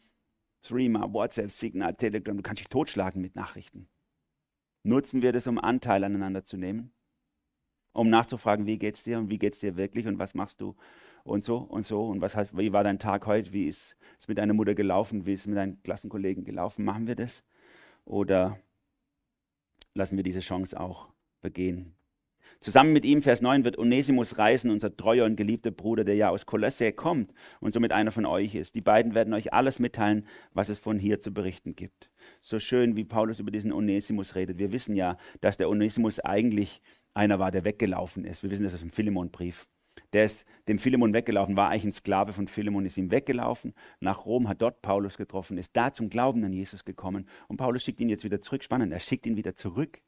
Threema, 0.61 1.11
WhatsApp, 1.11 1.49
Signal, 1.49 1.95
Telegram. 1.95 2.37
Du 2.37 2.43
kannst 2.43 2.59
dich 2.59 2.67
totschlagen 2.67 3.19
mit 3.19 3.35
Nachrichten. 3.35 3.87
Nutzen 4.83 5.23
wir 5.23 5.31
das, 5.31 5.47
um 5.47 5.57
Anteil 5.57 6.03
aneinander 6.03 6.43
zu 6.43 6.55
nehmen? 6.55 6.91
Um 7.93 8.11
nachzufragen, 8.11 8.67
wie 8.67 8.77
geht's 8.77 9.03
dir 9.05 9.17
und 9.17 9.31
wie 9.31 9.39
geht's 9.39 9.57
dir 9.57 9.75
wirklich 9.75 10.05
und 10.05 10.19
was 10.19 10.35
machst 10.35 10.61
du 10.61 10.75
und 11.23 11.43
so 11.43 11.57
und 11.57 11.81
so 11.81 12.09
und 12.09 12.21
was 12.21 12.35
heißt, 12.35 12.55
wie 12.55 12.71
war 12.71 12.83
dein 12.83 12.99
Tag 12.99 13.25
heute, 13.25 13.51
wie 13.51 13.65
ist 13.65 13.97
es 14.19 14.27
mit 14.27 14.37
deiner 14.37 14.53
Mutter 14.53 14.75
gelaufen, 14.75 15.25
wie 15.25 15.33
ist 15.33 15.39
es 15.41 15.47
mit 15.47 15.57
deinen 15.57 15.81
Klassenkollegen 15.81 16.43
gelaufen? 16.43 16.85
Machen 16.85 17.07
wir 17.07 17.15
das? 17.15 17.43
Oder 18.03 18.59
lassen 19.95 20.15
wir 20.15 20.23
diese 20.23 20.41
Chance 20.41 20.79
auch 20.79 21.09
vergehen? 21.41 21.95
Zusammen 22.61 22.93
mit 22.93 23.05
ihm, 23.05 23.21
Vers 23.21 23.41
9, 23.41 23.63
wird 23.63 23.77
Onesimus 23.77 24.37
reisen, 24.37 24.71
unser 24.71 24.95
treuer 24.95 25.25
und 25.25 25.35
geliebter 25.35 25.71
Bruder, 25.71 26.03
der 26.03 26.15
ja 26.15 26.29
aus 26.29 26.45
Kolosse 26.45 26.91
kommt 26.93 27.33
und 27.59 27.71
somit 27.71 27.91
einer 27.91 28.11
von 28.11 28.25
euch 28.25 28.55
ist. 28.55 28.75
Die 28.75 28.81
beiden 28.81 29.13
werden 29.13 29.33
euch 29.33 29.53
alles 29.53 29.79
mitteilen, 29.79 30.25
was 30.53 30.69
es 30.69 30.79
von 30.79 30.97
hier 30.97 31.19
zu 31.19 31.33
berichten 31.33 31.75
gibt. 31.75 32.09
So 32.41 32.59
schön, 32.59 32.95
wie 32.95 33.03
Paulus 33.03 33.39
über 33.39 33.51
diesen 33.51 33.71
Onesimus 33.71 34.35
redet. 34.35 34.57
Wir 34.57 34.71
wissen 34.71 34.95
ja, 34.95 35.17
dass 35.41 35.57
der 35.57 35.69
Onesimus 35.69 36.19
eigentlich 36.19 36.81
einer 37.13 37.39
war, 37.39 37.51
der 37.51 37.63
weggelaufen 37.63 38.25
ist. 38.25 38.43
Wir 38.43 38.51
wissen 38.51 38.63
das 38.63 38.73
aus 38.73 38.81
dem 38.81 38.89
Philemon-Brief. 38.89 39.67
Der 40.13 40.25
ist 40.25 40.45
dem 40.67 40.79
Philemon 40.79 41.13
weggelaufen, 41.13 41.55
war 41.55 41.69
eigentlich 41.69 41.85
ein 41.85 41.93
Sklave 41.93 42.33
von 42.33 42.47
Philemon, 42.47 42.85
ist 42.85 42.97
ihm 42.97 43.11
weggelaufen, 43.11 43.73
nach 43.99 44.25
Rom, 44.25 44.47
hat 44.47 44.61
dort 44.61 44.81
Paulus 44.81 45.17
getroffen, 45.17 45.57
ist 45.57 45.75
da 45.75 45.93
zum 45.93 46.09
Glauben 46.09 46.43
an 46.43 46.53
Jesus 46.53 46.85
gekommen 46.85 47.27
und 47.47 47.57
Paulus 47.57 47.83
schickt 47.83 47.99
ihn 48.01 48.09
jetzt 48.09 48.23
wieder 48.23 48.41
zurück. 48.41 48.63
Spannend, 48.63 48.91
er 48.91 48.99
schickt 48.99 49.25
ihn 49.25 49.37
wieder 49.37 49.55
zurück. 49.55 50.01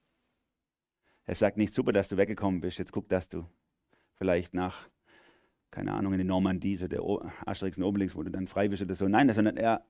Er 1.27 1.35
sagt 1.35 1.57
nicht, 1.57 1.73
super, 1.73 1.91
dass 1.91 2.07
du 2.07 2.15
weggekommen 2.15 2.61
bist, 2.61 2.79
jetzt 2.79 2.93
guck, 2.93 3.09
dass 3.09 3.27
du 3.27 3.45
vielleicht 4.15 4.53
nach, 4.53 4.87
keine 5.71 5.93
Ahnung, 5.93 6.13
in 6.13 6.19
die 6.19 6.25
Normandie, 6.25 6.77
so 6.77 6.87
der 6.87 7.01
Asterix 7.45 7.77
und 7.77 7.83
Obelix, 7.83 8.15
wo 8.15 8.23
du 8.23 8.31
dann 8.31 8.47
frei 8.47 8.69
bist 8.69 8.81
oder 8.81 8.95
so. 8.95 9.09
Nein, 9.09 9.29
sondern 9.31 9.57
er 9.57 9.85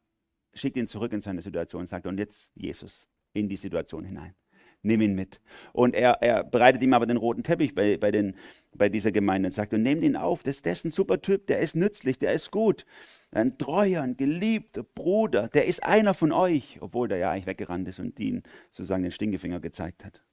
schickt 0.56 0.78
ihn 0.78 0.88
zurück 0.88 1.14
in 1.14 1.22
seine 1.22 1.44
Situation 1.44 1.82
und 1.82 1.88
sagt, 1.88 2.08
und 2.08 2.18
jetzt 2.18 2.50
Jesus 2.56 3.08
in 3.34 3.48
die 3.48 3.56
Situation 3.56 4.04
hinein. 4.04 4.34
Nimm 4.82 5.02
ihn 5.02 5.14
mit. 5.14 5.40
Und 5.74 5.94
er, 5.94 6.24
er 6.24 6.44
bereitet 6.44 6.82
ihm 6.82 6.94
aber 6.94 7.06
den 7.06 7.18
roten 7.18 7.44
Teppich 7.44 7.76
bei, 7.76 7.98
bei, 7.98 8.10
den, 8.10 8.36
bei 8.74 8.90
dieser 8.90 9.12
Gemeinde 9.12 9.48
und 9.48 9.54
sagt, 9.54 9.76
und 9.76 9.84
nehmt 9.84 10.04
ihn 10.04 10.16
auf, 10.16 10.42
das, 10.42 10.64
das 10.64 10.80
ist 10.80 10.86
ein 10.86 10.92
super 10.92 11.22
Typ, 11.22 11.46
der 11.46 11.60
ist 11.60 11.76
nützlich, 11.76 12.18
der 12.18 12.34
ist 12.34 12.50
gut. 12.50 12.84
Ein 13.30 13.60
treuer, 13.60 14.02
ein 14.02 14.18
geliebter 14.18 14.82
Bruder, 14.82 15.50
der 15.50 15.66
ist 15.66 15.84
einer 15.84 16.16
von 16.16 16.32
euch, 16.32 16.80
obwohl 16.82 17.08
der 17.08 17.20
ja 17.20 17.32
eigentlich 17.32 17.46
weggerannt 17.46 17.88
ist 17.88 18.00
und 18.00 18.20
ihn 18.20 18.42
sozusagen 18.72 19.04
den 19.04 19.12
Stinkefinger 19.12 19.60
gezeigt 19.60 20.04
hat. 20.04 20.24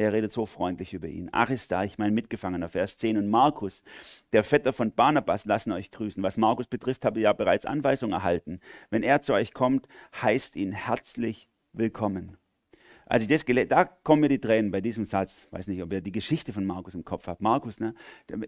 Er 0.00 0.14
redet 0.14 0.32
so 0.32 0.46
freundlich 0.46 0.94
über 0.94 1.08
ihn. 1.08 1.28
Aristarch, 1.28 1.98
mein 1.98 2.14
Mitgefangener, 2.14 2.70
Vers 2.70 2.96
10. 2.96 3.18
Und 3.18 3.28
Markus, 3.28 3.82
der 4.32 4.42
Vetter 4.42 4.72
von 4.72 4.92
Barnabas, 4.92 5.44
lassen 5.44 5.72
euch 5.72 5.90
grüßen. 5.90 6.22
Was 6.22 6.38
Markus 6.38 6.66
betrifft, 6.68 7.04
habe 7.04 7.18
ich 7.18 7.24
ja 7.24 7.34
bereits 7.34 7.66
Anweisungen 7.66 8.14
erhalten. 8.14 8.60
Wenn 8.88 9.02
er 9.02 9.20
zu 9.20 9.34
euch 9.34 9.52
kommt, 9.52 9.88
heißt 10.22 10.56
ihn 10.56 10.72
herzlich 10.72 11.50
willkommen. 11.74 12.38
Als 13.04 13.24
ich 13.24 13.28
das 13.28 13.44
da 13.44 13.84
kommen 13.84 14.22
mir 14.22 14.30
die 14.30 14.40
Tränen 14.40 14.70
bei 14.70 14.80
diesem 14.80 15.04
Satz. 15.04 15.44
Ich 15.44 15.52
weiß 15.52 15.66
nicht, 15.66 15.82
ob 15.82 15.92
ihr 15.92 16.00
die 16.00 16.12
Geschichte 16.12 16.54
von 16.54 16.64
Markus 16.64 16.94
im 16.94 17.04
Kopf 17.04 17.26
habt. 17.26 17.42
Markus, 17.42 17.78
ne, 17.78 17.94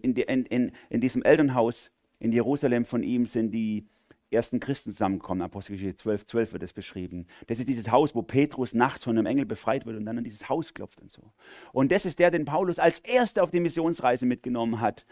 in, 0.01 0.15
in, 0.15 0.45
in, 0.47 0.71
in 0.89 1.01
diesem 1.01 1.21
Elternhaus 1.21 1.91
in 2.17 2.31
Jerusalem 2.31 2.83
von 2.83 3.03
ihm 3.03 3.27
sind 3.27 3.51
die 3.51 3.85
ersten 4.33 4.59
Christen 4.59 4.91
zusammenkommen. 4.91 5.41
Apostelgeschichte 5.41 5.95
12, 5.95 6.25
12 6.25 6.53
wird 6.53 6.63
das 6.63 6.73
beschrieben. 6.73 7.27
Das 7.47 7.59
ist 7.59 7.69
dieses 7.69 7.91
Haus, 7.91 8.15
wo 8.15 8.21
Petrus 8.21 8.73
nachts 8.73 9.03
von 9.03 9.17
einem 9.17 9.25
Engel 9.25 9.45
befreit 9.45 9.85
wird 9.85 9.97
und 9.97 10.05
dann 10.05 10.17
an 10.17 10.23
dieses 10.23 10.49
Haus 10.49 10.73
klopft 10.73 10.99
und 10.99 11.11
so. 11.11 11.33
Und 11.71 11.91
das 11.91 12.05
ist 12.05 12.19
der, 12.19 12.31
den 12.31 12.45
Paulus 12.45 12.79
als 12.79 12.99
erster 12.99 13.43
auf 13.43 13.51
die 13.51 13.59
Missionsreise 13.59 14.25
mitgenommen 14.25 14.79
hat 14.79 15.05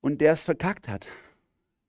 und 0.00 0.20
der 0.20 0.32
es 0.32 0.44
verkackt 0.44 0.88
hat. 0.88 1.08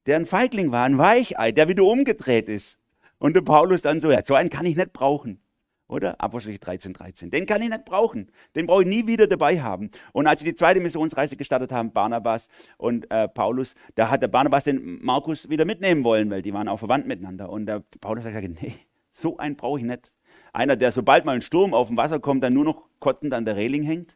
Der 0.06 0.18
ein 0.18 0.26
Feigling 0.26 0.72
war, 0.72 0.86
ein 0.86 0.98
Weichei, 0.98 1.52
der 1.52 1.68
wieder 1.68 1.84
umgedreht 1.84 2.50
ist. 2.50 2.80
Und 3.20 3.36
der 3.36 3.42
Paulus 3.42 3.82
dann 3.82 4.02
so, 4.02 4.12
ja, 4.12 4.24
so 4.24 4.36
einen 4.36 4.50
kann 4.50 4.66
ich 4.66 4.76
nicht 4.76 4.92
brauchen. 4.92 5.40
Oder? 5.88 6.20
Apostelgeschichte 6.20 6.66
13, 6.66 6.94
13. 6.94 7.30
Den 7.30 7.46
kann 7.46 7.62
ich 7.62 7.70
nicht 7.70 7.86
brauchen. 7.86 8.32
Den 8.56 8.68
brauche 8.68 8.84
ich 8.84 8.90
nie 8.90 9.06
wieder 9.06 9.28
dabei 9.28 9.62
haben. 9.62 9.92
Und 10.12 10.28
als 10.28 10.40
sie 10.40 10.46
die 10.46 10.56
zweite 10.56 10.80
Missionsreise 10.80 11.36
gestartet 11.36 11.72
haben, 11.72 11.92
Barnabas 11.92 12.50
und 12.78 13.10
äh, 13.12 13.28
Paulus, 13.28 13.76
da 13.96 14.10
hat 14.10 14.22
der 14.22 14.30
Barnabas 14.30 14.64
den 14.64 15.04
Markus 15.04 15.50
wieder 15.50 15.66
mitnehmen 15.66 16.04
wollen, 16.04 16.30
weil 16.30 16.42
die 16.42 16.54
waren 16.54 16.68
auch 16.68 16.78
verwandt 16.78 17.06
miteinander. 17.06 17.50
Und 17.50 17.66
der 17.66 17.84
Paulus 18.00 18.24
hat 18.24 18.34
gesagt, 18.34 18.48
nee, 18.62 18.76
so 19.12 19.38
einen 19.38 19.56
brauche 19.56 19.80
ich 19.80 19.86
nicht. 19.86 20.14
Einer, 20.54 20.76
der 20.76 20.92
sobald 20.92 21.26
mal 21.26 21.36
ein 21.36 21.42
Sturm 21.42 21.74
auf 21.74 21.88
dem 21.88 21.98
Wasser 21.98 22.20
kommt, 22.20 22.44
dann 22.44 22.54
nur 22.54 22.66
noch 22.66 22.84
kotzend 23.00 23.34
an 23.34 23.46
der 23.46 23.56
Reling 23.56 23.84
hängt. 23.84 24.16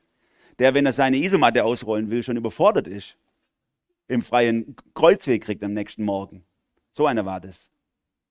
Der, 0.59 0.73
wenn 0.73 0.85
er 0.85 0.93
seine 0.93 1.17
Isomatte 1.17 1.63
ausrollen 1.63 2.09
will, 2.09 2.23
schon 2.23 2.37
überfordert 2.37 2.87
ist. 2.87 3.17
Im 4.07 4.21
freien 4.21 4.75
Kreuzweg 4.95 5.43
kriegt 5.43 5.63
am 5.63 5.73
nächsten 5.73 6.03
Morgen. 6.03 6.43
So 6.91 7.05
einer 7.05 7.25
war 7.25 7.41
das. 7.41 7.69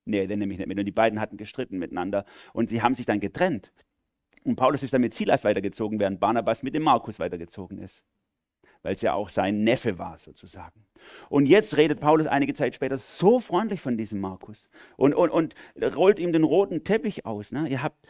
Nee, 0.07 0.27
den 0.27 0.39
nehme 0.39 0.53
ich 0.53 0.59
nicht 0.59 0.69
mit. 0.69 0.79
Und 0.79 0.85
die 0.85 0.93
beiden 0.93 1.21
hatten 1.21 1.37
gestritten 1.37 1.79
miteinander 1.79 2.25
und 2.53 2.71
sie 2.71 2.81
haben 2.81 2.95
sich 2.95 3.07
dann 3.07 3.21
getrennt. 3.21 3.73
Und 4.45 4.55
Paulus 4.55 4.85
ist 4.85 4.93
dann 4.93 5.01
mit 5.01 5.13
Silas 5.13 5.43
weitergezogen, 5.43 5.99
während 5.99 6.21
Barnabas 6.21 6.63
mit 6.63 6.75
dem 6.75 6.85
Markus 6.85 7.19
weitergezogen 7.19 7.79
ist. 7.79 8.05
Weil 8.83 8.95
es 8.95 9.03
ja 9.03 9.15
auch 9.15 9.29
sein 9.29 9.65
Neffe 9.65 9.99
war, 9.99 10.17
sozusagen. 10.19 10.87
Und 11.29 11.47
jetzt 11.47 11.77
redet 11.77 12.01
Paulus 12.01 12.29
einige 12.29 12.55
Zeit 12.55 12.77
später 12.77 12.99
so 12.99 13.41
freundlich 13.41 13.81
von 13.81 13.99
diesem 13.99 14.21
Markus 14.21 14.69
und, 14.97 15.13
und, 15.13 15.31
und 15.31 15.55
rollt 15.97 16.21
ihm 16.21 16.33
den 16.33 16.45
roten 16.45 16.85
Teppich 16.85 17.27
aus. 17.27 17.51
Ne? 17.51 17.69
Ihr 17.69 17.83
habt, 17.83 18.07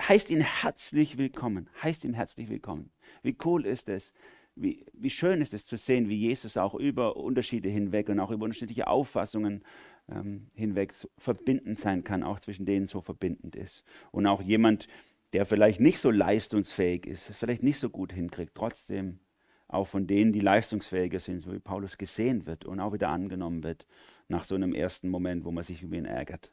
heißt 0.00 0.30
ihn 0.30 0.40
herzlich 0.40 1.18
willkommen. 1.18 1.68
Heißt 1.82 2.04
ihn 2.04 2.14
herzlich 2.14 2.48
willkommen. 2.48 2.92
Wie 3.22 3.36
cool 3.44 3.66
ist 3.66 3.88
es, 3.88 4.12
wie, 4.54 4.86
wie 4.92 5.10
schön 5.10 5.40
ist 5.40 5.52
es 5.52 5.66
zu 5.66 5.76
sehen, 5.76 6.08
wie 6.08 6.16
Jesus 6.16 6.56
auch 6.56 6.74
über 6.74 7.16
Unterschiede 7.16 7.68
hinweg 7.68 8.08
und 8.08 8.20
auch 8.20 8.30
über 8.30 8.44
unterschiedliche 8.44 8.86
Auffassungen 8.86 9.64
ähm, 10.10 10.48
hinweg 10.54 10.92
so 10.92 11.08
verbindend 11.18 11.80
sein 11.80 12.04
kann, 12.04 12.22
auch 12.22 12.40
zwischen 12.40 12.66
denen 12.66 12.86
so 12.86 13.00
verbindend 13.00 13.56
ist. 13.56 13.84
Und 14.12 14.26
auch 14.26 14.42
jemand, 14.42 14.88
der 15.32 15.46
vielleicht 15.46 15.80
nicht 15.80 15.98
so 15.98 16.10
leistungsfähig 16.10 17.06
ist, 17.06 17.28
es 17.28 17.38
vielleicht 17.38 17.62
nicht 17.62 17.78
so 17.78 17.90
gut 17.90 18.12
hinkriegt, 18.12 18.54
trotzdem 18.54 19.20
auch 19.68 19.88
von 19.88 20.06
denen, 20.06 20.32
die 20.32 20.40
leistungsfähiger 20.40 21.18
sind, 21.18 21.40
so 21.40 21.52
wie 21.52 21.58
Paulus 21.58 21.98
gesehen 21.98 22.46
wird 22.46 22.64
und 22.64 22.80
auch 22.80 22.92
wieder 22.92 23.08
angenommen 23.08 23.64
wird 23.64 23.86
nach 24.28 24.44
so 24.44 24.54
einem 24.54 24.74
ersten 24.74 25.08
Moment, 25.08 25.44
wo 25.44 25.50
man 25.50 25.64
sich 25.64 25.82
über 25.82 25.96
ihn 25.96 26.04
ärgert. 26.04 26.52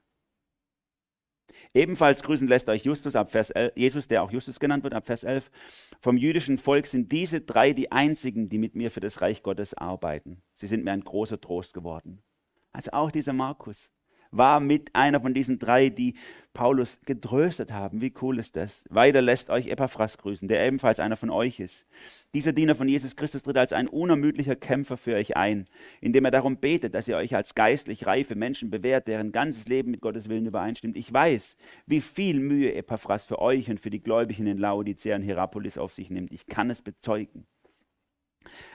Ebenfalls 1.73 2.23
grüßen 2.23 2.47
lässt 2.47 2.69
euch 2.69 2.83
Justus 2.83 3.15
ab 3.15 3.31
Vers 3.31 3.51
11, 3.51 3.73
Jesus, 3.75 4.07
der 4.07 4.23
auch 4.23 4.31
Justus 4.31 4.59
genannt 4.59 4.83
wird, 4.83 4.93
ab 4.93 5.05
Vers 5.05 5.23
11. 5.23 5.51
Vom 6.01 6.17
jüdischen 6.17 6.57
Volk 6.57 6.87
sind 6.87 7.11
diese 7.11 7.41
drei 7.41 7.73
die 7.73 7.91
einzigen, 7.91 8.49
die 8.49 8.57
mit 8.57 8.75
mir 8.75 8.91
für 8.91 8.99
das 8.99 9.21
Reich 9.21 9.43
Gottes 9.43 9.73
arbeiten. 9.73 10.41
Sie 10.53 10.67
sind 10.67 10.83
mir 10.83 10.91
ein 10.91 11.03
großer 11.03 11.39
Trost 11.39 11.73
geworden. 11.73 12.23
Also 12.73 12.91
auch 12.91 13.11
dieser 13.11 13.33
Markus 13.33 13.89
war 14.35 14.59
mit 14.59 14.93
einer 14.95 15.21
von 15.21 15.33
diesen 15.33 15.59
drei, 15.59 15.89
die 15.89 16.15
Paulus 16.53 16.99
getröstet 17.05 17.71
haben. 17.71 18.01
Wie 18.01 18.13
cool 18.21 18.39
ist 18.39 18.55
das? 18.55 18.83
Weiter 18.89 19.21
lässt 19.21 19.49
euch 19.49 19.67
Epaphras 19.67 20.17
grüßen, 20.17 20.47
der 20.47 20.65
ebenfalls 20.65 20.99
einer 20.99 21.15
von 21.15 21.29
euch 21.29 21.59
ist. 21.59 21.87
Dieser 22.33 22.51
Diener 22.51 22.75
von 22.75 22.87
Jesus 22.87 23.15
Christus 23.15 23.43
tritt 23.43 23.57
als 23.57 23.73
ein 23.73 23.87
unermüdlicher 23.87 24.55
Kämpfer 24.55 24.97
für 24.97 25.15
euch 25.15 25.35
ein, 25.37 25.65
indem 26.01 26.25
er 26.25 26.31
darum 26.31 26.57
betet, 26.57 26.93
dass 26.93 27.07
ihr 27.07 27.17
euch 27.17 27.35
als 27.35 27.55
geistlich 27.55 28.05
reife 28.05 28.35
Menschen 28.35 28.69
bewährt, 28.69 29.07
deren 29.07 29.31
ganzes 29.31 29.67
Leben 29.67 29.91
mit 29.91 30.01
Gottes 30.01 30.29
Willen 30.29 30.45
übereinstimmt. 30.45 30.97
Ich 30.97 31.11
weiß, 31.11 31.57
wie 31.85 32.01
viel 32.01 32.39
Mühe 32.39 32.73
Epaphras 32.73 33.25
für 33.25 33.39
euch 33.39 33.69
und 33.69 33.79
für 33.79 33.89
die 33.89 34.01
Gläubigen 34.01 34.47
in 34.47 34.57
Laodicea 34.57 35.15
und 35.15 35.23
Hierapolis 35.23 35.77
auf 35.77 35.93
sich 35.93 36.09
nimmt. 36.09 36.31
Ich 36.31 36.45
kann 36.47 36.69
es 36.69 36.81
bezeugen. 36.81 37.47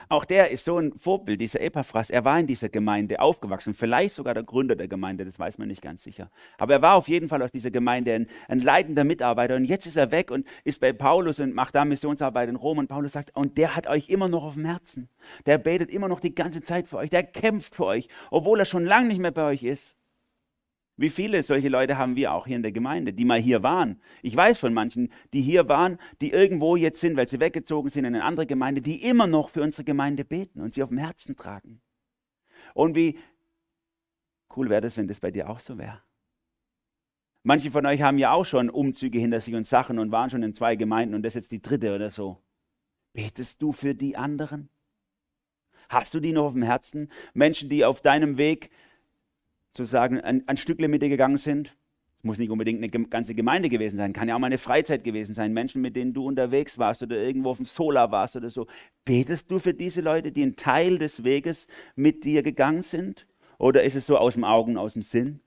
Auch 0.07 0.25
der 0.25 0.49
ist 0.49 0.65
so 0.65 0.77
ein 0.77 0.93
Vorbild, 0.97 1.39
dieser 1.39 1.61
Epaphras. 1.61 2.09
Er 2.09 2.25
war 2.25 2.39
in 2.39 2.47
dieser 2.47 2.69
Gemeinde 2.69 3.19
aufgewachsen, 3.19 3.73
vielleicht 3.73 4.15
sogar 4.15 4.33
der 4.33 4.43
Gründer 4.43 4.75
der 4.75 4.87
Gemeinde, 4.87 5.25
das 5.25 5.37
weiß 5.37 5.57
man 5.57 5.67
nicht 5.67 5.81
ganz 5.81 6.03
sicher. 6.03 6.31
Aber 6.57 6.73
er 6.73 6.81
war 6.81 6.95
auf 6.95 7.07
jeden 7.07 7.29
Fall 7.29 7.41
aus 7.43 7.51
dieser 7.51 7.71
Gemeinde 7.71 8.13
ein, 8.13 8.27
ein 8.47 8.59
leitender 8.59 9.03
Mitarbeiter. 9.03 9.55
Und 9.55 9.65
jetzt 9.65 9.85
ist 9.85 9.97
er 9.97 10.11
weg 10.11 10.31
und 10.31 10.47
ist 10.63 10.79
bei 10.79 10.93
Paulus 10.93 11.39
und 11.39 11.53
macht 11.53 11.75
da 11.75 11.85
Missionsarbeit 11.85 12.49
in 12.49 12.55
Rom. 12.55 12.79
Und 12.79 12.87
Paulus 12.87 13.13
sagt, 13.13 13.35
und 13.35 13.57
der 13.57 13.75
hat 13.75 13.87
euch 13.87 14.09
immer 14.09 14.27
noch 14.27 14.43
auf 14.43 14.55
dem 14.55 14.65
Herzen. 14.65 15.09
Der 15.45 15.57
betet 15.57 15.91
immer 15.91 16.07
noch 16.07 16.19
die 16.19 16.33
ganze 16.33 16.61
Zeit 16.61 16.87
für 16.87 16.97
euch. 16.97 17.09
Der 17.09 17.23
kämpft 17.23 17.75
für 17.75 17.85
euch, 17.85 18.07
obwohl 18.31 18.59
er 18.59 18.65
schon 18.65 18.85
lange 18.85 19.09
nicht 19.09 19.19
mehr 19.19 19.31
bei 19.31 19.43
euch 19.43 19.63
ist. 19.63 19.98
Wie 20.99 21.09
viele 21.09 21.41
solche 21.43 21.69
Leute 21.69 21.97
haben 21.97 22.17
wir 22.17 22.33
auch 22.33 22.45
hier 22.45 22.57
in 22.57 22.61
der 22.61 22.73
Gemeinde, 22.73 23.13
die 23.13 23.23
mal 23.23 23.39
hier 23.39 23.63
waren? 23.63 24.01
Ich 24.21 24.35
weiß 24.35 24.57
von 24.57 24.73
manchen, 24.73 25.13
die 25.31 25.39
hier 25.39 25.69
waren, 25.69 25.97
die 26.19 26.31
irgendwo 26.31 26.75
jetzt 26.75 26.99
sind, 26.99 27.15
weil 27.15 27.29
sie 27.29 27.39
weggezogen 27.39 27.89
sind 27.89 28.03
in 28.03 28.15
eine 28.15 28.25
andere 28.25 28.45
Gemeinde, 28.45 28.81
die 28.81 29.01
immer 29.01 29.25
noch 29.25 29.47
für 29.49 29.61
unsere 29.61 29.85
Gemeinde 29.85 30.25
beten 30.25 30.59
und 30.59 30.73
sie 30.73 30.83
auf 30.83 30.89
dem 30.89 30.97
Herzen 30.97 31.37
tragen. 31.37 31.79
Und 32.73 32.97
wie 32.97 33.17
cool 34.57 34.69
wäre 34.69 34.81
das, 34.81 34.97
wenn 34.97 35.07
das 35.07 35.21
bei 35.21 35.31
dir 35.31 35.49
auch 35.49 35.61
so 35.61 35.77
wäre. 35.77 36.03
Manche 37.43 37.71
von 37.71 37.85
euch 37.85 38.01
haben 38.01 38.17
ja 38.17 38.33
auch 38.33 38.45
schon 38.45 38.69
Umzüge 38.69 39.19
hinter 39.19 39.39
sich 39.39 39.55
und 39.55 39.65
Sachen 39.65 39.99
und 39.99 40.11
waren 40.11 40.29
schon 40.29 40.43
in 40.43 40.53
zwei 40.53 40.75
Gemeinden 40.75 41.15
und 41.15 41.23
das 41.23 41.31
ist 41.31 41.43
jetzt 41.43 41.51
die 41.53 41.61
dritte 41.61 41.95
oder 41.95 42.09
so. 42.09 42.43
Betest 43.13 43.61
du 43.61 43.71
für 43.71 43.95
die 43.95 44.17
anderen? 44.17 44.67
Hast 45.87 46.13
du 46.13 46.19
die 46.19 46.33
noch 46.33 46.47
auf 46.47 46.53
dem 46.53 46.63
Herzen? 46.63 47.09
Menschen, 47.33 47.69
die 47.69 47.85
auf 47.85 48.01
deinem 48.01 48.37
Weg 48.37 48.69
sozusagen 49.71 50.21
Stückle 50.55 50.87
mit 50.87 51.01
dir 51.01 51.09
gegangen 51.09 51.37
sind. 51.37 51.75
Es 52.17 52.23
muss 52.25 52.37
nicht 52.37 52.49
unbedingt 52.49 52.83
eine 52.83 52.89
ganze 52.89 53.33
Gemeinde 53.33 53.69
gewesen 53.69 53.95
sein, 53.95 54.11
kann 54.11 54.27
ja 54.27 54.35
auch 54.35 54.39
mal 54.39 54.47
eine 54.47 54.57
Freizeit 54.57 55.05
gewesen 55.05 55.33
sein, 55.33 55.53
Menschen, 55.53 55.81
mit 55.81 55.95
denen 55.95 56.13
du 56.13 56.25
unterwegs 56.25 56.77
warst 56.77 57.01
oder 57.01 57.15
irgendwo 57.15 57.51
auf 57.51 57.57
dem 57.57 57.65
Solar 57.65 58.11
warst 58.11 58.35
oder 58.35 58.49
so. 58.49 58.67
Betest 59.05 59.49
du 59.49 59.57
für 59.57 59.73
diese 59.73 60.01
Leute, 60.01 60.33
die 60.33 60.43
einen 60.43 60.57
Teil 60.57 60.97
des 60.97 61.23
Weges 61.23 61.67
mit 61.95 62.25
dir 62.25 62.43
gegangen 62.43 62.81
sind? 62.81 63.25
Oder 63.57 63.83
ist 63.83 63.95
es 63.95 64.05
so 64.05 64.17
aus 64.17 64.33
dem 64.33 64.43
Augen, 64.43 64.75
aus 64.75 64.93
dem 64.93 65.01
Sinn? 65.01 65.39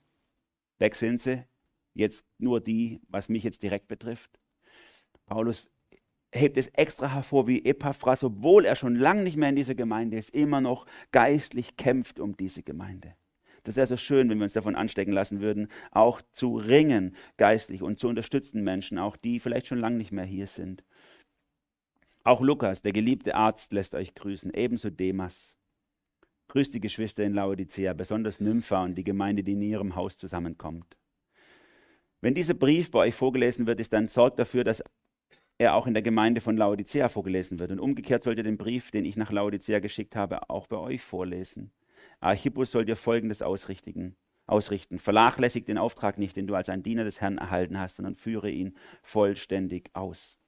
Weg 0.78 0.96
sind 0.96 1.20
sie, 1.20 1.44
jetzt 1.94 2.24
nur 2.38 2.60
die, 2.60 3.02
was 3.08 3.28
mich 3.28 3.44
jetzt 3.44 3.62
direkt 3.62 3.88
betrifft. 3.88 4.38
Paulus 5.26 5.68
hebt 6.32 6.56
es 6.56 6.68
extra 6.68 7.12
hervor, 7.12 7.46
wie 7.46 7.64
Epaphras, 7.64 8.24
obwohl 8.24 8.64
er 8.64 8.76
schon 8.76 8.96
lange 8.96 9.22
nicht 9.22 9.36
mehr 9.36 9.50
in 9.50 9.56
dieser 9.56 9.74
Gemeinde 9.74 10.16
ist, 10.16 10.30
immer 10.30 10.60
noch 10.60 10.86
geistlich 11.10 11.76
kämpft 11.76 12.18
um 12.18 12.36
diese 12.36 12.62
Gemeinde. 12.62 13.14
Das 13.64 13.76
wäre 13.76 13.86
so 13.86 13.96
schön, 13.96 14.28
wenn 14.28 14.38
wir 14.38 14.44
uns 14.44 14.54
davon 14.54 14.74
anstecken 14.74 15.12
lassen 15.12 15.40
würden, 15.40 15.68
auch 15.92 16.20
zu 16.32 16.56
ringen 16.56 17.16
geistlich 17.36 17.82
und 17.82 17.98
zu 17.98 18.08
unterstützen 18.08 18.64
Menschen, 18.64 18.98
auch 18.98 19.16
die 19.16 19.38
vielleicht 19.38 19.68
schon 19.68 19.78
lange 19.78 19.96
nicht 19.96 20.12
mehr 20.12 20.24
hier 20.24 20.46
sind. 20.46 20.84
Auch 22.24 22.40
Lukas, 22.40 22.82
der 22.82 22.92
geliebte 22.92 23.34
Arzt, 23.34 23.72
lässt 23.72 23.94
euch 23.94 24.14
grüßen, 24.14 24.52
ebenso 24.54 24.90
Demas. 24.90 25.56
Grüßt 26.48 26.74
die 26.74 26.80
Geschwister 26.80 27.24
in 27.24 27.34
Laodicea, 27.34 27.94
besonders 27.94 28.40
Nympha 28.40 28.84
und 28.84 28.96
die 28.96 29.04
Gemeinde, 29.04 29.42
die 29.42 29.52
in 29.52 29.62
ihrem 29.62 29.96
Haus 29.96 30.16
zusammenkommt. 30.16 30.96
Wenn 32.20 32.34
dieser 32.34 32.54
Brief 32.54 32.90
bei 32.90 33.00
euch 33.00 33.14
vorgelesen 33.14 33.66
wird, 33.66 33.80
ist 33.80 33.92
dann 33.92 34.06
sorgt 34.06 34.38
dafür, 34.38 34.62
dass 34.62 34.82
er 35.58 35.74
auch 35.74 35.86
in 35.86 35.94
der 35.94 36.02
Gemeinde 36.02 36.40
von 36.40 36.56
Laodicea 36.56 37.08
vorgelesen 37.08 37.58
wird. 37.58 37.70
Und 37.70 37.80
umgekehrt 37.80 38.22
sollt 38.22 38.38
ihr 38.38 38.44
den 38.44 38.58
Brief, 38.58 38.90
den 38.90 39.04
ich 39.04 39.16
nach 39.16 39.32
Laodicea 39.32 39.80
geschickt 39.80 40.14
habe, 40.14 40.48
auch 40.50 40.66
bei 40.66 40.76
euch 40.76 41.02
vorlesen. 41.02 41.72
Archippus 42.22 42.70
soll 42.70 42.84
dir 42.84 42.96
Folgendes 42.96 43.42
ausrichten. 43.42 44.16
ausrichten. 44.46 44.98
Vernachlässig 44.98 45.64
den 45.64 45.78
Auftrag 45.78 46.18
nicht, 46.18 46.36
den 46.36 46.46
du 46.46 46.54
als 46.54 46.68
ein 46.68 46.82
Diener 46.82 47.04
des 47.04 47.20
Herrn 47.20 47.38
erhalten 47.38 47.78
hast, 47.78 47.96
sondern 47.96 48.16
führe 48.16 48.50
ihn 48.50 48.76
vollständig 49.02 49.90
aus. 49.94 50.38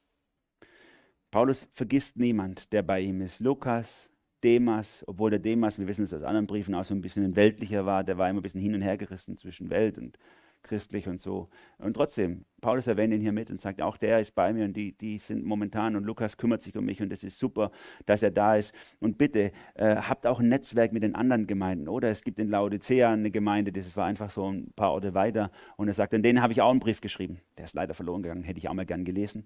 Paulus 1.30 1.68
vergisst 1.72 2.16
niemand, 2.16 2.72
der 2.72 2.82
bei 2.82 3.00
ihm 3.00 3.20
ist. 3.20 3.40
Lukas, 3.40 4.10
Demas, 4.44 5.04
obwohl 5.08 5.30
der 5.30 5.38
Demas, 5.38 5.78
wir 5.78 5.88
wissen 5.88 6.04
es 6.04 6.12
aus 6.12 6.22
anderen 6.22 6.46
Briefen 6.46 6.74
auch 6.74 6.84
so 6.84 6.94
ein 6.94 7.00
bisschen 7.00 7.24
ein 7.24 7.34
weltlicher 7.34 7.86
war, 7.86 8.04
der 8.04 8.18
war 8.18 8.28
immer 8.28 8.40
ein 8.40 8.42
bisschen 8.42 8.60
hin 8.60 8.74
und 8.74 8.82
her 8.82 8.96
gerissen 8.96 9.36
zwischen 9.36 9.70
Welt 9.70 9.98
und 9.98 10.18
christlich 10.64 11.06
und 11.06 11.20
so. 11.20 11.48
Und 11.78 11.94
trotzdem, 11.94 12.44
Paulus 12.60 12.86
erwähnt 12.86 13.14
ihn 13.14 13.20
hier 13.20 13.32
mit 13.32 13.50
und 13.50 13.60
sagt, 13.60 13.80
auch 13.80 13.96
der 13.96 14.20
ist 14.20 14.34
bei 14.34 14.52
mir 14.52 14.64
und 14.64 14.76
die, 14.76 14.92
die 14.92 15.18
sind 15.18 15.44
momentan 15.44 15.94
und 15.94 16.04
Lukas 16.04 16.36
kümmert 16.36 16.62
sich 16.62 16.76
um 16.76 16.84
mich 16.84 17.00
und 17.00 17.12
es 17.12 17.22
ist 17.22 17.38
super, 17.38 17.70
dass 18.06 18.22
er 18.22 18.32
da 18.32 18.56
ist. 18.56 18.72
Und 18.98 19.18
bitte, 19.18 19.52
äh, 19.74 19.96
habt 19.96 20.26
auch 20.26 20.40
ein 20.40 20.48
Netzwerk 20.48 20.92
mit 20.92 21.02
den 21.02 21.14
anderen 21.14 21.46
Gemeinden, 21.46 21.88
oder? 21.88 22.08
Es 22.08 22.22
gibt 22.22 22.38
in 22.40 22.48
Laodicea 22.48 23.12
eine 23.12 23.30
Gemeinde, 23.30 23.70
das 23.70 23.96
war 23.96 24.06
einfach 24.06 24.30
so 24.30 24.50
ein 24.50 24.72
paar 24.74 24.92
Orte 24.92 25.14
weiter 25.14 25.52
und 25.76 25.88
er 25.88 25.94
sagt, 25.94 26.14
und 26.14 26.22
denen 26.22 26.42
habe 26.42 26.52
ich 26.52 26.60
auch 26.60 26.70
einen 26.70 26.80
Brief 26.80 27.00
geschrieben. 27.00 27.40
Der 27.58 27.66
ist 27.66 27.74
leider 27.74 27.94
verloren 27.94 28.22
gegangen, 28.22 28.42
hätte 28.42 28.58
ich 28.58 28.68
auch 28.68 28.74
mal 28.74 28.86
gern 28.86 29.04
gelesen 29.04 29.44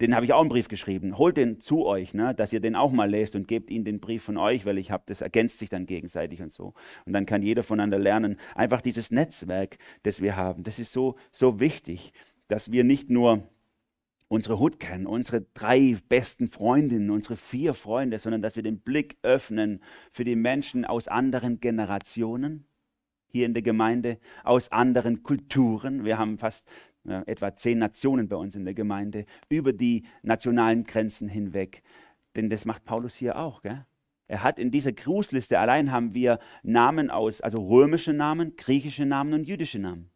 den 0.00 0.14
habe 0.14 0.24
ich 0.24 0.32
auch 0.32 0.40
einen 0.40 0.48
Brief 0.48 0.68
geschrieben. 0.68 1.16
Holt 1.16 1.36
den 1.36 1.60
zu 1.60 1.86
euch, 1.86 2.12
ne, 2.12 2.34
dass 2.34 2.52
ihr 2.52 2.60
den 2.60 2.76
auch 2.76 2.92
mal 2.92 3.08
lest 3.08 3.34
und 3.34 3.48
gebt 3.48 3.70
ihnen 3.70 3.84
den 3.84 4.00
Brief 4.00 4.22
von 4.22 4.36
euch, 4.36 4.66
weil 4.66 4.78
ich 4.78 4.90
habe, 4.90 5.04
das 5.06 5.20
ergänzt 5.20 5.58
sich 5.58 5.70
dann 5.70 5.86
gegenseitig 5.86 6.42
und 6.42 6.52
so. 6.52 6.74
Und 7.06 7.12
dann 7.12 7.26
kann 7.26 7.42
jeder 7.42 7.62
voneinander 7.62 7.98
lernen. 7.98 8.36
Einfach 8.54 8.82
dieses 8.82 9.10
Netzwerk, 9.10 9.78
das 10.02 10.20
wir 10.20 10.36
haben, 10.36 10.64
das 10.64 10.78
ist 10.78 10.92
so, 10.92 11.16
so 11.30 11.60
wichtig, 11.60 12.12
dass 12.48 12.70
wir 12.70 12.84
nicht 12.84 13.10
nur 13.10 13.48
unsere 14.28 14.58
Hut 14.58 14.80
kennen, 14.80 15.06
unsere 15.06 15.46
drei 15.54 15.96
besten 16.08 16.48
Freundinnen, 16.48 17.10
unsere 17.10 17.36
vier 17.36 17.74
Freunde, 17.74 18.18
sondern 18.18 18.42
dass 18.42 18.56
wir 18.56 18.62
den 18.62 18.80
Blick 18.80 19.16
öffnen 19.22 19.80
für 20.10 20.24
die 20.24 20.36
Menschen 20.36 20.84
aus 20.84 21.08
anderen 21.08 21.60
Generationen 21.60 22.66
hier 23.28 23.46
in 23.46 23.54
der 23.54 23.62
Gemeinde, 23.62 24.18
aus 24.44 24.72
anderen 24.72 25.22
Kulturen. 25.22 26.04
Wir 26.04 26.18
haben 26.18 26.38
fast 26.38 26.68
ja, 27.06 27.22
etwa 27.26 27.54
zehn 27.54 27.78
Nationen 27.78 28.28
bei 28.28 28.36
uns 28.36 28.54
in 28.54 28.64
der 28.64 28.74
Gemeinde, 28.74 29.26
über 29.48 29.72
die 29.72 30.04
nationalen 30.22 30.84
Grenzen 30.84 31.28
hinweg. 31.28 31.82
Denn 32.34 32.50
das 32.50 32.64
macht 32.64 32.84
Paulus 32.84 33.14
hier 33.14 33.38
auch. 33.38 33.62
Gell? 33.62 33.84
Er 34.28 34.42
hat 34.42 34.58
in 34.58 34.70
dieser 34.70 34.92
Grußliste 34.92 35.58
allein 35.58 35.92
haben 35.92 36.14
wir 36.14 36.38
Namen 36.62 37.10
aus, 37.10 37.40
also 37.40 37.64
römische 37.66 38.12
Namen, 38.12 38.56
griechische 38.56 39.06
Namen 39.06 39.34
und 39.34 39.44
jüdische 39.44 39.78
Namen. 39.78 40.10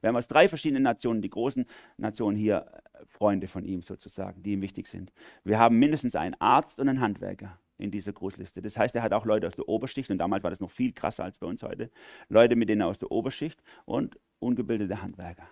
Wir 0.00 0.08
haben 0.08 0.16
aus 0.16 0.28
drei 0.28 0.48
verschiedenen 0.48 0.82
Nationen, 0.82 1.20
die 1.20 1.28
großen 1.28 1.66
Nationen 1.98 2.36
hier, 2.36 2.66
äh, 2.72 3.04
Freunde 3.06 3.48
von 3.48 3.64
ihm 3.64 3.82
sozusagen, 3.82 4.42
die 4.42 4.52
ihm 4.52 4.62
wichtig 4.62 4.86
sind. 4.88 5.12
Wir 5.44 5.58
haben 5.58 5.78
mindestens 5.78 6.16
einen 6.16 6.34
Arzt 6.40 6.78
und 6.78 6.88
einen 6.88 7.00
Handwerker 7.00 7.58
in 7.76 7.90
dieser 7.90 8.12
Grußliste. 8.12 8.62
Das 8.62 8.76
heißt, 8.76 8.94
er 8.94 9.02
hat 9.02 9.12
auch 9.12 9.24
Leute 9.24 9.46
aus 9.46 9.56
der 9.56 9.68
Oberschicht, 9.68 10.10
und 10.10 10.18
damals 10.18 10.42
war 10.42 10.50
das 10.50 10.60
noch 10.60 10.70
viel 10.70 10.92
krasser 10.92 11.24
als 11.24 11.38
bei 11.38 11.46
uns 11.46 11.62
heute, 11.62 11.90
Leute 12.28 12.56
mit 12.56 12.68
denen 12.68 12.82
aus 12.82 12.98
der 12.98 13.10
Oberschicht 13.10 13.62
und 13.84 14.18
ungebildete 14.38 15.02
Handwerker. 15.02 15.48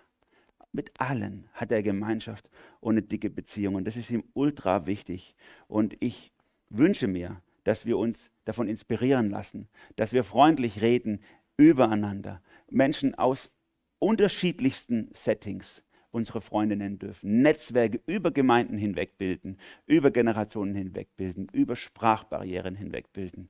Mit 0.71 0.91
allen 0.99 1.49
hat 1.53 1.71
er 1.71 1.81
Gemeinschaft 1.81 2.49
und 2.79 2.93
eine 2.93 3.01
dicke 3.01 3.29
Beziehung. 3.29 3.75
Und 3.75 3.85
das 3.85 3.95
ist 3.95 4.11
ihm 4.11 4.23
ultra 4.33 4.85
wichtig. 4.85 5.35
Und 5.67 5.97
ich 5.99 6.31
wünsche 6.69 7.07
mir, 7.07 7.41
dass 7.63 7.85
wir 7.85 7.97
uns 7.97 8.29
davon 8.45 8.67
inspirieren 8.67 9.29
lassen, 9.29 9.67
dass 9.95 10.13
wir 10.13 10.23
freundlich 10.23 10.81
reden 10.81 11.21
übereinander. 11.57 12.41
Menschen 12.69 13.15
aus 13.15 13.51
unterschiedlichsten 13.99 15.09
Settings 15.13 15.83
unsere 16.11 16.41
Freunde 16.41 16.75
nennen 16.75 16.99
dürfen. 16.99 17.41
Netzwerke 17.41 18.01
über 18.05 18.31
Gemeinden 18.31 18.77
hinweg 18.77 19.17
bilden, 19.17 19.57
über 19.85 20.11
Generationen 20.11 20.75
hinweg 20.75 21.15
bilden, 21.17 21.47
über 21.51 21.75
Sprachbarrieren 21.75 22.75
hinweg 22.75 23.11
bilden. 23.13 23.49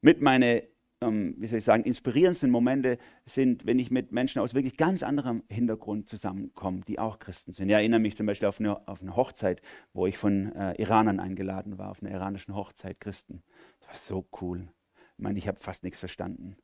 Mit 0.00 0.20
meine 0.20 0.62
ähm, 1.00 1.34
wie 1.38 1.46
soll 1.46 1.58
ich 1.58 1.64
sagen, 1.64 1.84
inspirierendsten 1.84 2.50
Momente 2.50 2.98
sind, 3.26 3.66
wenn 3.66 3.78
ich 3.78 3.90
mit 3.90 4.12
Menschen 4.12 4.40
aus 4.40 4.54
wirklich 4.54 4.76
ganz 4.76 5.02
anderem 5.02 5.42
Hintergrund 5.48 6.08
zusammenkomme, 6.08 6.80
die 6.86 6.98
auch 6.98 7.18
Christen 7.18 7.52
sind. 7.52 7.68
Ich 7.68 7.74
erinnere 7.74 8.00
mich 8.00 8.16
zum 8.16 8.26
Beispiel 8.26 8.48
auf 8.48 8.60
eine, 8.60 8.86
auf 8.88 9.00
eine 9.00 9.16
Hochzeit, 9.16 9.62
wo 9.92 10.06
ich 10.06 10.18
von 10.18 10.52
äh, 10.54 10.74
Iranern 10.80 11.20
eingeladen 11.20 11.78
war, 11.78 11.90
auf 11.90 12.02
einer 12.02 12.10
iranischen 12.10 12.54
Hochzeit 12.54 13.00
Christen. 13.00 13.42
Das 13.80 13.88
war 13.88 13.96
so 13.96 14.28
cool. 14.40 14.68
Ich 15.16 15.22
meine, 15.22 15.38
ich 15.38 15.48
habe 15.48 15.60
fast 15.60 15.84
nichts 15.84 15.98
verstanden 15.98 16.56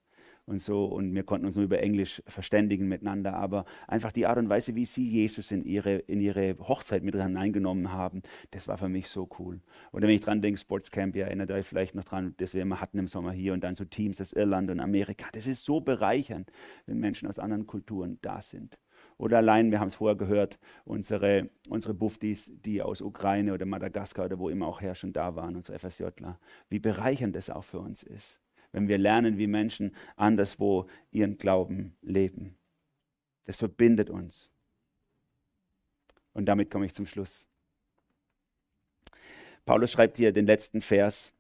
und 0.47 0.59
so 0.59 0.85
und 0.85 1.15
wir 1.15 1.23
konnten 1.23 1.47
uns 1.47 1.57
nur 1.57 1.65
über 1.65 1.81
Englisch 1.81 2.23
verständigen 2.27 2.87
miteinander, 2.89 3.35
aber 3.35 3.65
einfach 3.89 4.13
die 4.13 4.27
Art 4.27 4.39
und 4.39 4.49
Weise, 4.49 4.75
wie 4.75 4.85
sie 4.85 5.09
Jesus 5.09 5.51
in 5.51 5.65
ihre, 5.65 5.97
in 5.97 6.21
ihre 6.21 6.57
Hochzeit 6.59 7.03
mit 7.03 7.15
hineingenommen 7.15 7.93
haben, 7.93 8.23
das 8.51 8.69
war 8.69 8.77
für 8.77 8.89
mich 8.89 9.09
so 9.09 9.29
cool. 9.39 9.61
Oder 9.93 10.09
wenn 10.09 10.15
ich 10.15 10.23
dran 10.23 10.43
denke, 10.43 10.61
Sportscamp, 10.61 11.17
ihr 11.17 11.25
erinnert 11.25 11.51
euch 11.51 11.67
vielleicht 11.67 11.95
noch 11.95 12.05
dran, 12.05 12.35
das 12.39 12.55
wir 12.55 12.63
immer 12.63 12.81
hatten 12.81 12.99
im 12.99 13.07
Sommer 13.07 13.33
hier 13.33 13.53
und 13.53 13.65
dann 13.65 13.75
so 13.75 13.85
Teams 13.85 14.21
aus 14.21 14.33
Irland 14.33 14.71
und 14.71 14.81
Amerika, 14.81 15.27
das 15.33 15.47
ist 15.47 15.65
so 15.65 15.81
bereichernd, 15.81 16.51
wenn 16.87 16.99
Menschen 16.99 17.29
aus 17.29 17.39
anderen 17.39 17.67
Kulturen 17.67 18.19
da 18.21 18.43
sind. 18.43 18.79
Oder 19.17 19.39
allein, 19.39 19.71
wir 19.71 19.81
haben 19.81 19.89
es 19.89 19.95
vorher 19.95 20.17
gehört, 20.17 20.59
unsere, 20.85 21.49
unsere 21.69 21.95
Buffdis, 21.95 22.51
die 22.65 22.83
aus 22.83 23.01
Ukraine 23.01 23.55
oder 23.55 23.65
Madagaskar 23.65 24.27
oder 24.27 24.39
wo 24.39 24.49
immer 24.49 24.67
auch 24.67 24.81
her 24.81 24.95
schon 24.95 25.13
da 25.13 25.37
waren, 25.37 25.57
unsere 25.57 25.79
FSJler, 25.79 26.39
wie 26.69 26.81
bereichernd 26.81 27.37
das 27.37 27.49
auch 27.49 27.65
für 27.65 27.79
uns 27.79 28.03
ist 28.03 28.44
wenn 28.75 28.89
wir 28.89 28.99
lernen, 28.99 29.39
wie 29.39 29.47
Menschen 29.47 29.95
anderswo 30.17 30.89
ihren 31.13 31.39
Glauben 31.39 31.97
leben. 32.03 32.57
Das 33.45 33.57
verbindet 33.57 34.11
uns. 34.11 34.51
Und 36.33 36.47
damit 36.47 36.71
komme 36.73 36.87
ich 36.87 36.93
zum 36.93 37.07
Schluss. 37.07 37.47
Paulus 39.65 39.93
schreibt 39.93 40.17
hier 40.17 40.33
den 40.33 40.47
letzten 40.47 40.81
Vers, 40.81 41.33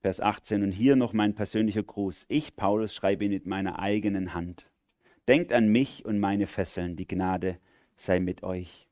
Vers 0.00 0.20
18, 0.20 0.62
und 0.62 0.72
hier 0.72 0.94
noch 0.94 1.14
mein 1.14 1.34
persönlicher 1.34 1.82
Gruß. 1.82 2.26
Ich, 2.28 2.56
Paulus, 2.56 2.94
schreibe 2.94 3.24
ihn 3.24 3.30
mit 3.30 3.46
meiner 3.46 3.78
eigenen 3.78 4.34
Hand. 4.34 4.70
Denkt 5.26 5.52
an 5.52 5.68
mich 5.68 6.04
und 6.04 6.20
meine 6.20 6.46
Fesseln, 6.46 6.94
die 6.96 7.08
Gnade 7.08 7.58
sei 7.96 8.20
mit 8.20 8.42
euch. 8.42 8.86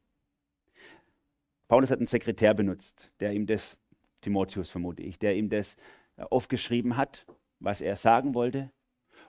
Paulus 1.68 1.90
hat 1.90 1.98
einen 1.98 2.06
Sekretär 2.06 2.54
benutzt, 2.54 3.12
der 3.20 3.32
ihm 3.34 3.46
das 3.46 3.78
Timotheus 4.22 4.70
vermute 4.70 5.02
ich, 5.02 5.18
der 5.18 5.36
ihm 5.36 5.50
das 5.50 5.76
aufgeschrieben 6.16 6.96
hat, 6.96 7.26
was 7.60 7.80
er 7.80 7.96
sagen 7.96 8.34
wollte. 8.34 8.70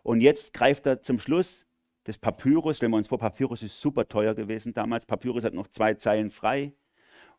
Und 0.03 0.21
jetzt 0.21 0.53
greift 0.53 0.85
er 0.87 1.01
zum 1.01 1.19
Schluss 1.19 1.67
des 2.07 2.17
Papyrus. 2.17 2.77
Stellen 2.77 2.91
wir 2.91 2.97
uns 2.97 3.07
vor, 3.07 3.19
Papyrus 3.19 3.61
ist 3.61 3.79
super 3.79 4.07
teuer 4.07 4.33
gewesen 4.33 4.73
damals. 4.73 5.05
Papyrus 5.05 5.43
hat 5.43 5.53
noch 5.53 5.67
zwei 5.67 5.93
Zeilen 5.93 6.31
frei. 6.31 6.73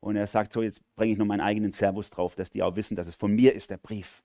Und 0.01 0.17
er 0.17 0.27
sagt 0.27 0.53
so, 0.53 0.63
jetzt 0.63 0.83
bringe 0.95 1.13
ich 1.13 1.19
noch 1.19 1.27
meinen 1.27 1.41
eigenen 1.41 1.73
Servus 1.73 2.11
drauf, 2.11 2.35
dass 2.35 2.51
die 2.51 2.63
auch 2.63 2.77
wissen, 2.77 2.97
dass 2.97 3.07
es 3.07 3.17
von 3.17 3.33
mir 3.33 3.55
ist, 3.55 3.71
der 3.71 3.77
Brief. 3.77 4.23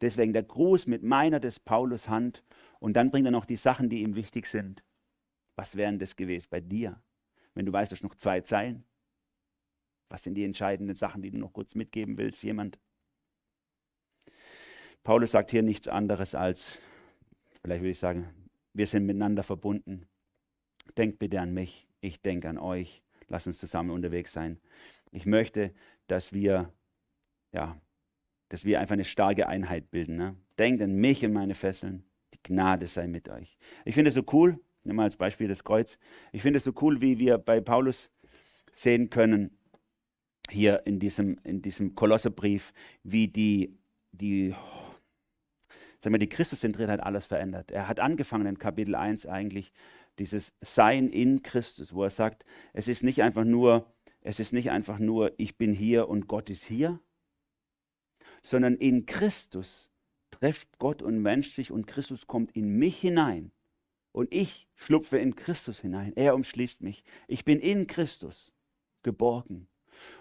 Deswegen 0.00 0.32
der 0.32 0.42
Gruß 0.42 0.86
mit 0.86 1.02
meiner 1.02 1.40
des 1.40 1.58
Paulus 1.60 2.08
Hand. 2.08 2.42
Und 2.80 2.94
dann 2.94 3.10
bringt 3.10 3.26
er 3.26 3.32
noch 3.32 3.44
die 3.44 3.56
Sachen, 3.56 3.88
die 3.88 4.02
ihm 4.02 4.14
wichtig 4.14 4.46
sind. 4.46 4.82
Was 5.56 5.76
wären 5.76 5.98
das 5.98 6.16
gewesen 6.16 6.46
bei 6.50 6.60
dir, 6.60 7.02
wenn 7.54 7.66
du 7.66 7.72
weißt, 7.72 7.90
du 7.90 7.96
hast 7.96 8.04
noch 8.04 8.14
zwei 8.14 8.40
Zeilen? 8.42 8.84
Was 10.08 10.22
sind 10.22 10.34
die 10.34 10.44
entscheidenden 10.44 10.94
Sachen, 10.94 11.20
die 11.20 11.30
du 11.30 11.38
noch 11.38 11.52
kurz 11.52 11.74
mitgeben 11.74 12.16
willst, 12.16 12.42
jemand? 12.42 12.78
Paulus 15.04 15.32
sagt 15.32 15.50
hier 15.50 15.62
nichts 15.62 15.88
anderes 15.88 16.34
als, 16.34 16.78
vielleicht 17.62 17.82
würde 17.82 17.90
ich 17.90 17.98
sagen, 17.98 18.28
wir 18.74 18.86
sind 18.86 19.06
miteinander 19.06 19.42
verbunden. 19.42 20.06
Denkt 20.96 21.18
bitte 21.18 21.40
an 21.40 21.52
mich, 21.52 21.86
ich 22.00 22.20
denke 22.20 22.48
an 22.48 22.58
euch. 22.58 23.02
Lasst 23.28 23.46
uns 23.46 23.58
zusammen 23.58 23.90
unterwegs 23.90 24.32
sein. 24.32 24.58
Ich 25.10 25.26
möchte, 25.26 25.72
dass 26.06 26.32
wir, 26.32 26.72
ja, 27.52 27.78
dass 28.48 28.64
wir 28.64 28.80
einfach 28.80 28.94
eine 28.94 29.04
starke 29.04 29.48
Einheit 29.48 29.90
bilden. 29.90 30.16
Ne? 30.16 30.36
Denkt 30.58 30.82
an 30.82 30.94
mich 30.94 31.24
und 31.24 31.32
meine 31.32 31.54
Fesseln. 31.54 32.04
Die 32.34 32.42
Gnade 32.42 32.86
sei 32.86 33.06
mit 33.06 33.28
euch. 33.28 33.58
Ich 33.84 33.94
finde 33.94 34.08
es 34.08 34.14
so 34.14 34.24
cool, 34.32 34.58
nimm 34.84 34.96
mal 34.96 35.04
als 35.04 35.16
Beispiel 35.16 35.48
das 35.48 35.64
Kreuz. 35.64 35.98
Ich 36.32 36.42
finde 36.42 36.58
es 36.58 36.64
so 36.64 36.72
cool, 36.80 37.00
wie 37.00 37.18
wir 37.18 37.38
bei 37.38 37.60
Paulus 37.60 38.10
sehen 38.72 39.10
können, 39.10 39.58
hier 40.50 40.86
in 40.86 40.98
diesem, 40.98 41.38
in 41.44 41.60
diesem 41.60 41.94
Kolosserbrief, 41.94 42.72
wie 43.02 43.28
die, 43.28 43.76
die 44.12 44.54
sagen 46.00 46.14
wir, 46.14 46.18
die 46.18 46.28
Christuszentriertheit 46.28 47.00
alles 47.00 47.26
verändert. 47.26 47.70
Er 47.70 47.88
hat 47.88 48.00
angefangen 48.00 48.46
in 48.46 48.58
Kapitel 48.58 48.94
1 48.94 49.26
eigentlich 49.26 49.72
dieses 50.18 50.54
Sein 50.60 51.10
in 51.10 51.42
Christus, 51.42 51.94
wo 51.94 52.04
er 52.04 52.10
sagt, 52.10 52.44
es 52.72 52.88
ist 52.88 53.02
nicht 53.02 53.22
einfach 53.22 53.44
nur, 53.44 53.86
es 54.20 54.40
ist 54.40 54.52
nicht 54.52 54.70
einfach 54.70 54.98
nur, 54.98 55.32
ich 55.38 55.56
bin 55.56 55.72
hier 55.72 56.08
und 56.08 56.28
Gott 56.28 56.50
ist 56.50 56.64
hier, 56.64 57.00
sondern 58.42 58.76
in 58.76 59.06
Christus 59.06 59.90
trifft 60.30 60.78
Gott 60.78 61.02
und 61.02 61.20
Mensch 61.20 61.52
sich 61.52 61.70
und 61.70 61.86
Christus 61.86 62.26
kommt 62.26 62.52
in 62.52 62.78
mich 62.78 63.00
hinein 63.00 63.52
und 64.12 64.32
ich 64.32 64.68
schlupfe 64.74 65.18
in 65.18 65.36
Christus 65.36 65.80
hinein. 65.80 66.12
Er 66.16 66.34
umschließt 66.34 66.82
mich. 66.82 67.04
Ich 67.26 67.44
bin 67.44 67.60
in 67.60 67.86
Christus 67.86 68.52
geborgen. 69.02 69.68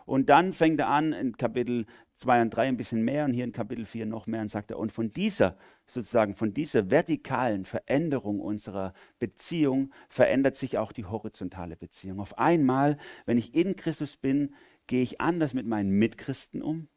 Und 0.06 0.30
dann 0.30 0.54
fängt 0.54 0.80
er 0.80 0.90
an 0.90 1.14
in 1.14 1.38
Kapitel 1.38 1.86
2 2.18 2.42
und 2.42 2.50
3 2.50 2.68
ein 2.68 2.78
bisschen 2.78 3.04
mehr 3.04 3.26
und 3.26 3.34
hier 3.34 3.44
in 3.44 3.52
Kapitel 3.52 3.86
4 3.86 4.06
noch 4.06 4.28
mehr 4.28 4.42
und 4.42 4.50
sagt 4.50 4.72
er, 4.72 4.80
und 4.80 4.92
von 4.92 5.14
dieser, 5.14 5.58
sozusagen 5.86 6.34
von 6.34 6.54
dieser 6.54 6.90
vertikalen 6.90 7.66
Veränderung 7.66 8.40
unserer 8.40 8.94
Beziehung 9.20 9.94
verändert 10.10 10.58
sich 10.58 10.78
auch 10.78 10.92
die 10.92 11.06
horizontale 11.06 11.76
Beziehung. 11.76 12.20
Auf 12.20 12.38
einmal, 12.38 12.98
wenn 13.26 13.38
ich 13.38 13.54
in 13.54 13.76
Christus 13.76 14.18
bin, 14.18 14.56
gehe 14.88 15.04
ich 15.04 15.22
anders 15.22 15.54
mit 15.54 15.68
meinen 15.68 15.92
Mitchristen 15.92 16.62
um. 16.62 16.88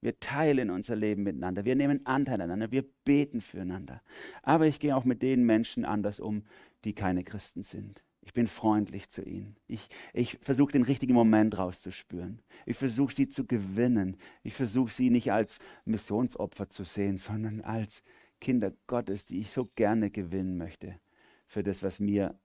Wir 0.00 0.18
teilen 0.18 0.70
unser 0.70 0.96
Leben 0.96 1.22
miteinander, 1.22 1.64
wir 1.64 1.76
nehmen 1.76 2.06
Anteil 2.06 2.34
aneinander, 2.34 2.72
wir 2.72 2.84
beten 3.04 3.40
füreinander. 3.40 4.02
Aber 4.42 4.66
ich 4.66 4.80
gehe 4.80 4.96
auch 4.96 5.04
mit 5.04 5.22
den 5.22 5.44
Menschen 5.44 5.84
anders 5.84 6.18
um, 6.18 6.44
die 6.84 6.92
keine 6.92 7.22
Christen 7.24 7.62
sind. 7.62 8.02
Ich 8.24 8.32
bin 8.32 8.46
freundlich 8.46 9.10
zu 9.10 9.22
ihnen. 9.22 9.56
Ich, 9.66 9.88
ich 10.12 10.38
versuche 10.42 10.72
den 10.72 10.84
richtigen 10.84 11.12
Moment 11.12 11.58
rauszuspüren. 11.58 12.40
Ich 12.66 12.76
versuche 12.76 13.12
sie 13.12 13.28
zu 13.28 13.44
gewinnen. 13.44 14.16
Ich 14.44 14.54
versuche 14.54 14.92
sie 14.92 15.10
nicht 15.10 15.32
als 15.32 15.58
Missionsopfer 15.84 16.70
zu 16.70 16.84
sehen, 16.84 17.18
sondern 17.18 17.60
als 17.62 18.04
Kinder 18.40 18.72
Gottes, 18.86 19.24
die 19.24 19.40
ich 19.40 19.50
so 19.50 19.66
gerne 19.74 20.10
gewinnen 20.10 20.56
möchte 20.56 21.00
für 21.46 21.64
das, 21.64 21.82
was 21.82 21.98
mir 21.98 22.38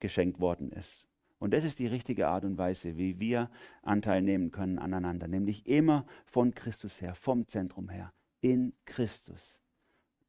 geschenkt 0.00 0.38
worden 0.38 0.70
ist. 0.70 1.08
Und 1.38 1.52
das 1.52 1.64
ist 1.64 1.78
die 1.78 1.86
richtige 1.86 2.28
Art 2.28 2.44
und 2.44 2.58
Weise, 2.58 2.96
wie 2.96 3.18
wir 3.18 3.50
Anteil 3.82 4.22
nehmen 4.22 4.50
können 4.50 4.78
aneinander, 4.78 5.28
nämlich 5.28 5.66
immer 5.66 6.06
von 6.26 6.54
Christus 6.54 7.00
her, 7.00 7.14
vom 7.14 7.46
Zentrum 7.48 7.88
her, 7.88 8.12
in 8.40 8.74
Christus. 8.84 9.60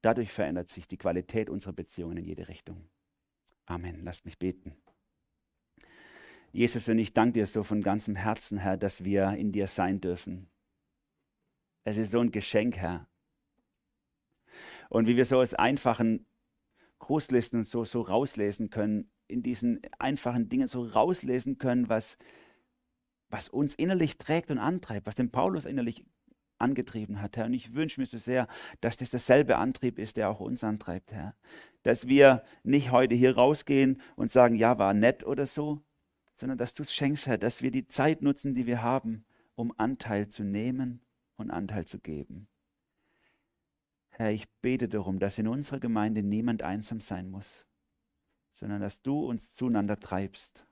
Dadurch 0.02 0.32
verändert 0.32 0.70
sich 0.70 0.88
die 0.88 0.98
Qualität 0.98 1.50
unserer 1.50 1.74
Beziehungen 1.74 2.18
in 2.18 2.26
jede 2.26 2.48
Richtung. 2.48 2.90
Amen. 3.68 4.04
Lasst 4.04 4.26
mich 4.26 4.40
beten. 4.40 4.76
Jesus, 6.52 6.88
und 6.90 6.98
ich 6.98 7.14
danke 7.14 7.34
dir 7.34 7.48
so 7.48 7.64
von 7.64 7.82
ganzem 7.82 8.16
Herzen, 8.16 8.58
Herr, 8.58 8.78
dass 8.78 9.04
wir 9.04 9.32
in 9.32 9.52
dir 9.52 9.68
sein 9.68 10.02
dürfen. 10.02 10.50
Es 11.84 11.98
ist 11.98 12.14
so 12.14 12.20
ein 12.20 12.32
Geschenk, 12.32 12.78
Herr. 12.78 13.08
Und 14.90 15.08
wie 15.08 15.18
wir 15.18 15.26
so 15.26 15.40
aus 15.40 15.54
einfachen 15.54 16.26
Grußlisten 17.00 17.60
und 17.60 17.66
so, 17.66 17.86
so 17.86 18.02
rauslesen 18.02 18.70
können, 18.70 19.12
in 19.28 19.44
diesen 19.44 19.82
einfachen 20.00 20.48
Dingen 20.48 20.68
so 20.68 20.84
rauslesen 20.84 21.58
können, 21.58 21.90
was, 21.90 22.18
was 23.30 23.50
uns 23.50 23.76
innerlich 23.76 24.18
trägt 24.18 24.50
und 24.50 24.58
antreibt, 24.58 25.06
was 25.06 25.16
den 25.16 25.32
Paulus 25.32 25.66
innerlich 25.66 26.06
angetrieben 26.60 27.22
hat, 27.22 27.38
Herr. 27.38 27.46
Und 27.46 27.54
ich 27.54 27.74
wünsche 27.74 28.00
mir 28.00 28.06
so 28.08 28.18
sehr, 28.18 28.48
dass 28.82 28.98
das 28.98 29.10
derselbe 29.10 29.58
Antrieb 29.58 30.00
ist, 30.00 30.18
der 30.18 30.30
auch 30.30 30.40
uns 30.40 30.64
antreibt, 30.64 31.12
Herr. 31.12 31.36
Dass 31.84 32.08
wir 32.08 32.44
nicht 32.64 32.92
heute 32.92 33.16
hier 33.16 33.36
rausgehen 33.36 34.02
und 34.16 34.32
sagen, 34.32 34.56
ja, 34.56 34.78
war 34.78 34.94
nett 34.94 35.24
oder 35.26 35.46
so, 35.46 35.82
sondern 36.36 36.58
dass 36.58 36.74
du 36.74 36.84
es 36.84 36.94
schenkst, 36.94 37.28
Herr, 37.28 37.38
dass 37.38 37.62
wir 37.62 37.72
die 37.72 37.88
Zeit 37.88 38.22
nutzen, 38.22 38.54
die 38.54 38.68
wir 38.68 38.82
haben, 38.82 39.26
um 39.56 39.74
Anteil 39.78 40.28
zu 40.28 40.44
nehmen 40.44 41.02
und 41.36 41.52
Anteil 41.52 41.86
zu 41.86 42.00
geben. 42.00 42.48
Herr, 44.10 44.32
ich 44.32 44.50
bete 44.62 44.88
darum, 44.88 45.20
dass 45.20 45.38
in 45.38 45.48
unserer 45.48 45.80
Gemeinde 45.80 46.24
niemand 46.24 46.64
einsam 46.64 47.02
sein 47.02 47.30
muss, 47.30 47.68
sondern 48.52 48.82
dass 48.82 49.02
du 49.02 49.26
uns 49.26 49.52
zueinander 49.52 50.00
treibst. 50.00 50.66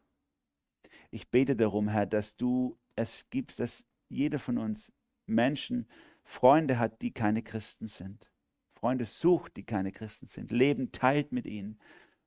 Ich 1.12 1.30
bete 1.30 1.56
darum, 1.56 1.88
Herr, 1.88 2.08
dass 2.08 2.36
du 2.36 2.78
es 2.96 3.30
gibst, 3.30 3.60
dass 3.60 3.86
jeder 4.10 4.40
von 4.40 4.58
uns 4.58 4.92
Menschen 5.28 5.88
Freunde 6.24 6.80
hat, 6.80 7.02
die 7.02 7.12
keine 7.12 7.44
Christen 7.44 7.88
sind. 7.88 8.30
Freunde 8.74 9.06
sucht, 9.06 9.58
die 9.58 9.64
keine 9.64 9.92
Christen 9.92 10.28
sind. 10.28 10.52
Leben 10.52 10.92
teilt 10.92 11.32
mit 11.32 11.46
ihnen, 11.46 11.80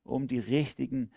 um 0.05 0.27
die 0.27 0.39
richtigen, 0.39 1.11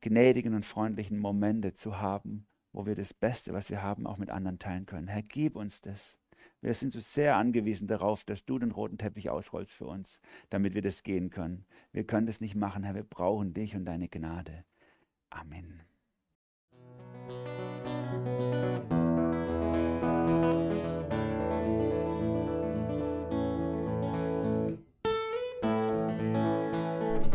gnädigen 0.00 0.54
und 0.54 0.64
freundlichen 0.64 1.18
Momente 1.18 1.74
zu 1.74 1.98
haben, 1.98 2.46
wo 2.72 2.86
wir 2.86 2.94
das 2.94 3.14
Beste, 3.14 3.52
was 3.52 3.70
wir 3.70 3.82
haben, 3.82 4.06
auch 4.06 4.18
mit 4.18 4.30
anderen 4.30 4.58
teilen 4.58 4.86
können. 4.86 5.08
Herr, 5.08 5.22
gib 5.22 5.56
uns 5.56 5.80
das. 5.80 6.18
Wir 6.60 6.74
sind 6.74 6.92
so 6.92 7.00
sehr 7.00 7.36
angewiesen 7.36 7.86
darauf, 7.86 8.24
dass 8.24 8.44
du 8.44 8.58
den 8.58 8.70
roten 8.70 8.98
Teppich 8.98 9.30
ausrollst 9.30 9.72
für 9.72 9.86
uns, 9.86 10.20
damit 10.50 10.74
wir 10.74 10.82
das 10.82 11.02
gehen 11.02 11.30
können. 11.30 11.64
Wir 11.92 12.04
können 12.04 12.26
das 12.26 12.40
nicht 12.40 12.54
machen, 12.54 12.84
Herr. 12.84 12.94
Wir 12.94 13.04
brauchen 13.04 13.52
dich 13.52 13.74
und 13.76 13.84
deine 13.84 14.08
Gnade. 14.08 14.64
Amen. 15.30 15.82